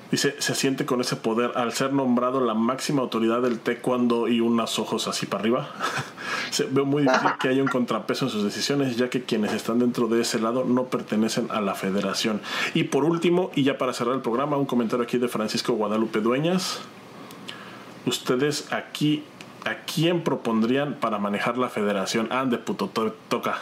[0.09, 4.39] dice, se siente con ese poder al ser nombrado la máxima autoridad del taekwondo y
[4.39, 5.69] unos ojos así para arriba.
[6.49, 9.79] se, veo muy difícil que haya un contrapeso en sus decisiones, ya que quienes están
[9.79, 12.41] dentro de ese lado no pertenecen a la federación.
[12.73, 16.19] Y por último, y ya para cerrar el programa, un comentario aquí de Francisco Guadalupe
[16.19, 16.79] Dueñas.
[18.05, 19.23] Ustedes aquí,
[19.65, 22.31] ¿a quién propondrían para manejar la federación?
[22.31, 23.57] Ande, puto, toca.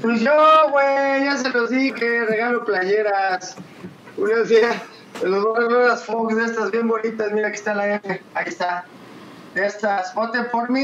[0.00, 3.56] Pues yo, güey, ya se los dije, regalo playeras.
[4.16, 4.76] Unos días,
[5.22, 8.44] los voy a las Fox de estas bien bonitas, mira, aquí está la F, ahí
[8.46, 8.84] está.
[9.54, 10.82] Estas, voten por mí.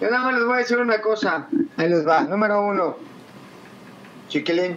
[0.00, 1.46] Yo nada más les voy a decir una cosa.
[1.76, 2.96] Ahí les va, número uno.
[4.28, 4.76] Chiquilín.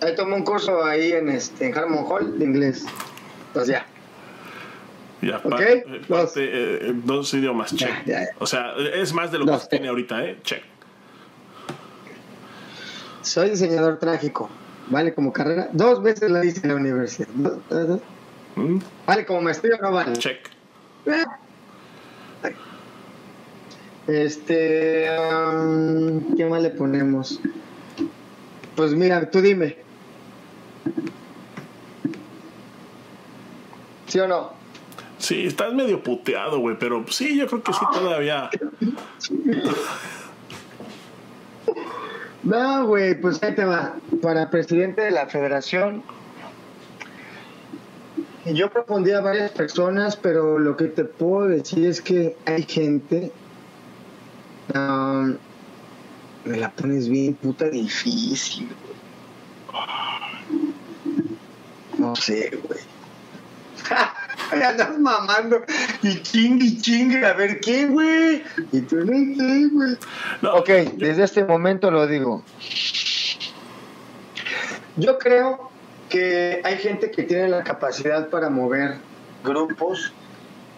[0.00, 2.84] Ahí tomó un curso ahí en este en Harmon Hall de inglés.
[3.52, 3.86] Pues ya.
[5.22, 6.32] Ya, okay, eh, dos.
[6.36, 7.90] Eh, dos idiomas, check.
[8.40, 10.38] O sea, es más de lo que se tiene ahorita, ¿eh?
[10.42, 10.62] Check.
[13.22, 14.50] Soy diseñador trágico.
[14.88, 15.68] Vale como carrera.
[15.72, 17.28] Dos veces la hice en la universidad.
[18.56, 18.78] ¿Mm?
[19.06, 20.12] Vale como maestría no vale.
[20.14, 20.50] Check.
[24.08, 25.08] Este.
[25.16, 27.40] Um, ¿Qué más le ponemos?
[28.74, 29.76] Pues mira, tú dime.
[34.08, 34.61] ¿Sí o no?
[35.22, 38.50] Sí, estás medio puteado, güey, pero sí, yo creo que sí todavía.
[42.42, 43.94] No, güey, pues ahí te va.
[44.20, 46.02] Para presidente de la federación,
[48.46, 53.30] yo propondría a varias personas, pero lo que te puedo decir es que hay gente.
[54.74, 55.36] Um,
[56.44, 58.68] me la pones bien puta difícil,
[61.96, 62.80] No sé, güey.
[64.58, 65.62] ya andas mamando
[66.02, 68.42] y chingue y chingue a ver qué, güey.
[68.72, 69.96] Y tú no sé, güey.
[70.42, 72.42] ok, desde este momento lo digo.
[74.96, 75.70] Yo creo
[76.08, 78.96] que hay gente que tiene la capacidad para mover
[79.42, 80.12] grupos.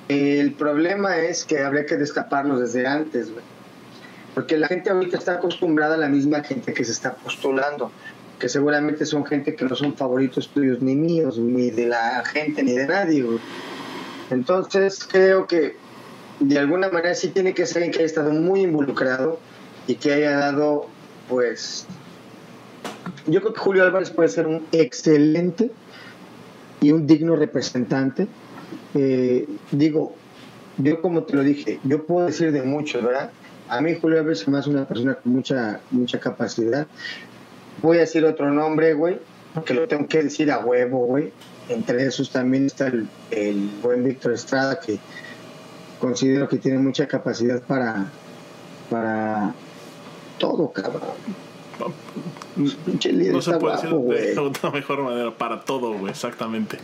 [0.08, 3.44] El problema es que habría que destaparlos desde antes, güey.
[4.34, 7.90] Porque la gente ahorita está acostumbrada a la misma gente que se está postulando
[8.44, 12.62] que seguramente son gente que no son favoritos tuyos ni míos, ni de la gente,
[12.62, 13.24] ni de nadie.
[14.30, 15.76] Entonces creo que
[16.40, 19.38] de alguna manera sí tiene que ser que haya estado muy involucrado
[19.86, 20.88] y que haya dado,
[21.26, 21.86] pues,
[23.26, 25.70] yo creo que Julio Álvarez puede ser un excelente
[26.82, 28.28] y un digno representante.
[28.92, 30.16] Eh, digo,
[30.76, 33.30] yo como te lo dije, yo puedo decir de muchos, ¿verdad?
[33.70, 36.86] A mí Julio Álvarez es más una persona con mucha, mucha capacidad,
[37.82, 39.18] Voy a decir otro nombre, güey,
[39.54, 41.32] porque lo tengo que decir a huevo, güey.
[41.68, 42.88] Entre esos también está
[43.30, 44.98] el, buen Víctor Estrada, que
[45.98, 48.10] considero que tiene mucha capacidad para,
[48.90, 49.54] para
[50.38, 51.02] todo, cabrón.
[52.84, 56.78] Pinche No se puede guapo, decir de otra mejor manera para todo, güey, exactamente.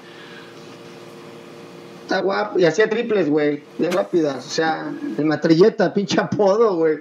[2.02, 2.58] Está guapo.
[2.58, 3.62] Y hacía triples, güey.
[3.78, 4.44] Bien rápidas.
[4.44, 6.98] O sea, el matrilleta, pinche apodo, güey.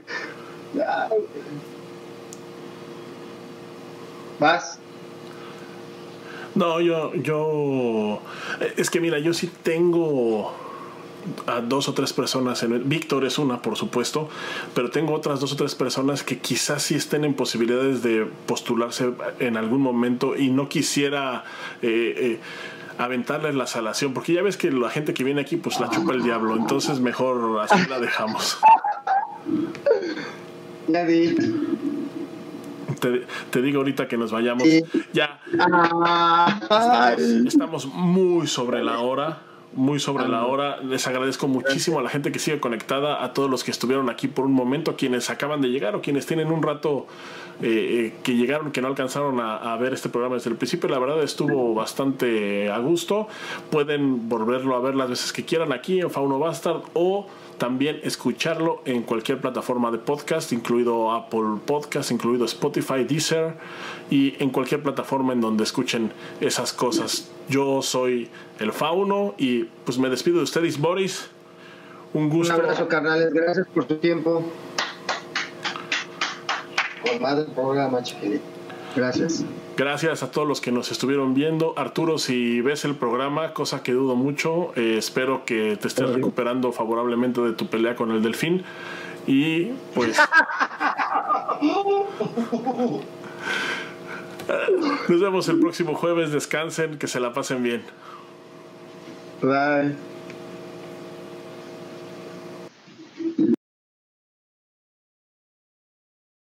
[4.39, 4.79] Vas.
[6.55, 8.21] No, yo, yo,
[8.75, 10.53] es que mira, yo sí tengo
[11.47, 14.29] a dos o tres personas en el, Víctor es una, por supuesto,
[14.73, 19.11] pero tengo otras dos o tres personas que quizás sí estén en posibilidades de postularse
[19.39, 21.43] en algún momento y no quisiera
[21.81, 22.39] eh, eh,
[22.97, 26.13] aventarles la salación, porque ya ves que la gente que viene aquí pues la chupa
[26.13, 28.57] el diablo, entonces mejor así la dejamos.
[30.87, 31.68] Di.
[32.99, 34.63] Te, te digo ahorita que nos vayamos.
[34.63, 34.83] Sí.
[35.13, 35.39] Ya.
[35.51, 39.39] Estamos, estamos muy sobre la hora.
[39.73, 40.77] Muy sobre la hora.
[40.81, 44.27] Les agradezco muchísimo a la gente que sigue conectada, a todos los que estuvieron aquí
[44.27, 47.05] por un momento, quienes acaban de llegar o quienes tienen un rato
[47.61, 47.67] eh,
[48.07, 50.89] eh, que llegaron, que no alcanzaron a, a ver este programa desde el principio.
[50.89, 53.27] La verdad estuvo bastante a gusto.
[53.69, 57.27] Pueden volverlo a ver las veces que quieran aquí en Fauno Bastard o
[57.57, 63.55] también escucharlo en cualquier plataforma de podcast, incluido Apple Podcast, incluido Spotify, Deezer
[64.09, 67.29] y en cualquier plataforma en donde escuchen esas cosas.
[67.49, 68.29] Yo soy
[68.59, 71.29] el Fauno y pues me despido de ustedes, Boris.
[72.13, 72.53] Un Un gusto.
[72.53, 73.33] abrazo, carnales.
[73.33, 74.43] Gracias por tu tiempo.
[77.01, 78.41] Con madre el programa, chiquilín.
[78.95, 79.43] Gracias.
[79.77, 81.73] Gracias a todos los que nos estuvieron viendo.
[81.77, 86.71] Arturo, si ves el programa, cosa que dudo mucho, eh, espero que te estés recuperando
[86.71, 88.63] favorablemente de tu pelea con el delfín.
[89.27, 90.17] Y pues...
[95.07, 96.31] Nos vemos el próximo jueves.
[96.31, 97.83] Descansen, que se la pasen bien.
[99.41, 100.08] Bye.